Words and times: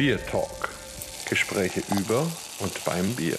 Bier 0.00 0.18
Talk. 0.28 0.70
Gespräche 1.28 1.82
über 1.94 2.26
und 2.60 2.84
beim 2.86 3.14
Bier. 3.16 3.36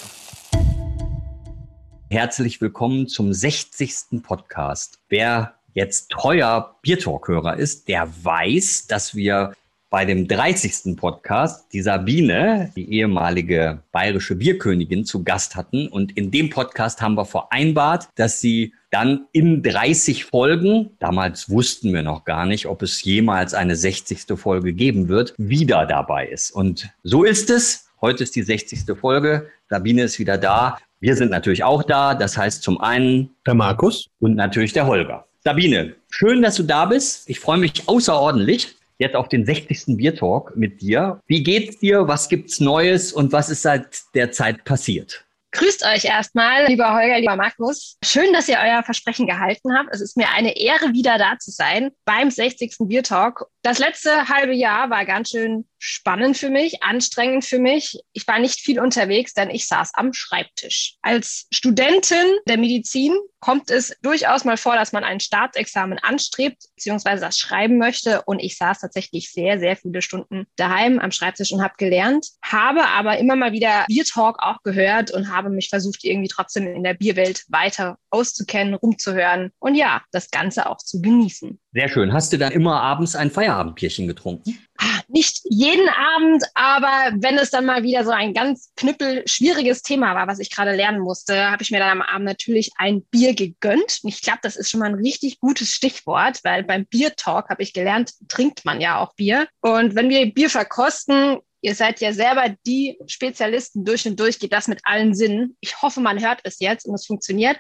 Herzlich 2.11 2.61
willkommen 2.61 3.08
zum 3.08 3.33
60. 3.33 4.22
Podcast. 4.22 5.00
Wer 5.09 5.55
jetzt 5.74 6.11
treuer 6.11 6.75
Biertalk-Hörer 6.83 7.58
ist, 7.58 7.87
der 7.87 8.07
weiß, 8.23 8.86
dass 8.86 9.15
wir 9.15 9.54
bei 9.91 10.05
dem 10.05 10.25
30. 10.25 10.95
Podcast 10.95 11.65
die 11.73 11.81
Sabine, 11.81 12.71
die 12.77 12.93
ehemalige 12.93 13.83
bayerische 13.91 14.35
Bierkönigin, 14.35 15.03
zu 15.03 15.21
Gast 15.21 15.57
hatten. 15.57 15.89
Und 15.89 16.17
in 16.17 16.31
dem 16.31 16.49
Podcast 16.49 17.01
haben 17.01 17.15
wir 17.15 17.25
vereinbart, 17.25 18.07
dass 18.15 18.39
sie 18.39 18.73
dann 18.89 19.25
in 19.33 19.61
30 19.61 20.23
Folgen, 20.23 20.91
damals 20.99 21.49
wussten 21.49 21.93
wir 21.93 22.04
noch 22.04 22.23
gar 22.23 22.45
nicht, 22.45 22.67
ob 22.67 22.81
es 22.81 23.04
jemals 23.04 23.54
eine 23.54 23.75
60. 23.75 24.23
Folge 24.37 24.71
geben 24.71 25.09
wird, 25.09 25.33
wieder 25.37 25.85
dabei 25.85 26.25
ist. 26.25 26.51
Und 26.51 26.89
so 27.04 27.25
ist 27.25 27.49
es. 27.49 27.89
Heute 27.99 28.23
ist 28.23 28.37
die 28.37 28.43
60. 28.43 28.97
Folge. 28.97 29.49
Sabine 29.69 30.04
ist 30.04 30.19
wieder 30.19 30.37
da. 30.37 30.77
Wir 31.01 31.18
sind 31.18 31.32
natürlich 31.32 31.65
auch 31.65 31.83
da. 31.83 32.16
Das 32.16 32.38
heißt 32.38 32.63
zum 32.63 32.80
einen 32.80 33.32
der 33.46 33.55
Markus 33.55 34.08
und 34.21 34.35
natürlich 34.35 34.71
der 34.71 34.88
Holger. 34.88 35.26
Sabine, 35.44 35.96
schön, 36.10 36.41
dass 36.41 36.55
du 36.55 36.63
da 36.63 36.85
bist. 36.85 37.30
Ich 37.30 37.41
freue 37.41 37.58
mich 37.58 37.90
außerordentlich 37.90 38.77
jetzt 39.02 39.16
auf 39.16 39.28
den 39.28 39.46
60. 39.46 39.98
Biertalk 39.98 40.55
mit 40.55 40.82
dir. 40.82 41.20
Wie 41.28 41.44
geht's 41.44 41.80
dir? 41.80 42.08
Was 42.08 42.30
gibt's 42.30 42.60
Neues 42.60 43.12
und 43.12 43.34
was 43.34 43.50
ist 43.50 43.64
seit 43.64 44.02
der 44.14 44.32
Zeit 44.32 44.64
passiert? 44.64 45.26
Grüßt 45.54 45.84
euch 45.84 46.05
erstmal, 46.05 46.68
lieber 46.68 46.94
Holger, 46.94 47.20
lieber 47.20 47.36
Markus. 47.36 47.98
Schön, 48.05 48.32
dass 48.32 48.48
ihr 48.48 48.58
euer 48.64 48.84
Versprechen 48.84 49.27
gehalten 49.27 49.77
habt. 49.77 49.90
Es 49.91 50.00
ist 50.00 50.16
mir 50.16 50.30
eine 50.30 50.55
Ehre, 50.55 50.94
wieder 50.94 51.18
da 51.18 51.38
zu 51.40 51.52
sein 51.52 51.91
beim 52.05 52.32
60. 52.32 52.76
Biertalk. 52.82 53.46
Das 53.62 53.77
letzte 53.77 54.30
halbe 54.30 54.54
Jahr 54.54 54.90
war 54.90 55.05
ganz 55.05 55.32
schön 55.32 55.68
spannend 55.77 56.38
für 56.38 56.49
mich, 56.49 56.84
anstrengend 56.84 57.44
für 57.44 57.60
mich. 57.60 57.99
Ich 58.13 58.26
war 58.27 58.40
nicht 58.40 58.62
viel 58.62 58.79
unterwegs, 58.79 59.34
denn 59.34 59.49
ich 59.49 59.68
saß 59.68 59.91
am 59.96 60.13
Schreibtisch. 60.13 60.96
Als 61.02 61.48
Studentin 61.52 62.27
der 62.48 62.57
Medizin 62.57 63.13
kommt 63.42 63.70
es 63.70 63.94
durchaus 64.02 64.45
mal 64.45 64.56
vor, 64.56 64.75
dass 64.75 64.94
man 64.94 65.03
ein 65.03 65.20
Staatsexamen 65.20 66.00
anstrebt, 66.00 66.64
beziehungsweise 66.75 67.22
das 67.22 67.38
schreiben 67.38 67.78
möchte. 67.78 68.22
Und 68.22 68.39
ich 68.39 68.58
saß 68.58 68.80
tatsächlich 68.80 69.31
sehr, 69.31 69.59
sehr 69.59 69.75
viele 69.75 70.02
Stunden 70.02 70.45
daheim 70.56 71.00
am 71.00 71.11
Schreibtisch 71.11 71.52
und 71.52 71.62
habe 71.62 71.73
gelernt, 71.78 72.28
habe 72.44 72.88
aber 72.88 73.17
immer 73.17 73.36
mal 73.36 73.52
wieder 73.52 73.86
Biertalk 73.88 74.38
auch 74.39 74.62
gehört 74.64 75.12
und 75.12 75.34
habe 75.34 75.50
mich 75.50 75.69
versucht, 75.69 76.03
irgendwie 76.03 76.30
trotzdem 76.30 76.67
in 76.67 76.84
der 76.84 76.94
Bierwelt 76.94 77.44
weiter 77.50 77.97
auszukennen, 78.12 78.75
rumzuhören 78.75 79.52
und 79.59 79.75
ja, 79.75 80.02
das 80.12 80.30
Ganze 80.30 80.69
auch 80.69 80.78
zu 80.78 81.02
genießen. 81.02 81.59
Sehr 81.73 81.89
schön. 81.89 82.14
Hast 82.14 82.31
du 82.31 82.38
dann 82.38 82.52
immer 82.52 82.81
abends 82.81 83.16
ein 83.16 83.31
Feierabendbierchen 83.31 84.08
getrunken? 84.08 84.58
Nicht 85.07 85.41
jeden 85.49 85.87
Abend, 85.89 86.43
aber 86.55 87.15
wenn 87.19 87.37
es 87.37 87.51
dann 87.51 87.65
mal 87.65 87.83
wieder 87.83 88.03
so 88.03 88.11
ein 88.11 88.33
ganz 88.33 88.71
knüppel 88.75 89.23
schwieriges 89.27 89.81
Thema 89.81 90.15
war, 90.15 90.27
was 90.27 90.39
ich 90.39 90.49
gerade 90.49 90.75
lernen 90.75 90.99
musste, 90.99 91.51
habe 91.51 91.63
ich 91.63 91.71
mir 91.71 91.79
dann 91.79 92.01
am 92.01 92.01
Abend 92.01 92.25
natürlich 92.25 92.71
ein 92.77 93.03
Bier 93.05 93.35
gegönnt. 93.35 93.99
Und 94.03 94.09
ich 94.09 94.21
glaube, 94.21 94.39
das 94.41 94.55
ist 94.55 94.69
schon 94.69 94.79
mal 94.79 94.89
ein 94.89 94.95
richtig 94.95 95.39
gutes 95.39 95.69
Stichwort, 95.69 96.39
weil 96.43 96.63
beim 96.63 96.85
Biertalk 96.85 97.49
habe 97.49 97.63
ich 97.63 97.73
gelernt, 97.73 98.13
trinkt 98.27 98.65
man 98.65 98.81
ja 98.81 98.99
auch 98.99 99.13
Bier. 99.15 99.47
Und 99.61 99.95
wenn 99.95 100.09
wir 100.09 100.33
Bier 100.33 100.49
verkosten, 100.49 101.39
Ihr 101.63 101.75
seid 101.75 102.01
ja 102.01 102.11
selber 102.11 102.55
die 102.66 102.97
Spezialisten 103.05 103.85
durch 103.85 104.07
und 104.07 104.19
durch, 104.19 104.39
geht 104.39 104.51
das 104.51 104.67
mit 104.67 104.79
allen 104.83 105.13
Sinnen. 105.13 105.55
Ich 105.59 105.79
hoffe, 105.83 106.01
man 106.01 106.19
hört 106.19 106.39
es 106.43 106.59
jetzt 106.59 106.88
und 106.88 106.95
es 106.95 107.05
funktioniert. 107.05 107.59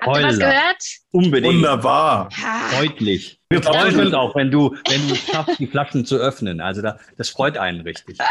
Habt 0.00 0.16
ihr 0.16 0.26
was 0.26 0.38
gehört? 0.38 0.82
Unbedingt. 1.10 1.54
Wunderbar. 1.54 2.30
Ja. 2.40 2.80
Deutlich. 2.80 3.40
Wir 3.54 3.62
freuen 3.62 4.00
uns 4.00 4.14
auch, 4.14 4.34
wenn 4.34 4.50
du, 4.50 4.74
wenn 4.88 5.08
du 5.08 5.14
schaffst, 5.14 5.58
die 5.58 5.66
Flaschen 5.66 6.04
zu 6.04 6.16
öffnen. 6.16 6.60
Also 6.60 6.82
da, 6.82 6.98
das 7.16 7.28
freut 7.28 7.56
einen 7.56 7.80
richtig. 7.82 8.18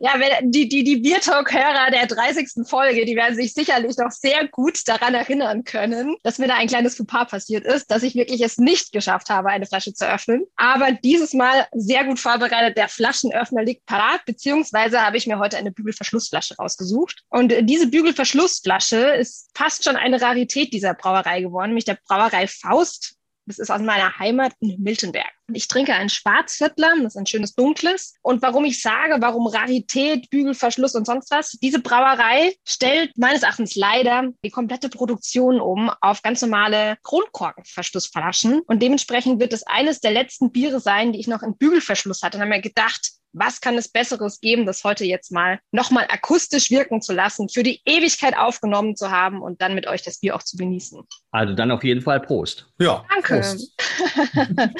Ja, 0.00 0.12
wenn, 0.16 0.52
die, 0.52 0.68
die, 0.68 0.84
die 0.84 0.98
Biertalk-Hörer 0.98 1.90
der 1.90 2.06
30. 2.06 2.68
Folge, 2.68 3.04
die 3.04 3.16
werden 3.16 3.34
sich 3.34 3.52
sicherlich 3.52 3.96
noch 3.96 4.12
sehr 4.12 4.46
gut 4.46 4.86
daran 4.86 5.14
erinnern 5.14 5.64
können, 5.64 6.14
dass 6.22 6.38
mir 6.38 6.46
da 6.46 6.54
ein 6.54 6.68
kleines 6.68 6.96
Fauxpas 6.96 7.30
passiert 7.30 7.64
ist, 7.64 7.90
dass 7.90 8.04
ich 8.04 8.14
wirklich 8.14 8.40
es 8.42 8.58
nicht 8.58 8.92
geschafft 8.92 9.28
habe, 9.28 9.48
eine 9.48 9.66
Flasche 9.66 9.92
zu 9.94 10.08
öffnen. 10.08 10.44
Aber 10.56 10.92
dieses 10.92 11.32
Mal 11.32 11.66
sehr 11.72 12.04
gut 12.04 12.20
vorbereitet. 12.20 12.76
Der 12.76 12.88
Flaschenöffner 12.88 13.64
liegt 13.64 13.86
parat, 13.86 14.24
beziehungsweise 14.24 15.00
habe 15.00 15.16
ich 15.16 15.26
mir 15.26 15.38
heute 15.38 15.56
eine 15.56 15.72
Bügelverschlussflasche 15.72 16.56
rausgesucht. 16.56 17.24
Und 17.28 17.52
diese 17.62 17.88
Bügelverschlussflasche 17.88 18.96
ist 18.96 19.50
fast 19.54 19.84
schon 19.84 19.96
eine 19.96 20.20
Rarität 20.20 20.72
dieser 20.72 20.94
Brauerei 20.94 21.40
geworden, 21.40 21.70
nämlich 21.70 21.86
der 21.86 21.98
Brauerei 22.06 22.46
Faust 22.46 23.17
das 23.48 23.58
ist 23.58 23.70
aus 23.70 23.80
meiner 23.80 24.18
Heimat 24.18 24.52
in 24.60 24.80
Miltenberg. 24.82 25.30
Ich 25.52 25.66
trinke 25.66 25.94
ein 25.94 26.10
Schwarzviertler, 26.10 26.92
das 27.02 27.14
ist 27.14 27.16
ein 27.16 27.26
schönes 27.26 27.54
dunkles. 27.54 28.14
Und 28.20 28.42
warum 28.42 28.66
ich 28.66 28.82
sage, 28.82 29.16
warum 29.20 29.46
Rarität, 29.46 30.28
Bügelverschluss 30.28 30.94
und 30.94 31.06
sonst 31.06 31.30
was, 31.30 31.52
diese 31.52 31.80
Brauerei 31.80 32.54
stellt 32.66 33.16
meines 33.16 33.42
Erachtens 33.42 33.74
leider 33.74 34.28
die 34.44 34.50
komplette 34.50 34.90
Produktion 34.90 35.60
um 35.60 35.90
auf 36.02 36.22
ganz 36.22 36.42
normale 36.42 36.98
Kronkorkenverschlussflaschen. 37.02 38.60
Und 38.60 38.82
dementsprechend 38.82 39.40
wird 39.40 39.54
es 39.54 39.66
eines 39.66 40.00
der 40.00 40.10
letzten 40.10 40.52
Biere 40.52 40.80
sein, 40.80 41.12
die 41.12 41.20
ich 41.20 41.28
noch 41.28 41.42
in 41.42 41.56
Bügelverschluss 41.56 42.22
hatte. 42.22 42.36
Und 42.36 42.42
habe 42.42 42.50
mir 42.50 42.60
gedacht, 42.60 43.12
was 43.32 43.60
kann 43.60 43.76
es 43.76 43.88
Besseres 43.88 44.40
geben, 44.40 44.66
das 44.66 44.84
heute 44.84 45.04
jetzt 45.04 45.32
mal 45.32 45.58
nochmal 45.72 46.06
akustisch 46.08 46.70
wirken 46.70 47.00
zu 47.02 47.12
lassen, 47.12 47.48
für 47.48 47.62
die 47.62 47.80
Ewigkeit 47.84 48.36
aufgenommen 48.36 48.96
zu 48.96 49.10
haben 49.10 49.42
und 49.42 49.60
dann 49.60 49.74
mit 49.74 49.86
euch 49.86 50.02
das 50.02 50.20
Bier 50.20 50.34
auch 50.36 50.42
zu 50.42 50.56
genießen. 50.56 51.00
Also 51.30 51.54
dann 51.54 51.70
auf 51.70 51.84
jeden 51.84 52.00
Fall 52.00 52.20
Prost. 52.20 52.66
Ja. 52.78 53.04
Danke. 53.14 53.34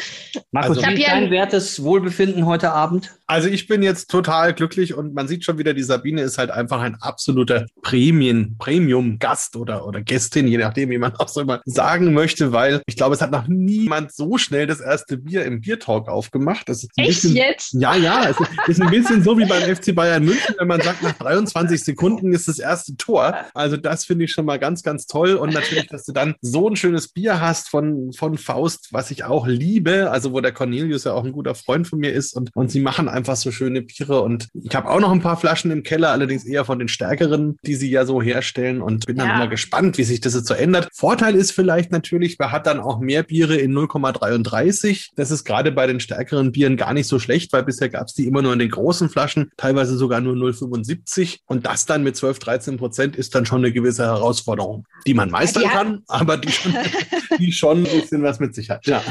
Markus, 0.51 0.79
also, 0.79 0.97
wie 0.97 1.03
ist 1.03 1.09
dein 1.09 1.31
wertes 1.31 1.83
Wohlbefinden 1.83 2.47
heute 2.47 2.73
Abend? 2.73 3.15
Also 3.27 3.49
ich 3.49 3.67
bin 3.67 3.83
jetzt 3.83 4.11
total 4.11 4.55
glücklich 4.55 4.95
und 4.95 5.13
man 5.15 5.29
sieht 5.29 5.45
schon 5.45 5.59
wieder, 5.59 5.75
die 5.75 5.83
Sabine 5.83 6.23
ist 6.23 6.39
halt 6.39 6.51
einfach 6.51 6.81
ein 6.81 6.95
absoluter 6.97 7.67
Premium, 7.83 8.57
Premium-Gast 8.59 9.57
oder, 9.57 9.87
oder 9.87 10.01
Gästin, 10.01 10.49
je 10.49 10.57
nachdem, 10.57 10.89
wie 10.91 10.99
man 10.99 11.15
auch 11.17 11.29
so 11.29 11.43
immer 11.43 11.61
sagen 11.67 12.15
möchte, 12.15 12.53
weil 12.53 12.81
ich 12.87 12.97
glaube, 12.97 13.15
es 13.15 13.21
hat 13.21 13.31
noch 13.31 13.47
niemand 13.47 14.13
so 14.13 14.39
schnell 14.39 14.67
das 14.67 14.81
erste 14.81 15.19
Bier 15.19 15.45
im 15.45 15.61
Biertalk 15.61 16.09
aufgemacht. 16.09 16.69
Das 16.69 16.83
ist 16.83 16.91
Echt 16.97 17.09
bisschen, 17.09 17.37
jetzt? 17.37 17.75
Ja, 17.75 17.95
ja, 17.95 18.29
es 18.29 18.38
ist 18.67 18.81
ein 18.81 18.91
bisschen 18.91 19.23
so 19.23 19.39
wie 19.39 19.45
beim 19.45 19.63
FC 19.63 19.95
Bayern 19.95 20.25
München, 20.25 20.55
wenn 20.59 20.69
man 20.69 20.81
sagt, 20.81 21.03
nach 21.03 21.13
23 21.13 21.83
Sekunden 21.83 22.33
ist 22.33 22.49
das 22.49 22.59
erste 22.59 22.97
Tor. 22.97 23.35
Also 23.55 23.77
das 23.77 24.05
finde 24.05 24.25
ich 24.25 24.33
schon 24.33 24.45
mal 24.45 24.59
ganz, 24.59 24.83
ganz 24.83 25.07
toll 25.07 25.35
und 25.35 25.55
natürlich, 25.55 25.87
dass 25.89 26.05
du 26.05 26.13
dann 26.13 26.35
so 26.41 26.69
ein 26.69 26.77
schönes 26.77 27.09
Bier 27.09 27.41
hast 27.41 27.69
von, 27.69 28.13
von 28.13 28.39
Faust, 28.39 28.89
was 28.93 29.11
ich 29.11 29.25
auch 29.25 29.47
liebe, 29.47 30.11
also 30.11 30.33
wo 30.33 30.41
der 30.41 30.53
Cornelius 30.53 31.05
ja 31.05 31.13
auch 31.13 31.25
ein 31.25 31.33
guter 31.33 31.55
Freund 31.55 31.87
von 31.87 31.99
mir 31.99 32.13
ist 32.13 32.35
und, 32.35 32.51
und 32.55 32.71
sie 32.71 32.81
machen 32.81 33.09
einfach 33.09 33.37
so 33.37 33.51
schöne 33.51 33.83
Biere 33.83 34.23
und 34.23 34.49
ich 34.55 34.75
habe 34.75 34.89
auch 34.89 35.01
noch 35.01 35.13
ein 35.13 35.23
paar 35.23 35.37
Flaschen 35.37 35.71
im 35.71 35.83
Keller, 35.83 36.11
allerdings 36.11 36.45
eher 36.45 36.65
von 36.65 36.79
den 36.79 36.89
stärkeren, 36.89 37.59
die 37.65 37.75
sie 37.75 37.91
ja 37.91 38.05
so 38.05 38.23
herstellen 38.23 38.83
und 38.83 39.07
bin 39.07 39.17
dann 39.17 39.29
ja. 39.29 39.37
immer 39.37 39.49
gespannt, 39.49 39.99
wie 39.99 40.05
sich 40.05 40.21
das 40.21 40.35
jetzt 40.35 40.47
so 40.47 40.55
ändert. 40.55 40.89
Vorteil 40.93 41.35
ist 41.35 41.53
vielleicht 41.53 41.93
natürlich, 41.93 42.39
man 42.39 42.53
hat 42.53 42.67
dann 42.67 42.81
auch 42.81 43.01
mehr 43.01 43.23
Biere 43.23 43.57
in 43.57 43.73
0,33. 43.73 45.11
Das 45.17 45.31
ist 45.31 45.45
gerade 45.45 45.73
bei 45.73 45.87
den 45.87 46.01
stärkeren 46.01 46.53
Bieren 46.53 46.77
gar 46.77 46.95
nicht 46.95 47.07
so 47.07 47.19
schlecht, 47.19 47.53
weil 47.53 47.65
bisher 47.65 47.89
gab 47.89 48.09
es 48.09 48.15
die 48.15 48.27
immer 48.29 48.43
nur 48.43 48.53
in 48.53 48.59
den 48.59 48.71
großen 48.71 49.09
Flaschen, 49.09 49.51
teilweise 49.57 49.97
sogar 49.97 50.21
nur 50.21 50.35
0,75 50.35 51.41
und 51.47 51.67
das 51.67 51.87
dann 51.87 52.03
mit 52.03 52.17
12, 52.17 52.39
13 52.39 52.77
Prozent 52.77 53.17
ist 53.17 53.35
dann 53.35 53.47
schon 53.47 53.65
eine 53.65 53.73
gewisse 53.73 54.05
Herausforderung, 54.05 54.87
die 55.07 55.15
man 55.15 55.31
meistern 55.31 55.65
ja, 55.65 55.71
kann, 55.71 56.03
aber 56.07 56.37
die 56.37 56.53
schon, 56.53 56.75
die 57.39 57.53
schon 57.53 57.79
ein 57.79 57.85
bisschen 57.85 58.23
was 58.23 58.39
mit 58.39 58.55
sich 58.55 58.71
hat. 58.71 58.87
Ja. 58.87 59.03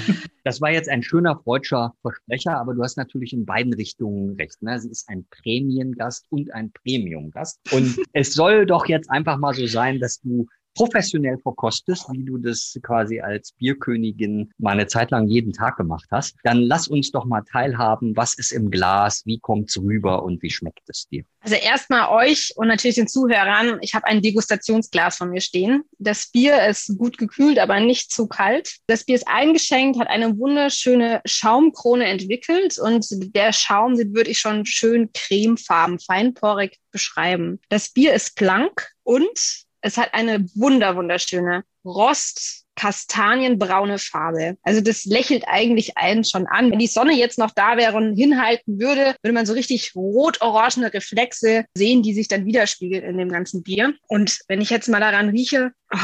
Das 0.44 0.62
war 0.62 0.72
jetzt 0.72 0.88
ein 0.88 1.04
schöner 1.04 1.40
freudscher 1.44 1.94
Versprecher, 2.02 2.58
aber 2.58 2.74
du 2.74 2.84
hast 2.84 2.98
natürlich 2.98 3.34
in 3.34 3.46
beiden 3.46 3.74
Richtungen 3.74 4.36
recht. 4.36 4.62
Ne? 4.62 4.80
Sie 4.80 4.90
ist 4.90 5.10
ein 5.10 5.26
Prämiengast 5.30 6.26
und 6.30 6.54
ein 6.54 6.72
Premiumgast. 6.72 7.60
Und 7.74 7.98
es 8.14 8.34
soll 8.34 8.66
doch 8.66 8.88
jetzt 8.88 9.10
einfach 9.12 9.38
mal 9.38 9.54
so 9.54 9.68
sein, 9.68 10.00
dass 10.00 10.22
du 10.22 10.48
professionell 10.78 11.38
verkostest, 11.40 12.06
wie 12.12 12.24
du 12.24 12.38
das 12.38 12.78
quasi 12.84 13.20
als 13.20 13.52
Bierkönigin 13.54 14.52
mal 14.60 14.72
eine 14.72 14.88
Zeit 14.88 15.12
lang 15.12 15.28
jeden 15.28 15.52
Tag 15.52 15.78
gemacht 15.78 16.08
hast, 16.12 16.36
dann 16.44 16.62
lass 16.62 16.88
uns 16.88 17.12
doch 17.12 17.26
mal 17.26 17.42
teilhaben, 17.42 18.16
was 18.16 18.36
ist 18.36 18.52
im 18.52 18.70
Glas, 18.70 19.24
wie 19.26 19.40
kommt's 19.40 19.78
rüber 19.78 20.24
und 20.24 20.42
wie 20.44 20.52
schmeckt 20.52 20.88
es 20.88 21.08
dir? 21.08 21.24
Also 21.42 21.56
erstmal 21.56 22.10
euch 22.10 22.52
und 22.56 22.68
natürlich 22.68 22.96
den 22.96 23.08
Zuhörern, 23.08 23.80
ich 23.82 23.96
habe 23.96 24.06
ein 24.06 24.22
Degustationsglas 24.22 25.18
von 25.18 25.30
mir 25.30 25.42
stehen. 25.42 25.84
Das 25.98 26.30
Bier 26.30 26.68
ist 26.68 26.98
gut 26.98 27.18
gekühlt, 27.18 27.58
aber 27.58 27.80
nicht 27.80 28.12
zu 28.12 28.28
kalt. 28.28 28.78
Das 28.88 29.06
Bier 29.06 29.16
ist 29.16 29.28
eingeschenkt, 29.28 30.00
hat 30.00 30.10
eine 30.10 30.38
wunderschöne 30.38 31.22
Schaumkrone 31.26 32.06
entwickelt 32.06 32.78
und 32.78 33.06
der 33.36 33.54
Schaum, 33.54 33.96
den 33.96 34.14
würde 34.14 34.30
ich 34.30 34.40
schon 34.40 34.66
schön 34.66 35.10
cremefarben, 35.14 36.00
feinporig 36.00 36.78
beschreiben. 36.92 37.60
Das 37.70 37.90
Bier 37.90 38.14
ist 38.14 38.36
blank 38.36 38.92
und 39.04 39.67
es 39.82 39.98
hat 39.98 40.14
eine 40.14 40.46
wunder, 40.56 40.96
wunderschöne 40.96 41.64
Rost, 41.86 42.66
kastanienbraune 42.76 43.98
Farbe. 43.98 44.58
Also 44.62 44.82
das 44.82 45.06
lächelt 45.06 45.46
eigentlich 45.48 45.98
einen 45.98 46.24
schon 46.24 46.46
an. 46.46 46.72
Wenn 46.72 46.80
die 46.80 46.88
Sonne 46.88 47.14
jetzt 47.14 47.40
noch 47.40 47.52
da 47.52 47.76
wäre 47.76 47.98
und 47.98 48.16
hinhalten 48.16 48.80
würde, 48.80 49.16
würde 49.24 49.34
man 49.34 49.46
so 49.46 49.54
richtig 49.54 49.96
rot-orangene 49.96 50.94
Reflexe 50.94 51.66
sehen, 51.76 52.04
die 52.04 52.14
sich 52.14 52.28
dann 52.28 52.46
widerspiegeln 52.46 53.04
in 53.04 53.18
dem 53.18 53.30
ganzen 53.30 53.64
Bier. 53.64 53.94
Und 54.08 54.42
wenn 54.48 54.62
ich 54.62 54.70
jetzt 54.70 54.90
mal 54.90 55.00
daran 55.00 55.30
rieche, 55.30 55.72
oh, 55.92 55.98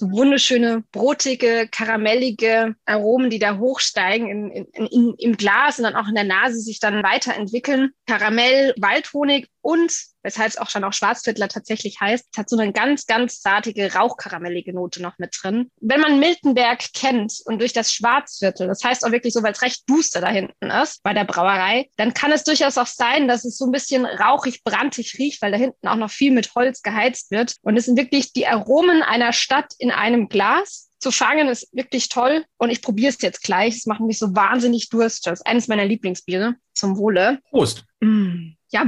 So 0.00 0.10
wunderschöne, 0.12 0.82
brotige, 0.92 1.68
karamellige 1.70 2.74
Aromen, 2.86 3.28
die 3.28 3.38
da 3.38 3.58
hochsteigen 3.58 4.30
in, 4.30 4.50
in, 4.50 4.86
in, 4.86 5.14
im 5.18 5.36
Glas 5.36 5.78
und 5.78 5.84
dann 5.84 5.94
auch 5.94 6.08
in 6.08 6.14
der 6.14 6.24
Nase 6.24 6.58
sich 6.58 6.80
dann 6.80 7.02
weiterentwickeln. 7.02 7.90
Karamell, 8.06 8.72
Waldhonig 8.78 9.48
und 9.62 9.92
weshalb 10.22 10.48
es 10.48 10.58
auch 10.58 10.68
schon 10.68 10.84
auch 10.84 10.92
Schwarzviertler 10.92 11.48
tatsächlich 11.48 12.00
heißt, 12.00 12.26
es 12.32 12.38
hat 12.38 12.48
so 12.48 12.58
eine 12.58 12.72
ganz, 12.72 13.06
ganz 13.06 13.40
sartige, 13.40 13.94
rauchkaramellige 13.94 14.72
Note 14.72 15.02
noch 15.02 15.18
mit 15.18 15.36
drin. 15.40 15.70
Wenn 15.80 16.00
man 16.00 16.20
Miltenberg 16.20 16.92
kennt 16.92 17.34
und 17.44 17.60
durch 17.60 17.72
das 17.72 17.92
Schwarzviertel, 17.92 18.66
das 18.66 18.84
heißt 18.84 19.04
auch 19.04 19.12
wirklich 19.12 19.32
so, 19.32 19.42
weil 19.42 19.52
es 19.52 19.62
recht 19.62 19.88
duster 19.88 20.20
da 20.20 20.28
hinten 20.28 20.70
ist 20.70 21.02
bei 21.02 21.14
der 21.14 21.24
Brauerei, 21.24 21.88
dann 21.96 22.14
kann 22.14 22.32
es 22.32 22.44
durchaus 22.44 22.78
auch 22.78 22.86
sein, 22.86 23.28
dass 23.28 23.44
es 23.44 23.56
so 23.56 23.66
ein 23.66 23.72
bisschen 23.72 24.04
rauchig, 24.04 24.62
brandig 24.64 25.16
riecht, 25.18 25.42
weil 25.42 25.52
da 25.52 25.58
hinten 25.58 25.88
auch 25.88 25.96
noch 25.96 26.10
viel 26.10 26.32
mit 26.32 26.54
Holz 26.54 26.82
geheizt 26.82 27.30
wird. 27.30 27.56
Und 27.62 27.76
es 27.76 27.86
sind 27.86 27.96
wirklich 27.96 28.32
die 28.32 28.46
Aromen 28.46 29.02
einer 29.02 29.32
Stadt 29.32 29.72
in 29.78 29.90
einem 29.90 30.28
Glas 30.28 30.90
zu 31.00 31.10
fangen 31.10 31.48
ist 31.48 31.68
wirklich 31.72 32.08
toll 32.08 32.44
und 32.58 32.70
ich 32.70 32.82
probiere 32.82 33.08
es 33.08 33.20
jetzt 33.22 33.42
gleich. 33.42 33.76
Es 33.78 33.86
macht 33.86 34.00
mich 34.00 34.18
so 34.18 34.34
wahnsinnig 34.36 34.90
durstig. 34.90 35.24
Das 35.24 35.40
ist 35.40 35.46
eines 35.46 35.66
meiner 35.66 35.86
Lieblingsbiere. 35.86 36.56
Zum 36.74 36.98
Wohle. 36.98 37.40
Prost. 37.48 37.84
Mm, 38.00 38.52
ja, 38.70 38.84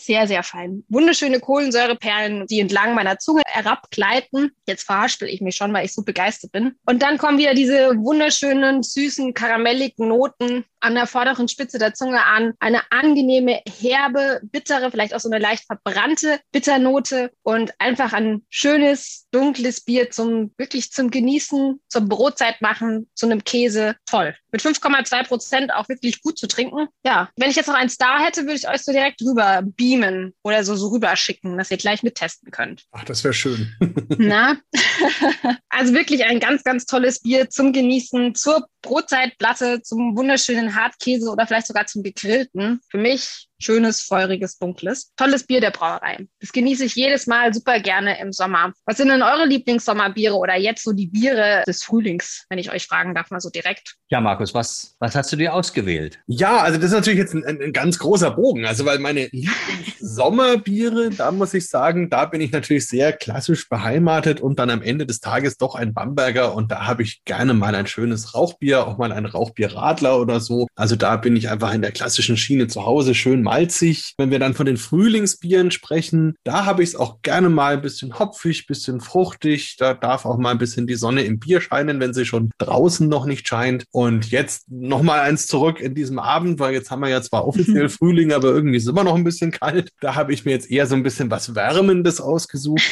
sehr, 0.00 0.26
sehr 0.26 0.42
fein. 0.42 0.84
Wunderschöne 0.88 1.40
Kohlensäureperlen, 1.40 2.46
die 2.46 2.60
entlang 2.60 2.94
meiner 2.94 3.18
Zunge 3.18 3.42
herabgleiten. 3.46 4.52
Jetzt 4.66 4.84
verhaspel 4.84 5.28
ich 5.28 5.40
mich 5.40 5.56
schon, 5.56 5.72
weil 5.72 5.84
ich 5.84 5.92
so 5.92 6.02
begeistert 6.02 6.52
bin. 6.52 6.76
Und 6.86 7.02
dann 7.02 7.18
kommen 7.18 7.38
wieder 7.38 7.54
diese 7.54 7.96
wunderschönen, 7.96 8.82
süßen, 8.82 9.34
karamelligen 9.34 10.08
Noten 10.08 10.64
an 10.80 10.94
der 10.94 11.06
vorderen 11.06 11.48
Spitze 11.48 11.78
der 11.78 11.94
Zunge 11.94 12.24
an. 12.24 12.54
Eine 12.60 12.82
angenehme, 12.90 13.60
herbe, 13.80 14.40
bittere, 14.44 14.90
vielleicht 14.90 15.14
auch 15.14 15.20
so 15.20 15.30
eine 15.30 15.42
leicht 15.42 15.64
verbrannte 15.66 16.40
Bitternote 16.52 17.32
und 17.42 17.72
einfach 17.78 18.12
ein 18.12 18.42
schönes, 18.48 19.26
dunkles 19.30 19.84
Bier 19.84 20.10
zum, 20.10 20.52
wirklich 20.56 20.92
zum 20.92 21.10
Genießen, 21.10 21.80
zum 21.88 22.08
Brotzeit 22.08 22.60
machen, 22.60 23.08
zu 23.14 23.26
einem 23.26 23.44
Käse. 23.44 23.96
Toll. 24.06 24.34
Mit 24.50 24.62
5,2 24.62 25.26
Prozent 25.26 25.72
auch 25.74 25.88
wirklich 25.88 26.22
gut 26.22 26.38
zu 26.38 26.46
trinken. 26.46 26.88
Ja, 27.04 27.28
wenn 27.36 27.50
ich 27.50 27.56
jetzt 27.56 27.66
noch 27.66 27.74
einen 27.74 27.90
Star 27.90 28.24
hätte, 28.24 28.42
würde 28.42 28.54
ich 28.54 28.68
euch 28.68 28.82
so 28.82 28.92
direkt 28.92 29.20
rüber 29.22 29.62
beamen 29.88 30.34
oder 30.42 30.64
so, 30.64 30.76
so 30.76 30.88
rüberschicken, 30.88 31.56
dass 31.56 31.70
ihr 31.70 31.76
gleich 31.78 32.02
mittesten 32.02 32.50
könnt. 32.50 32.84
Ach, 32.92 33.04
das 33.04 33.24
wäre 33.24 33.34
schön. 33.34 33.74
Na? 34.18 34.58
also 35.68 35.94
wirklich 35.94 36.24
ein 36.24 36.40
ganz, 36.40 36.62
ganz 36.62 36.84
tolles 36.84 37.20
Bier 37.20 37.48
zum 37.48 37.72
Genießen, 37.72 38.34
zur 38.34 38.68
Brotzeitplatte, 38.82 39.82
zum 39.82 40.16
wunderschönen 40.16 40.74
Hartkäse 40.74 41.30
oder 41.30 41.46
vielleicht 41.46 41.66
sogar 41.66 41.86
zum 41.86 42.02
gegrillten. 42.02 42.80
Für 42.90 42.98
mich 42.98 43.48
schönes, 43.60 44.02
feuriges, 44.02 44.58
dunkles. 44.58 45.12
Tolles 45.16 45.44
Bier 45.44 45.60
der 45.60 45.70
Brauerei. 45.70 46.26
Das 46.40 46.52
genieße 46.52 46.84
ich 46.84 46.94
jedes 46.94 47.26
Mal 47.26 47.52
super 47.52 47.80
gerne 47.80 48.20
im 48.20 48.32
Sommer. 48.32 48.72
Was 48.86 48.98
sind 48.98 49.08
denn 49.08 49.22
eure 49.22 49.46
Lieblingssommerbiere 49.46 50.34
oder 50.34 50.56
jetzt 50.56 50.84
so 50.84 50.92
die 50.92 51.08
Biere 51.08 51.64
des 51.66 51.82
Frühlings, 51.82 52.44
wenn 52.48 52.58
ich 52.58 52.72
euch 52.72 52.86
fragen 52.86 53.14
darf, 53.14 53.30
mal 53.30 53.40
so 53.40 53.50
direkt? 53.50 53.96
Ja, 54.10 54.20
Markus, 54.20 54.54
was, 54.54 54.96
was 55.00 55.14
hast 55.14 55.32
du 55.32 55.36
dir 55.36 55.54
ausgewählt? 55.54 56.20
Ja, 56.26 56.58
also 56.58 56.78
das 56.78 56.86
ist 56.86 56.96
natürlich 56.96 57.18
jetzt 57.18 57.34
ein, 57.34 57.44
ein, 57.44 57.60
ein 57.60 57.72
ganz 57.72 57.98
großer 57.98 58.30
Bogen. 58.30 58.64
Also, 58.64 58.84
weil 58.84 58.98
meine 58.98 59.28
Lieblingssommerbiere, 59.32 61.10
da 61.10 61.32
muss 61.32 61.54
ich 61.54 61.68
sagen, 61.68 62.10
da 62.10 62.26
bin 62.26 62.40
ich 62.40 62.52
natürlich 62.52 62.86
sehr 62.86 63.12
klassisch 63.12 63.68
beheimatet 63.68 64.40
und 64.40 64.58
dann 64.58 64.70
am 64.70 64.82
Ende 64.82 65.04
des 65.06 65.20
Tages 65.20 65.56
doch 65.56 65.74
ein 65.74 65.92
Bamberger 65.92 66.54
und 66.54 66.70
da 66.70 66.86
habe 66.86 67.02
ich 67.02 67.24
gerne 67.24 67.54
mal 67.54 67.74
ein 67.74 67.86
schönes 67.86 68.34
Rauchbier, 68.34 68.67
auch 68.76 68.98
mal 68.98 69.12
ein 69.12 69.26
Rauchbierradler 69.26 70.20
oder 70.20 70.40
so. 70.40 70.66
Also 70.74 70.96
da 70.96 71.16
bin 71.16 71.36
ich 71.36 71.48
einfach 71.50 71.72
in 71.74 71.82
der 71.82 71.92
klassischen 71.92 72.36
Schiene 72.36 72.66
zu 72.68 72.84
Hause, 72.84 73.14
schön 73.14 73.42
malzig. 73.42 74.14
Wenn 74.18 74.30
wir 74.30 74.38
dann 74.38 74.54
von 74.54 74.66
den 74.66 74.76
Frühlingsbieren 74.76 75.70
sprechen, 75.70 76.34
da 76.44 76.64
habe 76.64 76.82
ich 76.82 76.90
es 76.90 76.96
auch 76.96 77.22
gerne 77.22 77.48
mal 77.48 77.74
ein 77.74 77.82
bisschen 77.82 78.18
hopfig, 78.18 78.66
bisschen 78.66 79.00
fruchtig. 79.00 79.76
Da 79.78 79.94
darf 79.94 80.24
auch 80.24 80.38
mal 80.38 80.50
ein 80.50 80.58
bisschen 80.58 80.86
die 80.86 80.94
Sonne 80.94 81.22
im 81.22 81.38
Bier 81.38 81.60
scheinen, 81.60 82.00
wenn 82.00 82.14
sie 82.14 82.24
schon 82.24 82.50
draußen 82.58 83.08
noch 83.08 83.26
nicht 83.26 83.46
scheint. 83.48 83.84
Und 83.90 84.30
jetzt 84.30 84.70
noch 84.70 85.02
mal 85.02 85.20
eins 85.20 85.46
zurück 85.46 85.80
in 85.80 85.94
diesem 85.94 86.18
Abend, 86.18 86.60
weil 86.60 86.74
jetzt 86.74 86.90
haben 86.90 87.00
wir 87.00 87.08
ja 87.08 87.22
zwar 87.22 87.46
offiziell 87.46 87.88
Frühling, 87.88 88.32
aber 88.32 88.48
irgendwie 88.48 88.76
ist 88.76 88.84
es 88.84 88.90
immer 88.90 89.04
noch 89.04 89.14
ein 89.14 89.24
bisschen 89.24 89.50
kalt. 89.50 89.90
Da 90.00 90.14
habe 90.14 90.32
ich 90.32 90.44
mir 90.44 90.52
jetzt 90.52 90.70
eher 90.70 90.86
so 90.86 90.94
ein 90.94 91.02
bisschen 91.02 91.30
was 91.30 91.54
Wärmendes 91.54 92.20
ausgesucht. 92.20 92.82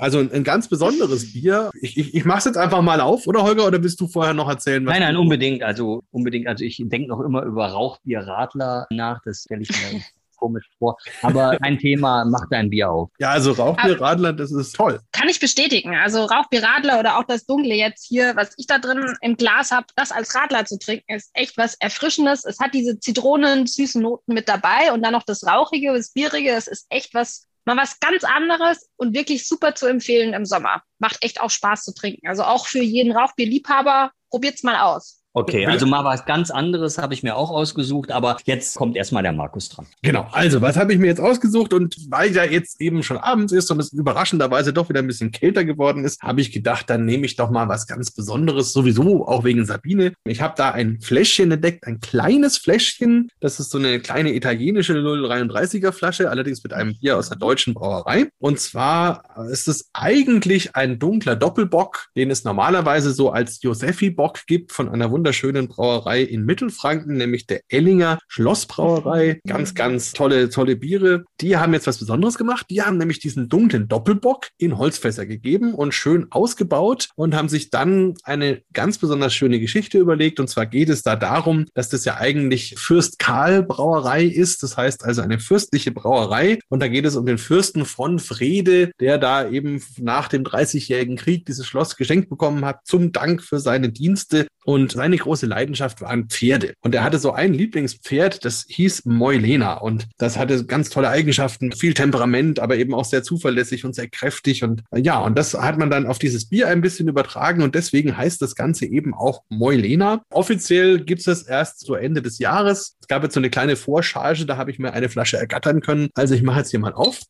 also 0.00 0.18
ein, 0.18 0.32
ein, 0.32 0.44
ganz 0.44 0.68
besonderes 0.68 1.32
Bier. 1.32 1.70
Ich, 1.80 1.96
ich, 1.96 2.14
ich 2.14 2.24
mache 2.24 2.38
es 2.38 2.44
jetzt 2.46 2.58
einfach 2.58 2.82
mal 2.82 3.00
auf, 3.00 3.26
oder 3.26 3.42
Holger? 3.42 3.66
Oder 3.66 3.82
willst 3.82 4.00
du 4.00 4.08
vorher 4.08 4.34
noch 4.34 4.48
erzählen? 4.48 4.82
nein, 4.82 5.00
nein, 5.00 5.11
unbedingt. 5.16 5.62
Also 5.62 6.02
unbedingt. 6.10 6.46
Also 6.46 6.64
ich 6.64 6.82
denke 6.84 7.08
noch 7.08 7.20
immer 7.20 7.42
über 7.42 7.66
Rauchbier-Radler 7.66 8.86
nach. 8.90 9.20
Das 9.24 9.42
stelle 9.42 9.62
ich 9.62 9.70
mir 9.70 10.00
komisch 10.42 10.68
vor. 10.78 10.96
Aber 11.22 11.56
ein 11.62 11.78
Thema 11.78 12.24
macht 12.24 12.52
ein 12.52 12.68
Bier 12.68 12.90
auf. 12.90 13.10
Ja, 13.20 13.30
also 13.30 13.52
Rauchbierradler, 13.52 14.32
das 14.32 14.50
ist 14.50 14.74
toll. 14.74 15.00
Kann 15.12 15.28
ich 15.28 15.38
bestätigen. 15.38 15.94
Also 15.94 16.24
Rauchbierradler 16.24 16.98
oder 16.98 17.18
auch 17.18 17.24
das 17.24 17.46
Dunkle 17.46 17.74
jetzt 17.74 18.04
hier, 18.06 18.34
was 18.34 18.52
ich 18.56 18.66
da 18.66 18.78
drin 18.78 19.14
im 19.20 19.36
Glas 19.36 19.70
habe, 19.70 19.86
das 19.94 20.10
als 20.10 20.34
Radler 20.34 20.64
zu 20.64 20.78
trinken, 20.78 21.14
ist 21.14 21.30
echt 21.34 21.56
was 21.56 21.74
Erfrischendes. 21.74 22.44
Es 22.44 22.58
hat 22.58 22.74
diese 22.74 22.98
Zitronen, 22.98 23.68
süßen 23.68 24.02
Noten 24.02 24.34
mit 24.34 24.48
dabei 24.48 24.92
und 24.92 25.02
dann 25.02 25.12
noch 25.12 25.22
das 25.22 25.46
Rauchige, 25.46 25.92
das 25.92 26.12
Bierige. 26.12 26.50
Es 26.50 26.66
ist 26.66 26.86
echt 26.88 27.14
was 27.14 27.46
mal 27.64 27.76
was 27.76 28.00
ganz 28.00 28.24
anderes 28.24 28.90
und 28.96 29.14
wirklich 29.14 29.46
super 29.46 29.74
zu 29.74 29.86
empfehlen 29.86 30.34
im 30.34 30.44
Sommer. 30.44 30.82
Macht 30.98 31.22
echt 31.22 31.40
auch 31.40 31.50
Spaß 31.50 31.84
zu 31.84 31.94
trinken. 31.94 32.26
Also 32.28 32.44
auch 32.44 32.66
für 32.66 32.82
jeden 32.82 33.12
Rauchbierliebhaber, 33.12 34.12
probiert's 34.30 34.62
mal 34.62 34.80
aus. 34.80 35.21
Okay, 35.34 35.64
also 35.64 35.86
mal 35.86 36.04
was 36.04 36.26
ganz 36.26 36.50
anderes 36.50 36.98
habe 36.98 37.14
ich 37.14 37.22
mir 37.22 37.36
auch 37.36 37.50
ausgesucht, 37.50 38.10
aber 38.10 38.36
jetzt 38.44 38.76
kommt 38.76 38.96
erstmal 38.96 39.22
der 39.22 39.32
Markus 39.32 39.70
dran. 39.70 39.86
Genau, 40.02 40.28
also 40.32 40.60
was 40.60 40.76
habe 40.76 40.92
ich 40.92 40.98
mir 40.98 41.06
jetzt 41.06 41.20
ausgesucht 41.20 41.72
und 41.72 41.96
weil 42.10 42.34
ja 42.34 42.44
jetzt 42.44 42.80
eben 42.82 43.02
schon 43.02 43.16
abends 43.16 43.52
ist 43.52 43.70
und 43.70 43.80
es 43.80 43.92
überraschenderweise 43.92 44.74
doch 44.74 44.90
wieder 44.90 45.00
ein 45.00 45.06
bisschen 45.06 45.32
kälter 45.32 45.64
geworden 45.64 46.04
ist, 46.04 46.20
habe 46.20 46.42
ich 46.42 46.52
gedacht, 46.52 46.90
dann 46.90 47.06
nehme 47.06 47.24
ich 47.24 47.36
doch 47.36 47.50
mal 47.50 47.68
was 47.68 47.86
ganz 47.86 48.10
Besonderes, 48.10 48.74
sowieso 48.74 49.26
auch 49.26 49.44
wegen 49.44 49.64
Sabine. 49.64 50.12
Ich 50.24 50.42
habe 50.42 50.54
da 50.56 50.72
ein 50.72 51.00
Fläschchen 51.00 51.50
entdeckt, 51.50 51.86
ein 51.86 52.00
kleines 52.00 52.58
Fläschchen, 52.58 53.30
das 53.40 53.58
ist 53.58 53.70
so 53.70 53.78
eine 53.78 54.00
kleine 54.00 54.34
italienische 54.34 54.94
033er 54.94 55.92
Flasche, 55.92 56.28
allerdings 56.28 56.62
mit 56.62 56.74
einem 56.74 56.94
Bier 56.98 57.16
aus 57.16 57.30
der 57.30 57.38
deutschen 57.38 57.72
Brauerei. 57.72 58.28
Und 58.38 58.60
zwar 58.60 59.22
ist 59.50 59.66
es 59.66 59.88
eigentlich 59.94 60.76
ein 60.76 60.98
dunkler 60.98 61.36
Doppelbock, 61.36 62.08
den 62.16 62.30
es 62.30 62.44
normalerweise 62.44 63.12
so 63.12 63.30
als 63.30 63.62
Josefi-Bock 63.62 64.46
gibt 64.46 64.72
von 64.72 64.90
einer 64.90 65.10
wunderschönen 65.22 65.68
Brauerei 65.68 66.22
in 66.22 66.44
Mittelfranken, 66.44 67.16
nämlich 67.16 67.46
der 67.46 67.60
Ellinger 67.68 68.18
Schlossbrauerei. 68.26 69.38
Ganz, 69.46 69.72
ganz 69.72 70.12
tolle, 70.12 70.50
tolle 70.50 70.74
Biere. 70.74 71.22
Die 71.40 71.56
haben 71.56 71.74
jetzt 71.74 71.86
was 71.86 71.98
Besonderes 71.98 72.36
gemacht. 72.36 72.66
Die 72.70 72.82
haben 72.82 72.98
nämlich 72.98 73.20
diesen 73.20 73.48
dunklen 73.48 73.86
Doppelbock 73.86 74.48
in 74.58 74.78
Holzfässer 74.78 75.24
gegeben 75.24 75.74
und 75.74 75.94
schön 75.94 76.26
ausgebaut 76.30 77.10
und 77.14 77.36
haben 77.36 77.48
sich 77.48 77.70
dann 77.70 78.14
eine 78.24 78.62
ganz 78.72 78.98
besonders 78.98 79.32
schöne 79.32 79.60
Geschichte 79.60 79.96
überlegt. 79.98 80.40
Und 80.40 80.48
zwar 80.48 80.66
geht 80.66 80.88
es 80.88 81.04
da 81.04 81.14
darum, 81.14 81.66
dass 81.72 81.88
das 81.88 82.04
ja 82.04 82.16
eigentlich 82.16 82.74
Fürst 82.76 83.20
Karl 83.20 83.62
Brauerei 83.62 84.24
ist. 84.24 84.64
Das 84.64 84.76
heißt 84.76 85.04
also 85.04 85.22
eine 85.22 85.38
fürstliche 85.38 85.92
Brauerei. 85.92 86.58
Und 86.68 86.80
da 86.80 86.88
geht 86.88 87.04
es 87.04 87.14
um 87.14 87.26
den 87.26 87.38
Fürsten 87.38 87.84
von 87.84 88.18
Frede, 88.18 88.90
der 88.98 89.18
da 89.18 89.48
eben 89.48 89.80
nach 89.98 90.26
dem 90.26 90.42
Dreißigjährigen 90.42 91.14
Krieg 91.14 91.46
dieses 91.46 91.64
Schloss 91.64 91.94
geschenkt 91.94 92.28
bekommen 92.28 92.64
hat, 92.64 92.80
zum 92.86 93.12
Dank 93.12 93.40
für 93.40 93.60
seine 93.60 93.90
Dienste. 93.90 94.48
Und 94.64 94.92
seine 94.92 95.16
große 95.16 95.46
Leidenschaft 95.46 96.00
waren 96.00 96.28
Pferde. 96.28 96.74
Und 96.80 96.94
er 96.94 97.02
hatte 97.02 97.18
so 97.18 97.32
ein 97.32 97.52
Lieblingspferd, 97.52 98.44
das 98.44 98.64
hieß 98.68 99.04
Moilena. 99.06 99.74
Und 99.74 100.08
das 100.18 100.38
hatte 100.38 100.64
ganz 100.66 100.90
tolle 100.90 101.08
Eigenschaften, 101.08 101.72
viel 101.72 101.94
Temperament, 101.94 102.60
aber 102.60 102.76
eben 102.76 102.94
auch 102.94 103.04
sehr 103.04 103.22
zuverlässig 103.22 103.84
und 103.84 103.94
sehr 103.94 104.08
kräftig. 104.08 104.62
Und 104.62 104.82
ja, 104.94 105.18
und 105.18 105.36
das 105.36 105.54
hat 105.54 105.78
man 105.78 105.90
dann 105.90 106.06
auf 106.06 106.18
dieses 106.18 106.48
Bier 106.48 106.68
ein 106.68 106.80
bisschen 106.80 107.08
übertragen. 107.08 107.62
Und 107.62 107.74
deswegen 107.74 108.16
heißt 108.16 108.40
das 108.40 108.54
Ganze 108.54 108.86
eben 108.86 109.14
auch 109.14 109.42
Moilena. 109.48 110.22
Offiziell 110.30 111.00
gibt 111.00 111.20
es 111.20 111.24
das 111.24 111.42
erst 111.42 111.80
so 111.80 111.94
Ende 111.94 112.22
des 112.22 112.38
Jahres. 112.38 112.96
Es 113.00 113.08
gab 113.08 113.22
jetzt 113.22 113.34
so 113.34 113.40
eine 113.40 113.50
kleine 113.50 113.76
Vorcharge, 113.76 114.46
da 114.46 114.56
habe 114.56 114.70
ich 114.70 114.78
mir 114.78 114.92
eine 114.92 115.08
Flasche 115.08 115.38
ergattern 115.38 115.80
können. 115.80 116.08
Also 116.14 116.34
ich 116.34 116.42
mache 116.42 116.60
jetzt 116.60 116.70
hier 116.70 116.80
mal 116.80 116.92
auf. 116.92 117.20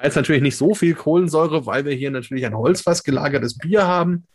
Ist 0.00 0.16
natürlich 0.16 0.42
nicht 0.42 0.56
so 0.56 0.74
viel 0.74 0.94
Kohlensäure, 0.94 1.66
weil 1.66 1.84
wir 1.84 1.92
hier 1.92 2.10
natürlich 2.10 2.46
ein 2.46 2.56
Holzfass 2.56 3.02
gelagertes 3.02 3.58
Bier 3.58 3.86
haben. 3.86 4.26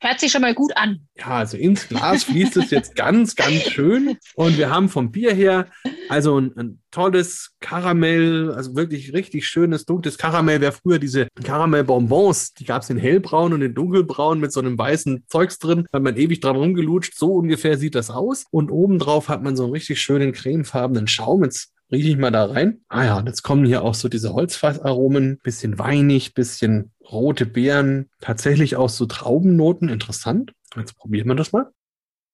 Hört 0.00 0.20
sich 0.20 0.30
schon 0.30 0.42
mal 0.42 0.54
gut 0.54 0.76
an. 0.76 1.08
Ja, 1.16 1.28
also 1.28 1.56
ins 1.56 1.88
Glas 1.88 2.24
fließt 2.24 2.58
es 2.58 2.70
jetzt 2.70 2.94
ganz, 2.94 3.36
ganz 3.36 3.62
schön. 3.62 4.18
Und 4.34 4.58
wir 4.58 4.68
haben 4.68 4.90
vom 4.90 5.10
Bier 5.10 5.32
her 5.32 5.68
also 6.10 6.38
ein, 6.38 6.52
ein 6.58 6.82
tolles 6.90 7.52
Karamell, 7.60 8.52
also 8.52 8.76
wirklich 8.76 9.14
richtig 9.14 9.46
schönes, 9.46 9.86
dunkles 9.86 10.18
Karamell. 10.18 10.60
Wer 10.60 10.72
früher 10.72 10.98
diese 10.98 11.28
Karamellbonbons, 11.42 12.52
die 12.52 12.64
gab 12.64 12.82
es 12.82 12.90
in 12.90 12.98
hellbraun 12.98 13.54
und 13.54 13.62
in 13.62 13.74
dunkelbraun 13.74 14.40
mit 14.40 14.52
so 14.52 14.60
einem 14.60 14.76
weißen 14.76 15.24
Zeugs 15.28 15.58
drin, 15.58 15.86
hat 15.90 16.02
man 16.02 16.18
ewig 16.18 16.40
dran 16.40 16.56
rumgelutscht. 16.56 17.14
So 17.16 17.32
ungefähr 17.32 17.78
sieht 17.78 17.94
das 17.94 18.10
aus. 18.10 18.44
Und 18.50 18.70
obendrauf 18.70 19.30
hat 19.30 19.42
man 19.42 19.56
so 19.56 19.64
einen 19.64 19.72
richtig 19.72 20.02
schönen 20.02 20.32
cremefarbenen 20.32 21.06
Schaum. 21.06 21.44
Jetzt 21.44 21.72
rieche 21.90 22.08
ich 22.08 22.16
mal 22.16 22.30
da 22.30 22.46
rein. 22.46 22.80
Ah 22.88 23.04
ja, 23.04 23.24
jetzt 23.26 23.42
kommen 23.42 23.64
hier 23.64 23.82
auch 23.82 23.94
so 23.94 24.08
diese 24.08 24.34
Holzfassaromen, 24.34 25.38
bisschen 25.42 25.78
weinig, 25.78 26.34
bisschen 26.34 26.92
rote 27.10 27.46
Beeren, 27.46 28.10
tatsächlich 28.20 28.76
auch 28.76 28.88
so 28.88 29.06
Traubennoten, 29.06 29.88
interessant. 29.88 30.52
Jetzt 30.76 30.96
probieren 30.96 31.28
wir 31.28 31.34
das 31.34 31.52
mal. 31.52 31.70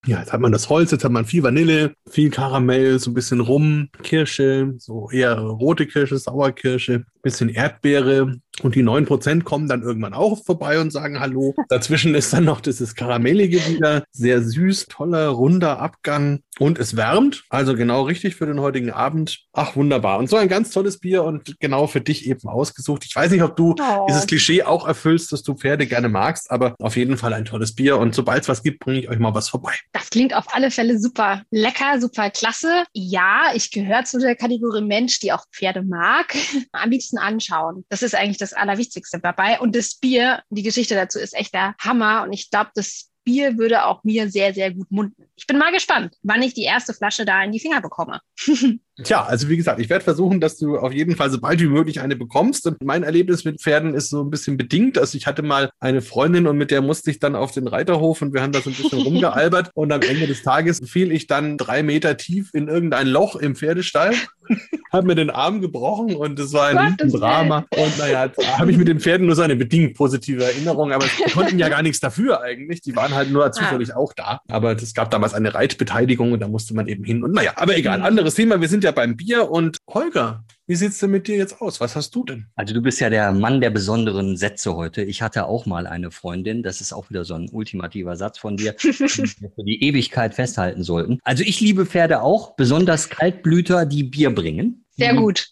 Ja, 0.06 0.20
jetzt 0.20 0.32
hat 0.32 0.40
man 0.40 0.52
das 0.52 0.70
Holz, 0.70 0.92
jetzt 0.92 1.04
hat 1.04 1.12
man 1.12 1.26
viel 1.26 1.42
Vanille, 1.42 1.92
viel 2.08 2.30
Karamell, 2.30 2.98
so 2.98 3.10
ein 3.10 3.14
bisschen 3.14 3.40
Rum, 3.40 3.90
Kirsche, 4.02 4.72
so 4.78 5.10
eher 5.10 5.38
rote 5.38 5.86
Kirsche, 5.86 6.16
Sauerkirsche, 6.16 7.04
bisschen 7.22 7.50
Erdbeere. 7.50 8.36
Und 8.62 8.74
die 8.74 8.82
9% 8.82 9.42
kommen 9.42 9.68
dann 9.68 9.82
irgendwann 9.82 10.14
auch 10.14 10.44
vorbei 10.44 10.80
und 10.80 10.92
sagen 10.92 11.20
Hallo. 11.20 11.54
Dazwischen 11.68 12.14
ist 12.14 12.32
dann 12.32 12.44
noch 12.44 12.60
dieses 12.60 12.94
Karamellige 12.94 13.58
wieder. 13.68 14.04
Sehr 14.12 14.42
süß, 14.42 14.86
toller, 14.86 15.28
runder 15.28 15.78
Abgang. 15.78 16.40
Und 16.58 16.78
es 16.78 16.94
wärmt. 16.94 17.44
Also 17.48 17.74
genau 17.74 18.02
richtig 18.02 18.36
für 18.36 18.44
den 18.44 18.60
heutigen 18.60 18.90
Abend. 18.90 19.46
Ach, 19.54 19.76
wunderbar. 19.76 20.18
Und 20.18 20.28
so 20.28 20.36
ein 20.36 20.48
ganz 20.48 20.70
tolles 20.70 21.00
Bier 21.00 21.24
und 21.24 21.58
genau 21.58 21.86
für 21.86 22.02
dich 22.02 22.26
eben 22.28 22.46
ausgesucht. 22.46 23.06
Ich 23.06 23.16
weiß 23.16 23.30
nicht, 23.30 23.42
ob 23.42 23.56
du 23.56 23.74
oh. 23.80 24.06
dieses 24.08 24.26
Klischee 24.26 24.62
auch 24.62 24.86
erfüllst, 24.86 25.32
dass 25.32 25.42
du 25.42 25.54
Pferde 25.54 25.86
gerne 25.86 26.10
magst, 26.10 26.50
aber 26.50 26.74
auf 26.78 26.96
jeden 26.96 27.16
Fall 27.16 27.32
ein 27.32 27.46
tolles 27.46 27.74
Bier. 27.74 27.96
Und 27.96 28.14
sobald 28.14 28.42
es 28.42 28.48
was 28.50 28.62
gibt, 28.62 28.80
bringe 28.80 29.00
ich 29.00 29.08
euch 29.08 29.18
mal 29.18 29.34
was 29.34 29.48
vorbei. 29.48 29.72
Das 29.92 30.10
klingt 30.10 30.34
auf 30.34 30.54
alle 30.54 30.70
Fälle 30.70 30.98
super 30.98 31.42
lecker, 31.50 31.98
super 31.98 32.28
klasse. 32.28 32.84
Ja, 32.92 33.52
ich 33.54 33.70
gehöre 33.70 34.04
zu 34.04 34.18
der 34.18 34.36
Kategorie 34.36 34.82
Mensch, 34.82 35.18
die 35.20 35.32
auch 35.32 35.44
Pferde 35.52 35.82
mag. 35.82 36.34
Am 36.72 36.90
liebsten 36.90 37.16
anschauen. 37.16 37.84
Das 37.88 38.02
ist 38.02 38.14
eigentlich 38.14 38.38
das 38.38 38.49
Allerwichtigste 38.52 39.20
dabei. 39.20 39.60
Und 39.60 39.76
das 39.76 39.94
Bier, 39.94 40.42
die 40.50 40.62
Geschichte 40.62 40.94
dazu 40.94 41.18
ist 41.18 41.34
echt 41.34 41.54
der 41.54 41.74
Hammer. 41.78 42.22
Und 42.22 42.32
ich 42.32 42.50
glaube, 42.50 42.70
das 42.74 43.10
Bier 43.24 43.58
würde 43.58 43.84
auch 43.84 44.02
mir 44.04 44.30
sehr, 44.30 44.54
sehr 44.54 44.72
gut 44.72 44.90
munden. 44.90 45.24
Ich 45.36 45.46
bin 45.46 45.58
mal 45.58 45.72
gespannt, 45.72 46.16
wann 46.22 46.42
ich 46.42 46.54
die 46.54 46.64
erste 46.64 46.94
Flasche 46.94 47.24
da 47.24 47.42
in 47.42 47.52
die 47.52 47.60
Finger 47.60 47.80
bekomme. 47.80 48.20
Tja, 49.02 49.24
also 49.24 49.48
wie 49.48 49.56
gesagt, 49.56 49.80
ich 49.80 49.88
werde 49.88 50.04
versuchen, 50.04 50.40
dass 50.40 50.56
du 50.56 50.78
auf 50.78 50.92
jeden 50.92 51.16
Fall 51.16 51.30
so 51.30 51.40
bald 51.40 51.60
wie 51.60 51.66
möglich 51.66 52.00
eine 52.00 52.16
bekommst. 52.16 52.66
Und 52.66 52.82
mein 52.84 53.02
Erlebnis 53.02 53.44
mit 53.44 53.60
Pferden 53.60 53.94
ist 53.94 54.10
so 54.10 54.22
ein 54.22 54.30
bisschen 54.30 54.56
bedingt. 54.56 54.98
Also 54.98 55.16
ich 55.16 55.26
hatte 55.26 55.42
mal 55.42 55.70
eine 55.80 56.02
Freundin 56.02 56.46
und 56.46 56.56
mit 56.58 56.70
der 56.70 56.82
musste 56.82 57.10
ich 57.10 57.18
dann 57.18 57.36
auf 57.36 57.52
den 57.52 57.66
Reiterhof 57.66 58.22
und 58.22 58.34
wir 58.34 58.42
haben 58.42 58.52
da 58.52 58.60
so 58.60 58.70
ein 58.70 58.76
bisschen 58.76 59.00
rumgealbert. 59.02 59.70
Und 59.74 59.92
am 59.92 60.02
Ende 60.02 60.26
des 60.26 60.42
Tages 60.42 60.80
fiel 60.84 61.12
ich 61.12 61.26
dann 61.26 61.58
drei 61.58 61.82
Meter 61.82 62.16
tief 62.16 62.50
in 62.52 62.68
irgendein 62.68 63.06
Loch 63.06 63.36
im 63.36 63.54
Pferdestall, 63.54 64.12
habe 64.92 65.06
mir 65.06 65.14
den 65.14 65.30
Arm 65.30 65.60
gebrochen 65.60 66.16
und 66.16 66.38
es 66.38 66.52
war 66.52 66.68
ein 66.68 66.96
Drama. 66.96 67.66
Und 67.76 67.98
naja, 67.98 68.30
habe 68.58 68.70
ich 68.70 68.76
mit 68.76 68.88
den 68.88 69.00
Pferden 69.00 69.26
nur 69.26 69.36
so 69.36 69.42
eine 69.42 69.56
bedingt 69.56 69.96
positive 69.96 70.44
Erinnerung, 70.44 70.92
aber 70.92 71.04
sie 71.04 71.30
konnten 71.32 71.58
ja 71.58 71.68
gar 71.68 71.82
nichts 71.82 72.00
dafür 72.00 72.42
eigentlich. 72.42 72.80
Die 72.82 72.96
waren 72.96 73.14
halt 73.14 73.30
nur 73.30 73.46
ah. 73.46 73.52
zufällig 73.52 73.94
ah. 73.94 73.98
auch 73.98 74.12
da. 74.12 74.40
Aber 74.48 74.72
es 74.72 74.94
gab 74.94 75.10
damals 75.10 75.34
eine 75.34 75.54
Reitbeteiligung 75.54 76.32
und 76.32 76.40
da 76.40 76.48
musste 76.48 76.74
man 76.74 76.88
eben 76.88 77.04
hin. 77.04 77.22
Und 77.22 77.32
naja, 77.32 77.52
aber 77.56 77.76
egal, 77.76 78.02
anderes 78.02 78.34
Thema. 78.34 78.60
Wir 78.60 78.68
sind 78.68 78.84
ja 78.84 78.89
ja 78.90 78.94
beim 78.94 79.16
Bier. 79.16 79.50
Und 79.50 79.78
Holger, 79.88 80.44
wie 80.66 80.74
sieht 80.74 80.90
es 80.90 80.98
denn 80.98 81.10
mit 81.10 81.28
dir 81.28 81.36
jetzt 81.36 81.60
aus? 81.60 81.80
Was 81.80 81.96
hast 81.96 82.14
du 82.14 82.24
denn? 82.24 82.46
Also 82.56 82.74
du 82.74 82.82
bist 82.82 83.00
ja 83.00 83.10
der 83.10 83.32
Mann 83.32 83.60
der 83.60 83.70
besonderen 83.70 84.36
Sätze 84.36 84.74
heute. 84.74 85.02
Ich 85.02 85.22
hatte 85.22 85.46
auch 85.46 85.66
mal 85.66 85.86
eine 85.86 86.10
Freundin. 86.10 86.62
Das 86.62 86.80
ist 86.80 86.92
auch 86.92 87.10
wieder 87.10 87.24
so 87.24 87.34
ein 87.34 87.48
ultimativer 87.50 88.16
Satz 88.16 88.38
von 88.38 88.56
dir, 88.56 88.72
den 88.82 88.90
wir 88.92 89.50
für 89.50 89.64
die 89.64 89.82
Ewigkeit 89.82 90.34
festhalten 90.34 90.82
sollten. 90.82 91.18
Also 91.24 91.44
ich 91.44 91.60
liebe 91.60 91.86
Pferde 91.86 92.22
auch, 92.22 92.56
besonders 92.56 93.08
Kaltblüter, 93.08 93.86
die 93.86 94.04
Bier 94.04 94.34
bringen. 94.34 94.84
Sehr 95.00 95.14
gut. 95.14 95.48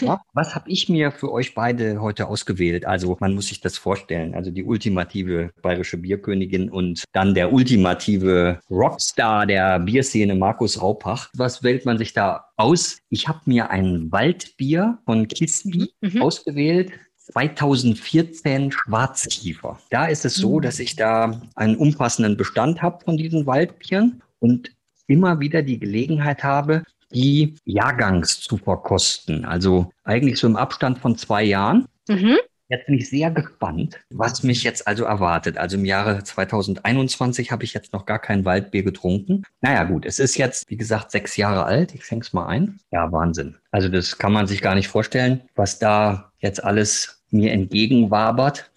Ja, 0.00 0.20
was 0.32 0.54
habe 0.54 0.70
ich 0.70 0.88
mir 0.88 1.12
für 1.12 1.32
euch 1.32 1.54
beide 1.54 2.00
heute 2.00 2.26
ausgewählt? 2.26 2.84
Also 2.84 3.16
man 3.20 3.34
muss 3.34 3.48
sich 3.48 3.60
das 3.60 3.78
vorstellen. 3.78 4.34
Also 4.34 4.50
die 4.50 4.64
ultimative 4.64 5.50
bayerische 5.62 5.96
Bierkönigin 5.96 6.68
und 6.68 7.04
dann 7.12 7.34
der 7.34 7.52
ultimative 7.52 8.60
Rockstar 8.70 9.46
der 9.46 9.78
Bierszene, 9.78 10.34
Markus 10.34 10.80
Raupach. 10.82 11.30
Was 11.34 11.62
wählt 11.62 11.84
man 11.84 11.98
sich 11.98 12.12
da 12.12 12.46
aus? 12.56 12.98
Ich 13.08 13.28
habe 13.28 13.40
mir 13.46 13.70
ein 13.70 14.10
Waldbier 14.10 14.98
von 15.04 15.28
Kispi 15.28 15.92
mhm. 16.00 16.10
mhm. 16.14 16.22
ausgewählt. 16.22 16.92
2014 17.32 18.72
Schwarzkiefer. 18.72 19.78
Da 19.90 20.06
ist 20.06 20.24
es 20.24 20.34
so, 20.34 20.56
mhm. 20.56 20.62
dass 20.62 20.78
ich 20.78 20.96
da 20.96 21.40
einen 21.54 21.76
umfassenden 21.76 22.36
Bestand 22.36 22.82
habe 22.82 23.04
von 23.04 23.16
diesen 23.16 23.46
Waldbieren 23.46 24.22
und 24.38 24.72
immer 25.06 25.40
wieder 25.40 25.62
die 25.62 25.78
Gelegenheit 25.78 26.42
habe, 26.42 26.84
die 27.12 27.54
Jahrgangs 27.64 28.40
zu 28.40 28.56
verkosten. 28.56 29.44
Also 29.44 29.90
eigentlich 30.04 30.38
so 30.38 30.46
im 30.46 30.56
Abstand 30.56 30.98
von 30.98 31.16
zwei 31.16 31.42
Jahren. 31.42 31.86
Mhm. 32.08 32.36
Jetzt 32.70 32.84
bin 32.84 32.96
ich 32.96 33.08
sehr 33.08 33.30
gespannt, 33.30 33.98
was 34.10 34.42
mich 34.42 34.62
jetzt 34.62 34.86
also 34.86 35.04
erwartet. 35.04 35.56
Also 35.56 35.78
im 35.78 35.86
Jahre 35.86 36.22
2021 36.22 37.50
habe 37.50 37.64
ich 37.64 37.72
jetzt 37.72 37.94
noch 37.94 38.04
gar 38.04 38.18
kein 38.18 38.44
Waldbier 38.44 38.82
getrunken. 38.82 39.44
Naja 39.62 39.84
gut, 39.84 40.04
es 40.04 40.18
ist 40.18 40.36
jetzt, 40.36 40.68
wie 40.68 40.76
gesagt, 40.76 41.10
sechs 41.10 41.38
Jahre 41.38 41.64
alt. 41.64 41.94
Ich 41.94 42.04
fäng's 42.04 42.34
mal 42.34 42.46
ein. 42.46 42.78
Ja, 42.90 43.10
Wahnsinn. 43.10 43.56
Also 43.70 43.88
das 43.88 44.18
kann 44.18 44.34
man 44.34 44.46
sich 44.46 44.60
gar 44.60 44.74
nicht 44.74 44.88
vorstellen, 44.88 45.40
was 45.54 45.78
da 45.78 46.30
jetzt 46.40 46.62
alles 46.62 47.22
mir 47.30 47.52
entgegenwabert. 47.52 48.70